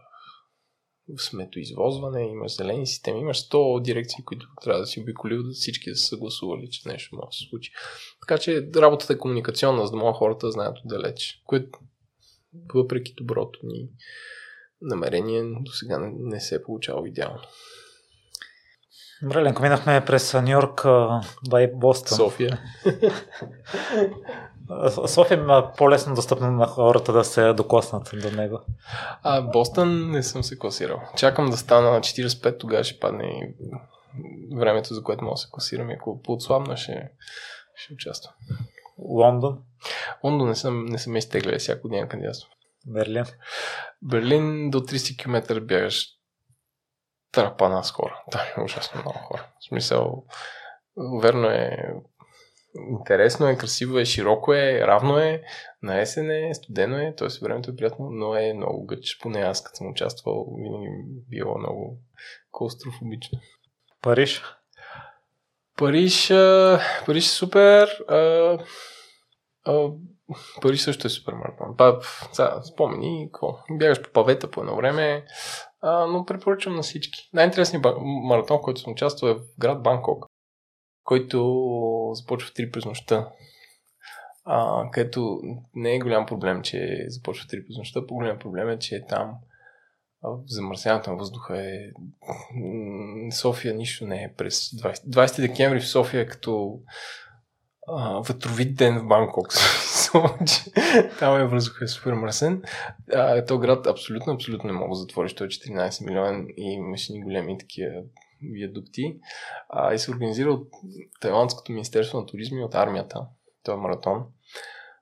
[1.17, 5.97] сметоизвозване, имаш зелени системи, имаш 100 дирекции, които трябва да си обиколил, да всички да
[5.97, 7.73] са съгласували, че нещо може да се случи.
[8.21, 11.79] Така че работата е комуникационна, за да могат хората да знаят отдалеч, което
[12.75, 13.89] въпреки доброто ни
[14.83, 17.43] намерение до сега не, се е получало идеално.
[19.23, 20.87] Добре, Ленко, минахме през Нью Йорк,
[21.51, 22.17] бай Бостон.
[22.17, 22.61] София.
[25.07, 25.45] София е
[25.77, 28.61] по-лесно достъпно на хората да се докоснат до него.
[29.23, 31.01] А, Бостън не съм се класирал.
[31.17, 33.55] Чакам да стана на 45, тогава ще падне и
[34.57, 35.91] времето, за което мога да се класирам.
[35.91, 37.11] И ако поотслабна, ще,
[37.75, 38.35] ще участвам.
[38.99, 39.59] Лондон?
[40.25, 42.51] Лондон не съм, не съм изтеглял всяко ден кандидатство.
[42.87, 43.25] Берлин?
[44.03, 46.20] Берлин до 30 км бягаш
[47.33, 48.23] трапана с хора.
[48.33, 49.47] Да, е ужасно много хора.
[49.61, 50.25] В смисъл,
[51.23, 51.95] верно е
[52.75, 55.43] интересно е, красиво е, широко е, равно е,
[55.83, 57.29] на есен е, студено е, т.е.
[57.43, 59.19] времето е приятно, но е много гъч.
[59.23, 60.91] Поне аз, като съм участвал, винаги
[61.29, 61.99] било много
[62.51, 63.39] клаустрофобично.
[64.03, 64.43] Париж?
[65.77, 68.05] Париж, а, Париж е супер.
[68.09, 68.19] А,
[69.65, 69.89] а,
[70.63, 71.77] Париж също е супер маратон.
[71.77, 72.01] Па,
[72.73, 73.59] спомени, какво?
[73.71, 75.25] Бягаш по павета по едно време,
[75.83, 77.31] а, но препоръчвам на всички.
[77.33, 80.31] Най-интересният маратон, в който съм участвал е в град Банкок
[81.11, 83.29] който започва в 3 през нощта.
[84.45, 85.41] А, където
[85.75, 88.07] не е голям проблем, че започва в 3 през нощта.
[88.07, 89.35] По-голям проблем е, че там
[90.47, 91.79] замърсяването на въздуха е...
[93.33, 96.81] София нищо не е през 20, 20 декември в София като
[97.97, 99.49] а, вътровит ден в Банкок.
[101.19, 102.63] там е въздуха е супер мръсен.
[103.15, 105.35] А, то град абсолютно, абсолютно не мога да затвориш.
[105.35, 108.03] Той е 14 милион и имаше ни големи такива
[108.53, 109.17] виадукти
[109.69, 110.69] а, и се организира от
[111.21, 113.27] Тайландското министерство на туризма и от армията.
[113.65, 114.25] Той е маратон.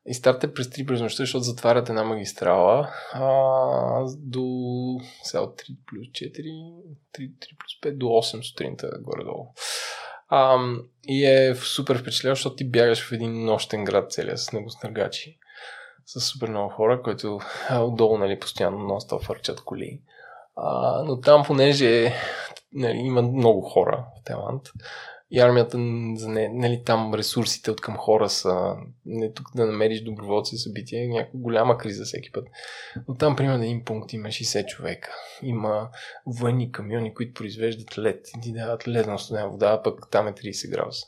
[0.07, 4.45] И старт е през 3 през нощта, защото затварят една магистрала а, до
[5.23, 6.33] сега от 3 плюс 4,
[7.19, 9.55] 3, 3 плюс 5 до 8 сутринта горе-долу.
[10.29, 10.59] А,
[11.09, 15.39] и е супер впечатляващо, защото ти бягаш в един нощен град целия с него снаргачи.
[16.07, 17.41] С супер много хора, които
[17.81, 20.01] отдолу нали, постоянно носта фърчат коли.
[20.57, 22.13] А, но там, понеже
[22.73, 24.63] нали, има много хора в Тайланд,
[25.31, 28.77] и армията, нали, там ресурсите от към хора са,
[29.07, 32.49] не тук да намериш доброволци за събитие, някаква голяма криза всеки път.
[33.09, 35.15] Но там, примерно, един пункт има 60 човека.
[35.43, 35.89] Има
[36.27, 38.29] военни камиони, които произвеждат лед.
[38.37, 41.07] И ти дават ледна студена вода, пък там е 30 градуса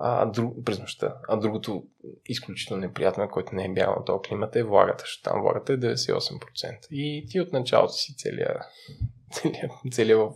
[0.00, 1.16] а, друг, през нощта.
[1.28, 1.84] А другото
[2.26, 5.76] изключително неприятно, което не е бягал на този климат е влагата, защото там влагата е
[5.76, 6.88] 98%.
[6.90, 8.60] И ти от началото си целия,
[9.32, 10.32] целия, целия в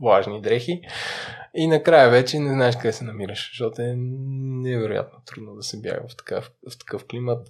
[0.00, 0.82] влажни дрехи
[1.54, 6.08] и накрая вече не знаеш къде се намираш, защото е невероятно трудно да се бяга
[6.08, 7.48] в такъв, в такъв климат.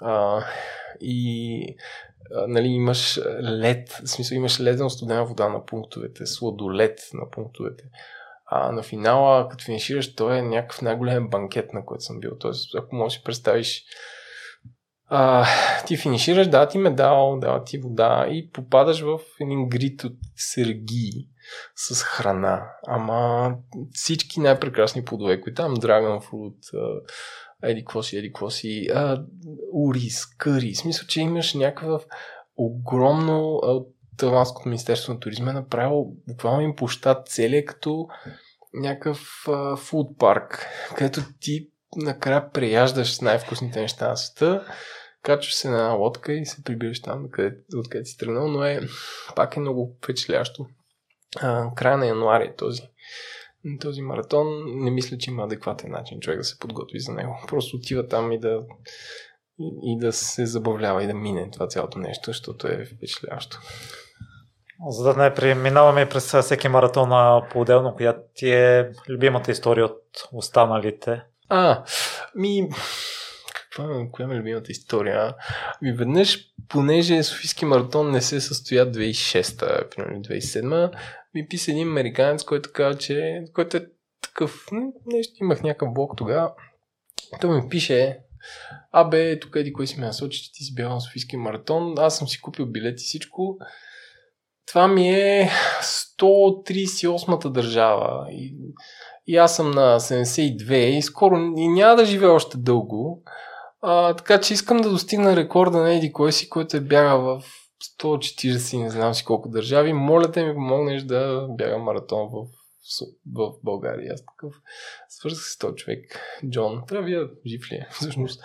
[0.00, 0.44] А,
[1.00, 1.66] и
[2.34, 7.84] а, нали, имаш лед, в смисъл имаш ледена студена вода на пунктовете, сладолед на пунктовете.
[8.46, 12.38] А на финала, като финишираш, той е някакъв най-голям банкет, на който съм бил.
[12.38, 13.84] Тоест, ако можеш да представиш,
[15.06, 15.46] а,
[15.86, 21.28] ти финишираш, да ти медал, да ти вода и попадаш в един грит от сергии
[21.76, 22.62] с храна.
[22.86, 23.50] Ама
[23.92, 27.00] всички най-прекрасни плодове, които там, Dragon Fruit,
[27.62, 28.88] еди какво си, еди си,
[29.72, 30.72] уриз, къри.
[30.74, 32.02] В смисъл, че имаш някакъв
[32.56, 38.08] огромно от Таланското министерство на туризма е направило буквално им площад целия като
[38.74, 39.46] някакъв
[39.78, 40.66] фуд парк,
[40.96, 44.66] където ти накрая преяждаш най-вкусните неща на света,
[45.22, 48.80] качваш се на една лодка и се прибираш там, откъде, откъде си тръгнал, но е
[49.36, 50.66] пак е много впечатлящо.
[51.76, 52.82] Края на януари този,
[53.80, 57.44] този маратон не мисля, че има адекватен начин човек да се подготви за него.
[57.48, 58.60] Просто отива там и да
[59.82, 63.58] и, да се забавлява и да мине това цялото нещо, защото е впечатляващо.
[64.88, 67.08] За да не преминаваме през всеки маратон
[67.50, 70.02] по-отделно, коя ти е любимата история от
[70.32, 71.22] останалите?
[71.48, 71.84] А,
[72.34, 72.68] ми...
[73.54, 75.34] Каква е, коя е любимата история?
[75.82, 76.38] Ми веднъж,
[76.68, 80.90] понеже Софийски маратон не се състоя 2006-та, примерно 2007
[81.34, 83.44] ми писа един американец, който казва, че...
[83.54, 83.86] който е
[84.22, 84.66] такъв...
[85.06, 86.52] Нещо имах някакъв блог тогава.
[87.40, 88.18] Той ми пише,
[88.92, 91.94] абе, тук еди кой си ме насочи, че ти си бял на Софийски маратон.
[91.98, 93.58] Аз съм си купил билет и всичко.
[94.66, 95.50] Това ми е
[95.82, 98.26] 138-та държава.
[98.30, 98.56] И,
[99.26, 103.22] и аз съм на 72 и скоро и няма да живея още дълго.
[103.82, 107.42] А, така че искам да достигна рекорда на Еди кой си, който е бягал в
[107.82, 109.92] 140 не знам си колко държави.
[109.92, 112.46] Моля те ми помогнеш да бягам маратон в,
[113.34, 114.12] в България.
[114.14, 114.54] Аз такъв
[115.08, 116.20] свързах с този човек.
[116.50, 116.82] Джон.
[116.88, 117.88] Трябва вие жив ли е?
[117.92, 118.42] Всъщност.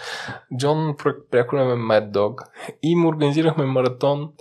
[0.58, 0.96] Джон
[1.32, 2.48] пряко е Mad Dog
[2.84, 4.34] и му организирахме маратон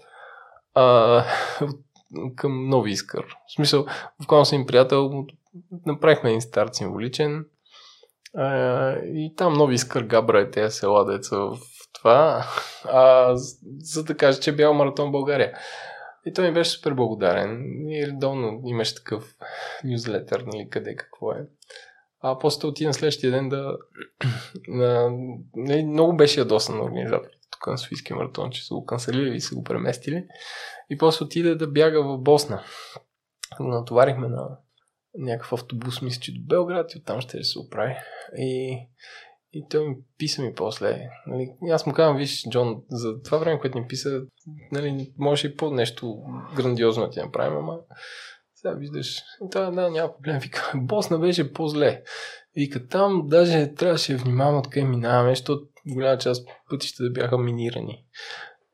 [0.75, 1.25] а,
[2.37, 3.25] към нови искър.
[3.49, 3.87] В смисъл,
[4.21, 5.27] буквално съм приятел,
[5.87, 7.47] направихме един старт символичен
[8.35, 11.59] а, и там нови искър Габра е тези села, деца в
[11.99, 12.47] това,
[12.85, 13.33] а,
[13.81, 15.59] за да кажа, че е бял маратон в България.
[16.27, 17.65] И той ми беше супер благодарен.
[17.89, 19.35] И редовно имаше такъв
[19.85, 21.47] нюзлетър, нали, къде какво е.
[22.21, 23.77] А после отида следващия ден да...
[24.69, 25.11] на,
[25.57, 29.41] нали, много беше ядосан на организатор тук на Софийския маратон, че са го канцелирали и
[29.41, 30.27] са го преместили.
[30.91, 32.63] И после отида да бяга в Босна.
[33.61, 34.59] Натоварихме на
[35.15, 37.97] някакъв автобус, мисля, че до Белград и оттам ще се оправи.
[38.37, 38.79] И,
[39.53, 41.09] и той ми писа ми после.
[41.27, 44.23] Нали, аз му казвам, виж, Джон, за това време, което ми писа,
[44.73, 46.23] нали, може и по нещо
[46.57, 47.79] грандиозно да ти направим, ама
[48.55, 50.39] сега виждаш, да, да, няма проблем.
[50.39, 52.03] Вика, Босна беше по-зле.
[52.57, 58.05] Вика, там даже трябваше да внимавам откъде минаваме, защото голяма част пътища да бяха минирани.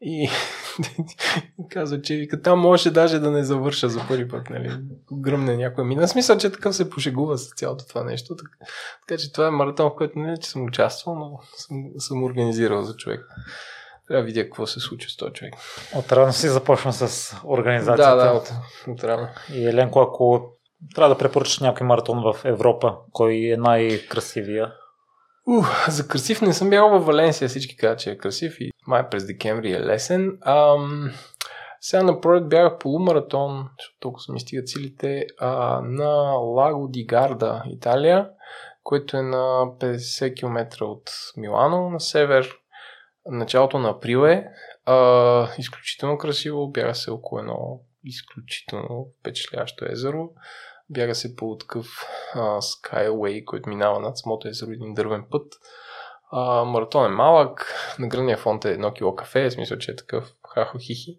[0.06, 0.30] И
[1.70, 4.70] казва, че вика, там може даже да не завърша за първи път, нали?
[5.12, 6.08] Гръмне някой мина.
[6.08, 8.36] Смисъл, че такъв се пошегува с цялото това нещо.
[8.36, 12.24] Така, така че това е маратон, в който не че съм участвал, но съм, съм
[12.24, 13.20] организирал за човек.
[14.08, 15.54] Трябва да видя какво се случи с този човек.
[15.94, 18.16] Отрано си започна с организацията.
[18.16, 18.52] Да, да, от,
[18.88, 19.28] от рано.
[19.54, 20.50] И Еленко, ако
[20.94, 24.72] трябва да препоръчаш някой маратон в Европа, кой е най-красивия?
[25.46, 29.08] Ух, за красив не съм бял в Валенсия, всички казват, че е красив и май
[29.10, 30.38] през декември е лесен.
[30.42, 31.10] Ам,
[31.80, 37.62] сега на пролет бягах полумаратон, защото толкова ми стигат силите, а, на Лаго ди Гарда,
[37.66, 38.30] Италия,
[38.82, 42.58] което е на 50 км от Милано, на север.
[43.26, 44.48] Началото на април е.
[44.86, 50.28] А, изключително красиво, бяга се около едно изключително впечатляващо езеро.
[50.90, 51.86] Бяга се по такъв
[52.34, 55.52] а, Skyway, който минава над самото езеро, един дървен път.
[56.36, 59.96] А, маратон е малък, на гръдния фонд е едно кило кафе, в смисъл, че е
[59.96, 61.18] такъв хахо-хихи.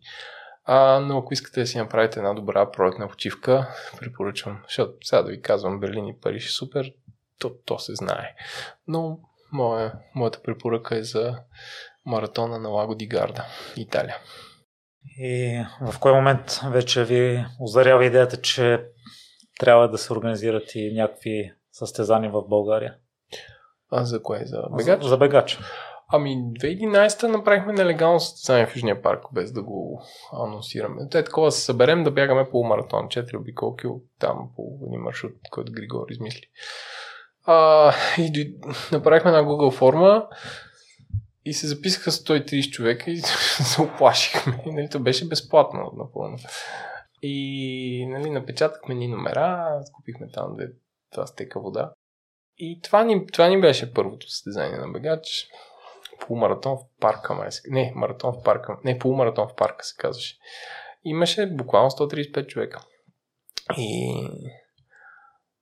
[0.65, 3.67] А, но ако искате да си направите една добра пролетна почивка,
[3.99, 6.91] препоръчвам, защото сега да ви казвам Берлин и Париж е супер,
[7.39, 8.35] то, то се знае.
[8.87, 9.19] Но
[9.51, 11.39] моя, моята препоръка е за
[12.05, 13.45] маратона на Лаго Ди Гарда,
[13.77, 14.17] Италия.
[15.17, 18.85] И в кой момент вече ви озарява идеята, че
[19.59, 22.95] трябва да се организират и някакви състезания в България?
[23.91, 24.45] А за кое?
[24.45, 25.03] За бегач?
[25.03, 25.59] За, за бегач.
[26.07, 30.01] Ами, 2011 направихме нелегално състезание в Южния парк, без да го
[30.33, 31.09] анонсираме.
[31.11, 33.87] Те такова се съберем да бягаме по маратон, 4 обиколки
[34.19, 36.47] там по един маршрут, който Григор измисли.
[37.43, 38.55] А, и
[38.91, 40.27] направихме една Google форма
[41.45, 44.63] и се записаха 130 човека и се оплашихме.
[44.65, 46.37] Нали, то беше безплатно напълно.
[47.21, 50.67] И нали, напечатахме ни номера, купихме там две,
[51.11, 51.91] това стека вода.
[52.57, 55.47] И това ни, това ни беше първото състезание на бегач.
[56.19, 60.37] полумаратон в парка, май не, маратон в парка, не, полумаратон в парка се казваше.
[61.03, 62.85] Имаше буквално 135 човека.
[63.77, 64.27] И,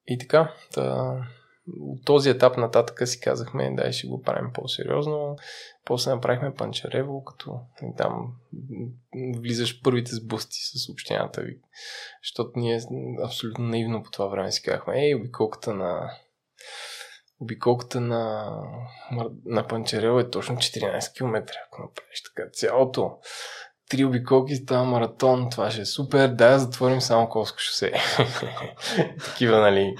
[0.07, 1.17] и така, та,
[1.81, 5.37] от този етап нататък си казахме, дай ще го правим по-сериозно.
[5.85, 7.59] После направихме Панчарево, като
[7.97, 8.33] там
[9.35, 11.59] влизаш първите сблъсти с общината ви.
[12.23, 12.81] Защото ние
[13.23, 16.17] абсолютно наивно по това време си казахме, ей, обиколката на
[17.39, 18.51] обиколката на,
[19.45, 21.51] на Панчарево е точно 14 км.
[21.67, 23.17] Ако направиш така цялото,
[23.93, 27.91] три обиколки става маратон, това ще е супер, да затворим само Колско шосе.
[29.25, 29.95] Такива, нали,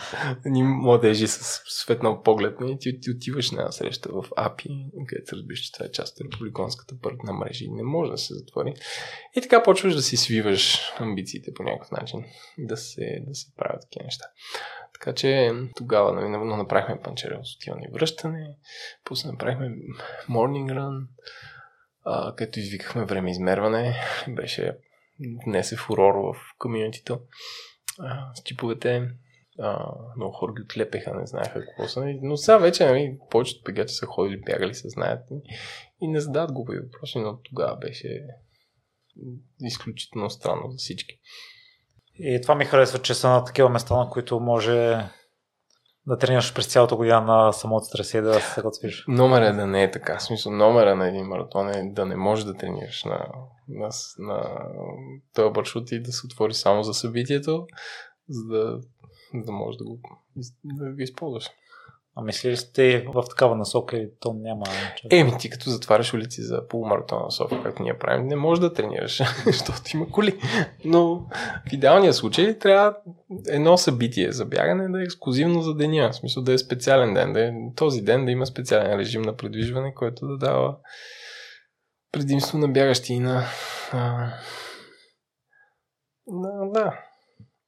[0.45, 5.59] ни младежи с светнал поглед, нали, ти, ти отиваш на среща в АПИ, където разбираш,
[5.59, 8.73] че това е част от републиканската пътна мрежа и не може да се затвори.
[9.35, 12.23] И така почваш да си свиваш амбициите по някакъв начин,
[12.57, 14.25] да се, да се правят такива неща.
[14.93, 18.55] Така че тогава нали, направихме панчарево с отиване и връщане,
[19.05, 19.75] после направихме
[20.29, 21.07] morning run,
[22.05, 23.95] а, където извикахме време измерване.
[24.27, 24.77] Беше
[25.45, 27.19] внесе фурор в комьюнитито.
[28.35, 29.09] С чиповете
[29.59, 29.85] а,
[30.17, 32.13] много хора ги отлепеха, не знаеха какво са.
[32.21, 35.25] Но сега вече нали, повечето бегачи са ходили, бягали, се знаят
[36.01, 38.25] и, не задават глупави въпроси, но тогава беше
[39.61, 41.19] изключително странно за всички.
[42.19, 44.97] И това ми харесва, че са на такива места, на които може
[46.07, 49.05] да тренираш през цялата година на самото трасе да се готвиш.
[49.07, 50.17] Номер е да не е така.
[50.17, 53.27] В смисъл, номера на един маратон е да не можеш да тренираш на,
[53.67, 53.89] на,
[54.19, 54.59] на
[55.33, 57.67] този маршрут и да се отвори само за събитието,
[58.29, 58.79] за да,
[59.33, 59.99] да можеш да го,
[60.63, 61.49] да го използваш.
[62.15, 64.65] А мисли ли сте в такава насока или то няма?
[65.11, 68.73] Еми, ти като затваряш улици за полумаратона на София, както ние правим, не можеш да
[68.73, 70.39] тренираш, защото има коли.
[70.85, 71.15] Но
[71.69, 72.95] в идеалния случай трябва
[73.47, 76.09] едно събитие за бягане да е ексклюзивно за деня.
[76.11, 77.33] В смисъл да е специален ден.
[77.33, 80.77] Да е, този ден да има специален режим на предвижване, който да дава
[82.11, 83.45] предимство на бягащи и на,
[83.91, 84.33] а,
[86.27, 86.99] на, да,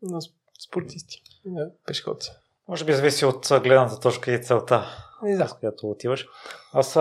[0.02, 0.20] на
[0.68, 2.32] спортисти на пешеходци.
[2.70, 4.86] Може би зависи от гледната точка и целта,
[5.28, 5.48] И да.
[5.48, 6.28] с която отиваш.
[6.74, 6.94] Аз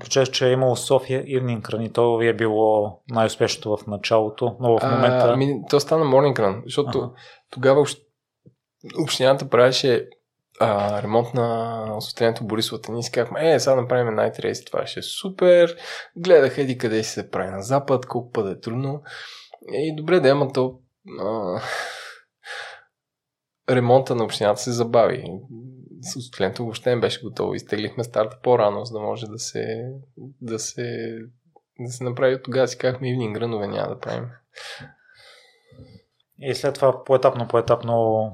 [0.00, 4.56] прочех, че е имало София Evening Run и то ви е било най-успешното в началото,
[4.60, 5.26] но в момента...
[5.26, 7.10] А, ами, то стана Morning Run, защото Ага.
[7.50, 7.98] тогава общ...
[9.02, 10.08] общината правеше
[10.60, 12.92] а, ремонт на осветлението Борисовата.
[12.92, 15.76] Ние си казахме, е, сега направим Night Race, това ще е супер.
[16.16, 19.02] Гледах еди къде си се прави на запад, колко път е трудно.
[19.72, 20.78] И добре, да, ама то
[21.20, 21.60] а,
[23.70, 25.24] ремонта на общината се забави.
[26.16, 27.54] Осветлението въобще не беше готово.
[27.54, 29.92] Изтеглихме старта по-рано, за да може да се,
[30.40, 31.16] да се,
[31.80, 32.42] да се направи.
[32.42, 34.28] Тогава си казахме, evening рънове няма да правим.
[36.38, 38.30] И след това поетапно, поетапно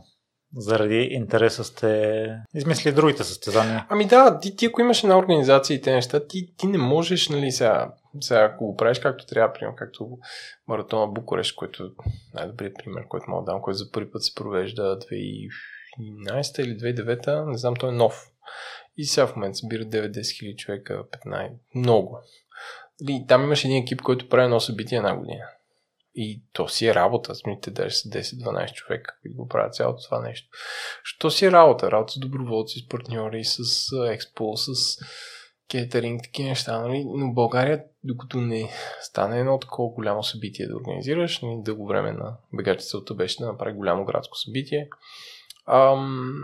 [0.56, 3.86] заради интереса сте измисли другите състезания.
[3.88, 7.28] Ами да, ти, ти ако имаш една организация и те неща, ти, ти не можеш,
[7.28, 10.18] нали, сега, сега ако го правиш както трябва, примерно, както
[10.68, 11.86] маратона Букурещ, който е
[12.34, 14.98] най-добрият пример, който мога да дам, който за първи път се провежда
[15.98, 18.28] 2011 или 2009, не знам, той е нов.
[18.96, 22.18] И сега в момента събира 9-10 хиляди човека, 15, много.
[23.08, 25.44] И там имаш един екип, който прави едно събитие една година.
[26.14, 27.34] И то си е работа.
[27.34, 30.48] Смите даже са 10-12 човека, които го правят цялото това нещо.
[31.04, 31.90] Що си е работа?
[31.90, 33.58] Работа с доброволци, с партньори, с
[34.10, 34.98] експо, с
[35.72, 36.80] кетеринг, такива неща.
[36.80, 37.04] Нали?
[37.06, 38.70] Но България, докато не
[39.00, 43.46] стане едно такова голямо събитие да организираш, нали, дълго време на бегачи целта беше да
[43.46, 44.88] направи голямо градско събитие,
[45.68, 46.34] ам,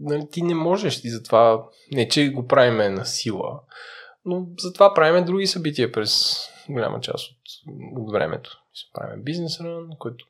[0.00, 3.60] нали, ти не можеш и затова, не че го правиме на сила,
[4.24, 6.36] но затова правиме други събития през
[6.68, 7.36] голяма част от,
[7.96, 8.61] от времето.
[8.74, 10.26] Се правим бизнес ран, който,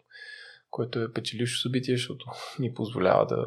[0.70, 2.26] който е печелившо събитие, защото
[2.58, 3.46] ни позволява да,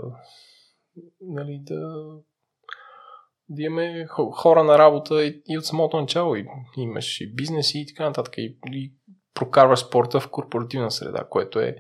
[1.22, 2.08] нали, да,
[3.50, 6.36] да имаме хо- хора на работа и, и от самото начало.
[6.36, 6.46] И,
[6.78, 8.34] имаш и бизнес и така нататък.
[8.38, 8.94] И, и
[9.34, 11.76] прокарваш спорта в корпоративна среда, което е,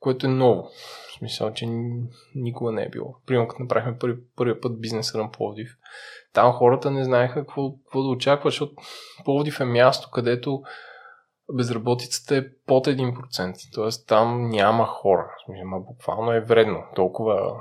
[0.00, 0.62] което е ново.
[1.08, 1.66] В смисъл, че
[2.34, 3.16] никога не е било.
[3.26, 5.76] Примерно, като направихме първи, първия път бизнес на Пловдив,
[6.32, 8.74] там хората не знаеха какво, какво да очакват, защото
[9.24, 10.62] Пловдив е място, където
[11.52, 13.74] безработицата е под 1%.
[13.74, 15.30] Тоест там няма хора.
[15.64, 16.82] Ма буквално е вредно.
[16.94, 17.52] Толкова,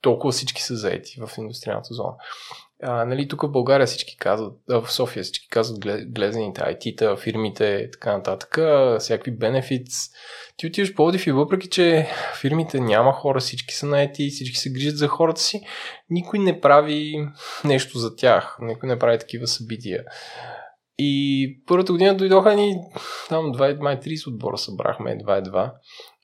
[0.00, 2.14] толкова всички са заети в индустриалната зона.
[2.82, 7.16] А, нали, тук в България всички казват, а, в София всички казват гле- глезените IT-та,
[7.16, 8.58] фирмите, така нататък,
[9.00, 9.94] всякакви бенефитс.
[10.56, 12.08] Ти отиваш Пловдив и въпреки, че
[12.40, 15.60] фирмите няма хора, всички са наети, всички се грижат за хората си,
[16.10, 17.28] никой не прави
[17.64, 20.04] нещо за тях, никой не прави такива събития.
[20.98, 22.76] И първата година дойдоха ни
[23.28, 25.74] там 2, май 30 отбора събрахме, едва едва.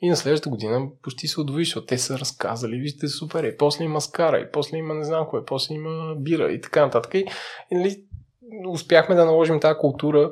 [0.03, 3.85] И на следващата година почти се удвои, защото те са разказали, вижте, супер, и после
[3.85, 7.15] има скара, и после има не знам кое, после има бира и така нататък.
[7.15, 7.19] И,
[7.71, 7.97] и нали,
[8.69, 10.31] успяхме да наложим тази култура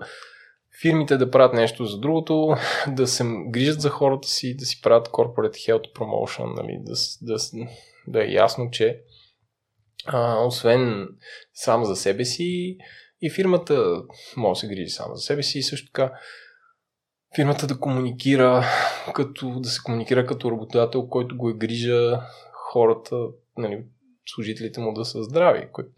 [0.82, 2.54] фирмите да правят нещо за другото,
[2.88, 7.36] да се грижат за хората си, да си правят corporate health promotion, нали, да, да,
[8.06, 9.00] да е ясно, че
[10.06, 11.08] а, освен
[11.54, 12.76] само за себе си,
[13.22, 14.02] и фирмата
[14.36, 16.12] може да се грижи само за себе си и също така
[17.34, 18.64] фирмата да комуникира,
[19.14, 22.20] като, да се комуникира като работодател, който го е грижа
[22.72, 23.16] хората,
[23.56, 23.84] нали,
[24.26, 25.68] служителите му да са здрави.
[25.72, 25.90] Който,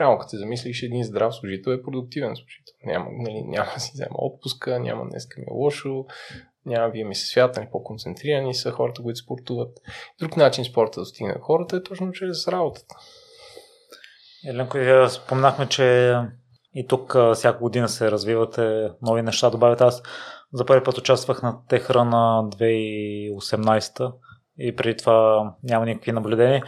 [0.00, 2.74] реално, като се замислиш, един здрав служител е продуктивен служител.
[2.84, 6.04] Няма, нали, няма да си взема отпуска, няма днеска ми е лошо,
[6.66, 9.78] няма вие ми се свят, нали, по-концентрирани са хората, които спортуват.
[10.18, 12.94] Друг начин спорта да стигне хората е точно чрез работата.
[14.48, 14.78] Еленко,
[15.08, 16.14] спомнахме, че
[16.74, 19.50] и тук всяка година се развивате нови неща.
[19.50, 20.02] Добавят аз
[20.52, 24.12] за първи път участвах на Техра на 2018
[24.58, 26.64] и преди това няма никакви наблюдения.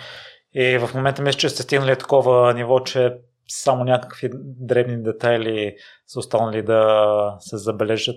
[0.54, 3.14] И в момента мисля, че сте стигнали такова ниво, че
[3.48, 5.76] само някакви дребни детайли
[6.06, 8.16] са останали да се забележат.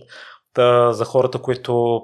[0.54, 2.02] Та, за хората, които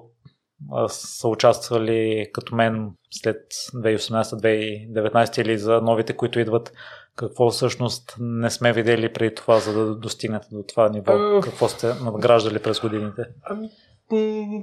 [0.88, 3.38] са участвали като мен след
[3.76, 6.74] 2018-2019 или за новите, които идват,
[7.16, 11.12] какво всъщност не сме видели преди това, за да достигнете до това ниво?
[11.12, 11.42] А...
[11.42, 13.22] Какво сте надграждали през годините?
[13.44, 13.70] Ами,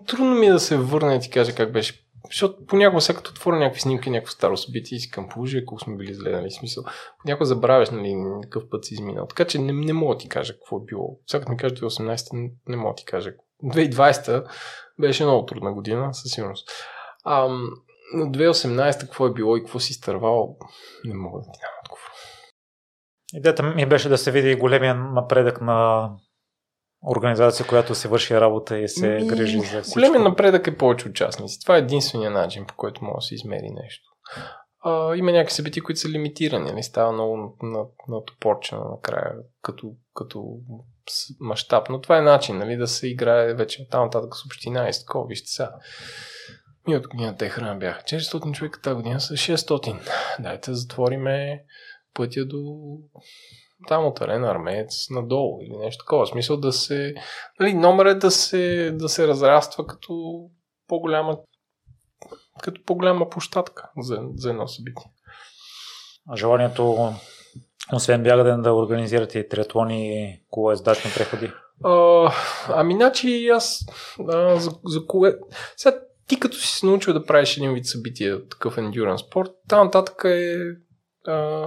[0.07, 2.05] трудно ми е да се върна и ти кажа как беше.
[2.27, 5.81] Защото понякога, сега като отворя някакви снимки, някакво старо събитие и си към положи, ако
[5.81, 6.85] сме били зле, нали, смисъл.
[7.23, 9.27] Понякога забравяш, нали, какъв път си изминал.
[9.27, 11.19] Така че не, не мога да ти кажа какво е било.
[11.27, 13.33] Сега като ми кажа 2018, не, не мога да ти кажа.
[13.65, 14.45] 2020
[15.01, 16.71] беше много трудна година, със сигурност.
[17.25, 17.49] А,
[18.15, 20.57] на 2018 какво е било и какво си изтървал,
[21.05, 22.11] не мога да ти дам отговор.
[23.35, 26.11] Идеята ми беше да се види големия напредък на
[27.07, 29.99] организация, която се върши работа и се ми, грижи за всичко.
[30.01, 31.61] Големия напредък е повече участници.
[31.63, 34.05] Това е единствения начин, по който може да се измери нещо.
[34.85, 36.65] А, има някакви събития, които са лимитирани.
[36.65, 36.83] Не нали?
[36.83, 40.45] става много на, на топорчена накрая, като, като
[41.41, 41.89] мащаб.
[41.89, 45.01] Но това е начин нали, да се играе вече там нататък с община и с
[45.01, 45.27] такова.
[45.27, 45.73] Вижте сега.
[46.89, 50.01] от година те храна бяха 400 човека, тази година са 600.
[50.41, 51.65] Дайте да затвориме
[52.15, 52.65] пътя до
[53.89, 56.27] там от арена армеец надолу или нещо такова.
[56.27, 57.15] В смисъл да се...
[57.61, 60.45] Нали, номер е да се, да се разраства като
[60.89, 61.39] по-голяма
[62.63, 65.13] като по-голяма площадка за, за едно събитие.
[66.37, 67.15] Желанието,
[67.93, 71.53] освен бягане, да организирате и триатлони, кое ездачни преходи?
[71.85, 72.31] А,
[72.69, 73.85] ами, значи аз
[74.33, 75.35] а, за, за кое...
[75.77, 79.87] Сега, ти като си се научил да правиш един вид събитие, такъв ендюрен спорт, там
[79.87, 80.57] нататък е
[81.27, 81.67] а,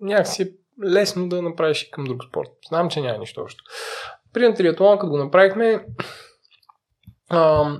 [0.00, 0.52] някакси е
[0.84, 2.48] лесно да направиш и към друг спорт.
[2.68, 3.64] Знам, че няма нищо общо.
[4.32, 4.54] При на
[4.98, 5.86] като го направихме,
[7.28, 7.70] а,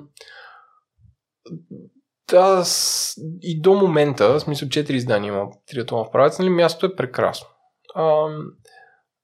[2.32, 6.96] аз и до момента, в смисъл 4 издания има триатлон в правец, нали, мястото е
[6.96, 7.48] прекрасно.
[7.94, 8.28] А,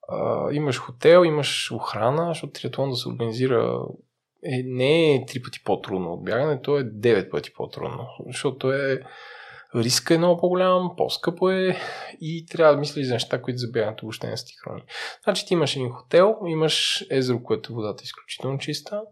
[0.09, 3.81] а, имаш хотел, имаш охрана, защото триатлон да се организира
[4.45, 9.01] е, не е три пъти по-трудно от бягане, то е 9 пъти по-трудно, защото е
[9.75, 11.77] риска е много по-голям, по-скъпо е
[12.21, 14.83] и трябва да мислиш за неща, които за бягането въобще не са ти хрони.
[15.25, 19.03] Значи ти имаш един хотел, имаш езеро, което водата е изключително чиста,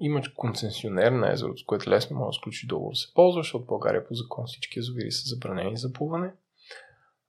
[0.00, 3.64] имаш концесионер на езерото, с което лесно може да сключи договор да се ползва, защото
[3.64, 6.32] България по закон всички язовири са забранени за плуване.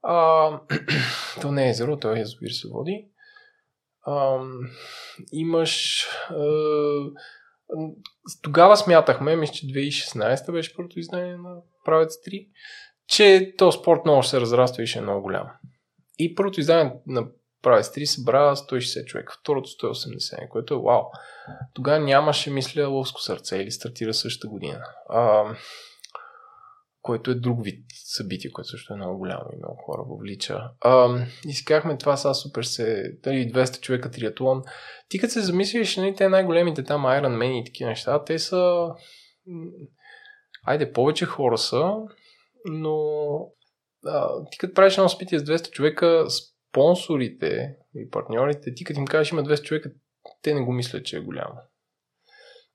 [0.04, 0.60] А,
[1.42, 3.08] то не е езеро, то е язовир се води.
[4.06, 4.40] А,
[5.32, 6.46] имаш а,
[8.42, 12.48] тогава смятахме, мисля, че 2016 беше първото издание на Правец 3,
[13.08, 15.48] че то спорт много ще се разраства и ще е много голям.
[16.20, 17.28] И първото издание на
[17.62, 21.04] Правец 3 събра 160 човека, второто 180, което е вау.
[21.74, 24.84] Тогава нямаше, мисля, ловско сърце или стартира същата година.
[25.10, 25.44] А,
[27.02, 30.70] което е друг вид събитие, което също е много голямо и много хора въвлича.
[30.82, 34.62] А, искахме това са супер се, дали 200 човека триатлон.
[35.10, 38.88] Ти като се замислиш, нали, те най-големите там Iron Man и такива неща, те са...
[40.66, 41.94] Айде, повече хора са,
[42.66, 42.98] но
[44.06, 46.26] а, ти като правиш едно събитие с 200 човека,
[46.72, 49.92] спонсорите и партньорите, ти като им кажеш има 200 човека,
[50.42, 51.54] те не го мислят, че е голямо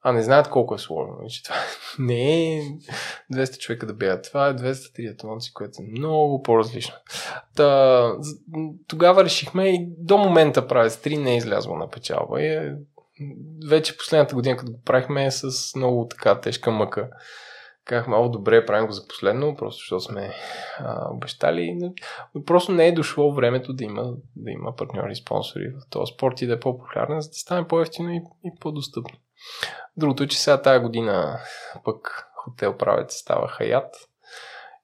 [0.09, 1.15] а не знаят колко е сложно.
[1.29, 1.57] Че това
[1.99, 2.63] не е
[3.33, 4.25] 200 човека да бягат.
[4.25, 6.95] Това е 200 триатлонци, което е много по-различно.
[7.57, 8.13] Та,
[8.89, 12.43] тогава решихме и до момента правец 3 не е излязло на печалба.
[12.43, 12.75] И
[13.69, 17.09] вече последната година, като го правихме, е с много така тежка мъка.
[17.87, 20.33] Казахме, о, добре, правим го за последно, просто защото сме
[20.79, 21.79] а, обещали.
[22.35, 26.13] Но просто не е дошло времето да има, да има партньори и спонсори в този
[26.15, 29.19] спорт и да е по-популярен, за да стане по-ефтино и, и по-достъпно.
[29.97, 31.41] Другото е, че сега тази година
[31.85, 33.95] пък хотел правец става Хаят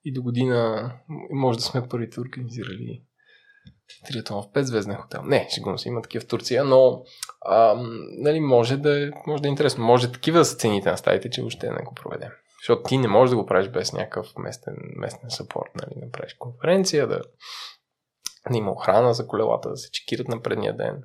[0.05, 0.91] и до година
[1.31, 3.03] може да сме първите организирали
[4.07, 5.23] триатлон в 5 звезден хотел.
[5.23, 7.03] Не, ще се, има такива в Турция, но
[7.41, 7.75] а,
[8.19, 9.85] нали, може, да, е, може да е интересно.
[9.85, 12.31] Може такива да са цените на стаите, че въобще не го проведем.
[12.63, 16.35] Защото ти не можеш да го правиш без някакъв местен, местен сапорт, нали, да правиш
[16.35, 17.21] конференция, да,
[18.51, 21.03] да има охрана за колелата, да се чекират на предния ден.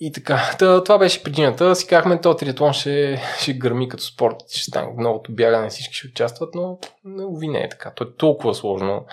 [0.00, 1.76] И така, Та, това беше причината.
[1.76, 6.08] Си казахме, то триатлон ще, ще гърми като спорт, ще стане многото бягане, всички ще
[6.08, 7.92] участват, но не, не е така.
[7.94, 9.06] То е толкова сложно.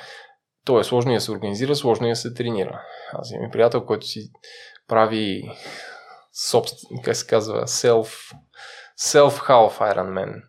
[0.66, 2.82] То е сложно и да се организира, сложно и да се тренира.
[3.14, 4.32] Аз имам приятел, който си
[4.88, 5.52] прави
[6.50, 8.34] собствен, как се казва, self,
[9.00, 10.42] self-half Ironman.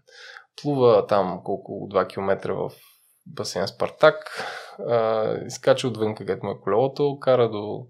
[0.62, 2.70] Плува там колко 2 км в
[3.26, 4.44] басейн Спартак,
[5.46, 7.86] изкача отвън, където му е колелото, кара до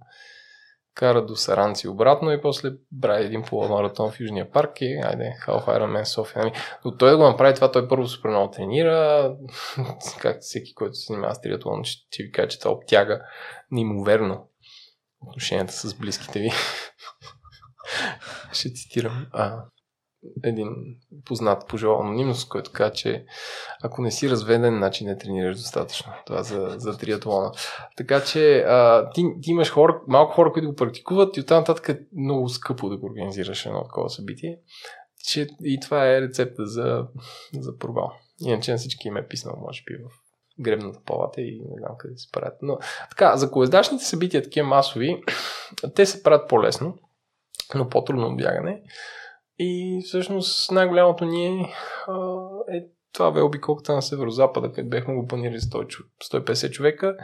[0.95, 2.70] кара до Саранци обратно и после
[3.01, 6.43] прави един полумаратон в Южния парк и айде, Half Ironman София.
[6.43, 6.53] Ами,
[6.85, 9.35] но той да го направи това, той първо супер много тренира,
[10.20, 13.20] както всеки, който се занимава с триатлон, ще, ще ви кажа, че това обтяга
[13.70, 14.49] неимоверно
[15.20, 16.51] отношенията с близките ви.
[18.53, 19.27] ще цитирам.
[19.32, 19.65] А,
[20.45, 23.25] един познат пожелал анонимност, който каза, че
[23.83, 26.13] ако не си разведен, значи не тренираш достатъчно.
[26.27, 27.53] Това за, за триатлона.
[27.97, 31.89] Така че а, ти, ти имаш хора, малко хора, които го практикуват и оттам нататък
[31.89, 34.59] е много скъпо да го организираш едно такова събитие.
[35.25, 37.07] Че и това е рецепта за,
[37.61, 38.13] за провал.
[38.41, 40.11] Иначе на всички им е писнал, може би, в
[40.61, 42.55] гребната палата и не знам къде се правят.
[42.63, 42.79] Но
[43.11, 45.23] така, за колездачните събития, такива масови,
[45.95, 46.99] те се правят по-лесно,
[47.75, 48.83] но по-трудно бягане.
[49.62, 51.74] И всъщност най-голямото ни
[52.07, 52.15] а,
[52.77, 57.16] е това бе обиколката на северо-запада, където бехме го планирали 150 човека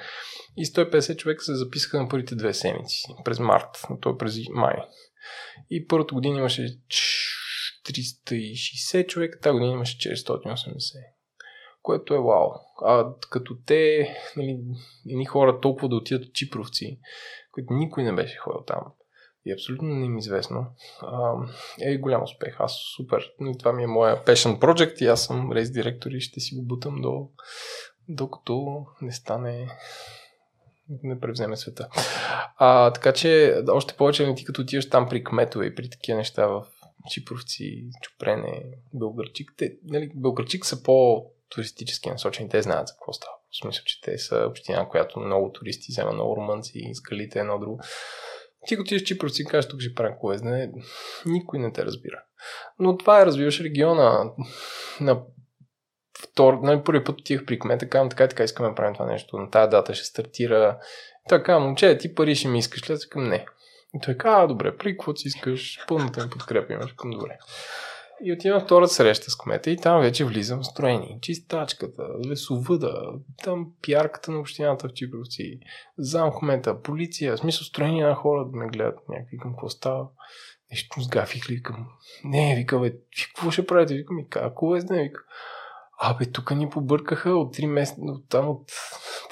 [0.57, 4.37] и 150 човека се записаха на първите две седмици, през март, но то е през
[4.51, 4.77] май.
[5.71, 6.67] И първата година имаше
[7.87, 10.75] 360 човека, тази година имаше 480.
[11.83, 12.51] Което е вау.
[12.85, 14.59] А като те, нали,
[15.11, 16.99] едни хора толкова да отидат от Чипровци,
[17.53, 18.81] които никой не беше ходил там
[19.47, 20.67] и абсолютно не им известно,
[21.81, 22.57] е голям успех.
[22.59, 23.33] Аз супер.
[23.59, 26.63] Това ми е моя passion project и аз съм рейс директор и ще си го
[26.63, 27.29] бутам до,
[28.09, 29.69] докато не стане
[31.03, 31.89] не превземе света.
[32.57, 36.47] А, така че, още повече, ти като отиваш там при кметове и при такива неща
[36.47, 36.67] в
[37.11, 38.65] Чипровци, Чупрене,
[38.95, 43.33] Белгърчик, те, нали, Белгърчик са по туристически насочени, те знаят за какво става.
[43.51, 47.81] В смисъл, че те са община, която много туристи взема, много румънци, скалите едно друго.
[48.67, 50.73] Ти го отидеш Чипровци и кажеш, тук ще правим колезне,
[51.27, 52.23] никой не те разбира.
[52.79, 54.25] Но това е развиваш региона.
[55.01, 55.23] На
[56.23, 59.07] втор, нали, първи път отих при кмета, казвам така и така искаме да правим това
[59.07, 59.39] нещо.
[59.39, 60.79] На тази дата ще стартира.
[61.29, 62.93] Той казва, момче, ти пари ще ми искаш ли?
[62.95, 63.47] Аз не.
[63.95, 65.79] И той казва, добре, при какво си искаш?
[65.89, 67.39] Пълната ми подкрепа имаш към добре.
[68.25, 71.19] И отивам втората среща с кмета и там вече влизам в строени.
[71.23, 73.13] Чистачката, лесовъда,
[73.45, 75.61] там пиарката на общината в Чипровци,
[75.99, 80.09] зам кмета, полиция, в смисъл строени на хора да ме гледат някакви към какво става.
[80.71, 81.87] Нещо сгафих ли, викам.
[82.25, 82.93] Не, вика, бе,
[83.25, 83.95] какво ще правите?
[83.95, 85.21] Викам, какво е да вика.
[85.99, 88.71] Абе, тук ни побъркаха от 3 месеца, от там от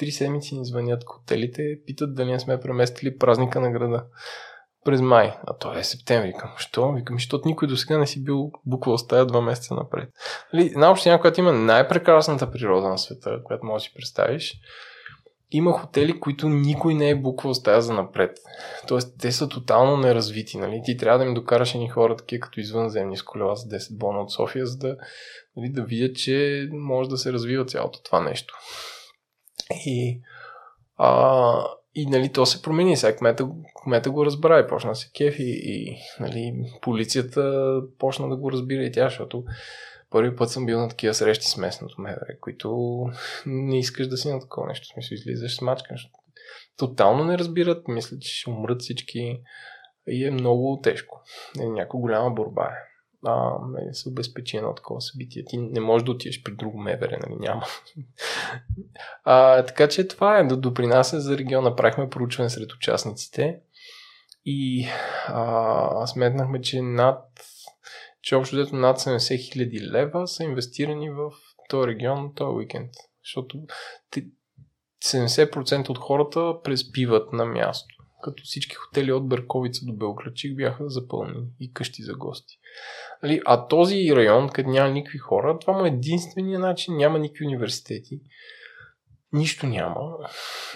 [0.00, 4.04] 3 седмици ни звънят хотелите, питат дали не сме преместили празника на града
[4.84, 6.28] през май, а то е септември.
[6.28, 6.92] Викам, що?
[6.92, 10.08] Викам, защото никой до сега не си бил буквал стая два месеца напред.
[10.52, 14.54] Нали, една община, която има най-прекрасната природа на света, която можеш да си представиш,
[15.50, 18.38] има хотели, които никой не е буквал стая за напред.
[18.88, 20.58] Тоест, те са тотално неразвити.
[20.58, 20.82] Нали?
[20.84, 24.20] Ти трябва да им докараш едни хора, такива като извънземни с колела за 10 бона
[24.20, 24.96] от София, за да,
[25.56, 28.54] нали, да видят, че може да се развива цялото това нещо.
[29.86, 30.20] И
[30.96, 32.96] а, и нали, то се промени.
[32.96, 33.48] Сега кмета,
[33.82, 38.92] кмета го разбра и почна се кефи и нали, полицията почна да го разбира и
[38.92, 39.44] тя, защото
[40.10, 42.98] първи път съм бил на такива срещи с местното МВР, които
[43.46, 44.84] не искаш да си на такова нещо.
[44.84, 45.94] В смисъл, излизаш с мачка.
[46.76, 49.40] Тотално не разбират, мислят, че ще умрат всички
[50.08, 51.22] и е много тежко.
[51.60, 52.93] Е, някаква голяма борба е
[53.24, 55.44] а, нали, се обезпечи едно такова събитие.
[55.44, 57.66] Ти не можеш да отидеш при друго мевере, нали, няма.
[59.24, 61.68] а, така че това е да допринася за региона.
[61.68, 63.60] Направихме проучване сред участниците
[64.44, 64.86] и
[65.26, 67.24] а, сметнахме, че над
[68.22, 71.30] че общо дето над 70 хиляди лева са инвестирани в
[71.68, 72.90] този регион този уикенд.
[73.24, 73.58] Защото
[75.04, 77.93] 70% от хората преспиват на място
[78.24, 82.54] като всички хотели от Берковица до Белградчик бяха запълнени и къщи за гости.
[83.22, 87.46] Нали, а този район, където няма никакви хора, това му е единствения начин, няма никакви
[87.46, 88.20] университети,
[89.32, 90.00] нищо няма,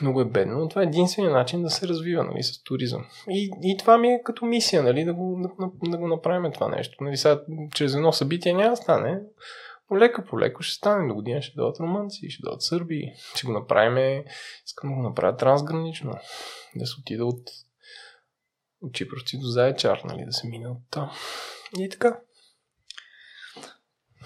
[0.03, 3.05] много е бедно, но това е единствения начин да се развива нали, с туризъм.
[3.31, 6.69] И, и това ми е като мисия, нали, да, го, да, да го направим това
[6.69, 7.05] нещо.
[7.05, 7.41] Нали, сега,
[7.75, 9.21] чрез едно събитие няма да стане,
[9.97, 11.09] лека по леко ще стане.
[11.09, 14.25] До година, ще дойдат румънци, ще дойдат сърби, ще го направим,
[14.67, 16.15] искам да го направя трансгранично,
[16.79, 17.51] да се отида от,
[18.81, 21.11] от Чипровци до Зайчар, нали, да се мине от там.
[21.79, 22.19] И така.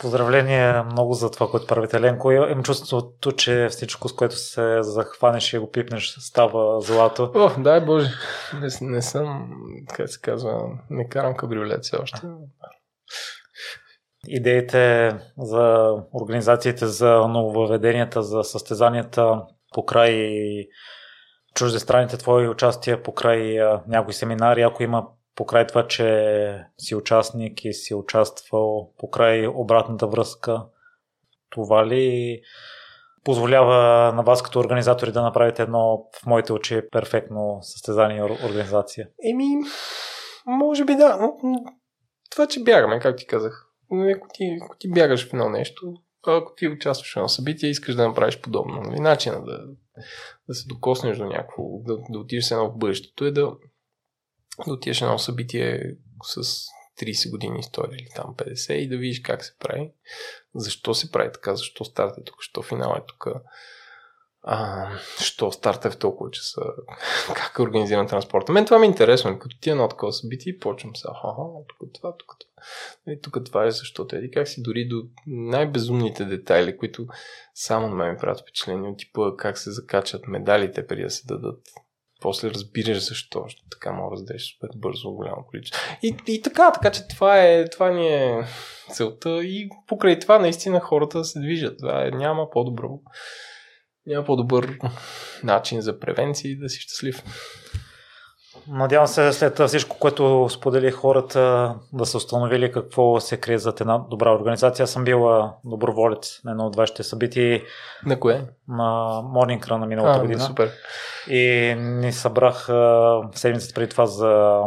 [0.00, 2.32] Поздравления много за това, което правите, Ленко.
[2.32, 7.32] Имам чувството, че всичко, с което се захванеш и го пипнеш, става злато.
[7.34, 8.08] О, дай Боже.
[8.54, 9.52] Не, не съм,
[9.94, 12.20] как се казва, не карам кабриолет все още.
[14.26, 19.42] Идеите за организациите, за нововведенията, за състезанията
[19.74, 20.34] по край
[21.54, 23.58] чуждестранните твои участия, по край
[23.88, 25.06] някои семинари, ако има
[25.36, 30.64] покрай това, че си участник и си участвал покрай обратната връзка,
[31.50, 32.40] това ли
[33.24, 39.08] позволява на вас като организатори да направите едно в моите очи перфектно състезание и организация?
[39.30, 39.48] Еми,
[40.46, 41.32] може би да.
[42.30, 43.66] Това, че бягаме, как ти казах.
[44.16, 45.94] Ако ти, ако ти бягаш в едно нещо,
[46.30, 48.80] ако ти участваш в едно събитие, искаш да направиш подобно.
[48.80, 49.00] Нали?
[49.00, 49.66] Начина да,
[50.48, 53.52] да се докоснеш до някакво, да, да отидеш едно в бъдещето е да
[54.66, 56.42] да отидеш едно събитие с
[57.02, 59.92] 30 години история или там 50 и да видиш как се прави,
[60.54, 63.26] защо се прави така, защо старта е тук, защо финал е тук,
[64.44, 64.88] а,
[65.20, 66.60] що старта в толкова часа,
[67.34, 68.52] как е организиран транспорта.
[68.52, 71.42] Мен това ми е интересно, като ти е едно такова събитие и почвам сега, аха,
[71.68, 72.52] тук това, тук това.
[73.12, 77.06] И тук това е защото еди как си дори до най-безумните детайли, които
[77.54, 81.26] само на мен ми правят впечатление от типа как се закачат медалите преди да се
[81.26, 81.60] дадат
[82.22, 85.80] после разбираш защо така мога да раздеш супер бързо голямо количество.
[86.02, 88.44] И, и така, така че това е, това ни е
[88.90, 91.78] целта и покрай това наистина хората се движат.
[91.78, 93.00] Това е, няма по-добро
[94.06, 94.78] няма по-добър
[95.44, 97.22] начин за превенция и да си щастлив.
[98.68, 103.98] Надявам се след всичко, което сподели хората, да са установили какво се крие зад една
[103.98, 104.84] добра организация.
[104.84, 107.62] Аз съм бил доброволец на едно от вашите събития.
[108.06, 108.44] На кое?
[108.68, 108.82] На
[109.34, 110.40] Morning Run на миналата а, година.
[110.40, 110.70] Супер.
[111.28, 112.68] И ни събрах
[113.34, 114.62] седмицата преди това за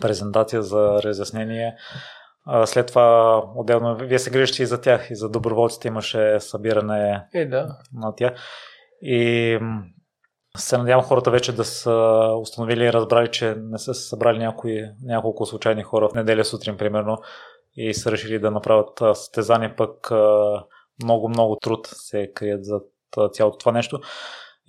[0.00, 1.74] презентация, за разяснение.
[2.64, 7.46] След това отделно, вие се грижите и за тях, и за доброволците имаше събиране е,
[7.46, 7.78] да.
[7.92, 8.32] на тях.
[9.02, 9.58] И
[10.56, 14.84] се надявам хората вече да са установили и разбрали, че не са се събрали някои,
[15.02, 17.18] няколко случайни хора в неделя сутрин, примерно,
[17.76, 20.10] и са решили да направят състезание, пък
[21.02, 22.80] много-много труд се крият за
[23.32, 24.00] цялото това нещо.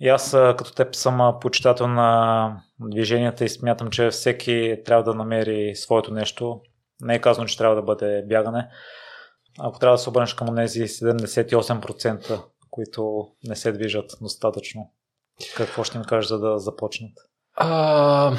[0.00, 5.74] И аз като теб съм почитател на движенията и смятам, че всеки трябва да намери
[5.74, 6.60] своето нещо.
[7.00, 8.70] Не е казано, че трябва да бъде бягане.
[9.58, 14.92] Ако трябва да се обърнеш към тези 78%, които не се движат достатъчно,
[15.56, 17.12] какво ще им кажеш, за да започнат?
[17.54, 18.36] А,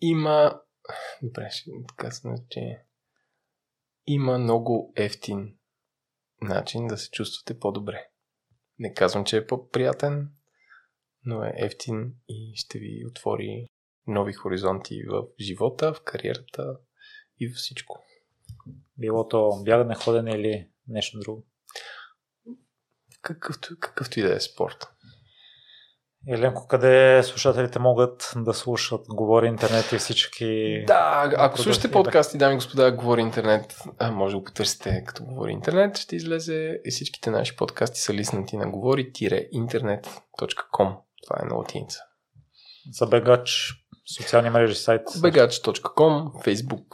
[0.00, 0.60] има...
[1.22, 2.82] Добре, ще казвам, че
[4.06, 5.54] има много ефтин
[6.42, 8.08] начин да се чувствате по-добре.
[8.78, 10.30] Не казвам, че е по-приятен,
[11.24, 13.66] но е ефтин и ще ви отвори
[14.06, 16.78] нови хоризонти в живота, в кариерата
[17.40, 18.04] и всичко.
[18.98, 21.46] Било то бягане, ходене или нещо друго?
[23.22, 24.88] Какъвто, какъвто и да е спорт.
[26.26, 30.82] Еленко, къде слушателите могат да слушат Говори интернет и всички...
[30.86, 35.24] Да, ако слушате подкасти, дами и господа, Говори интернет, а, може да го потърсите като
[35.24, 40.96] Говори интернет, ще излезе и всичките наши подкасти са лиснати на говори-интернет.com.
[41.26, 41.98] Това е на латиница.
[42.92, 43.74] За бегач,
[44.16, 45.02] социални мрежи, сайт.
[45.20, 46.86] Бегач.com, Facebook,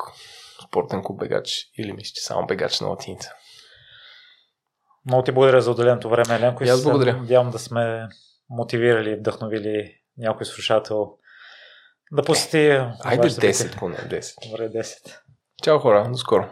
[0.75, 3.31] спортен клуб Бегач или мисля, че само Бегач на латиница.
[5.07, 6.65] Много ти благодаря за отделеното време, Еленко.
[6.65, 7.17] И аз благодаря.
[7.17, 8.09] Надявам да сме
[8.51, 11.13] мотивирали, вдъхновили някой слушател
[12.13, 12.69] да посети.
[13.05, 14.51] Айде 10, поне 10.
[14.51, 15.19] Добре, 10.
[15.63, 16.49] Чао хора, до скоро.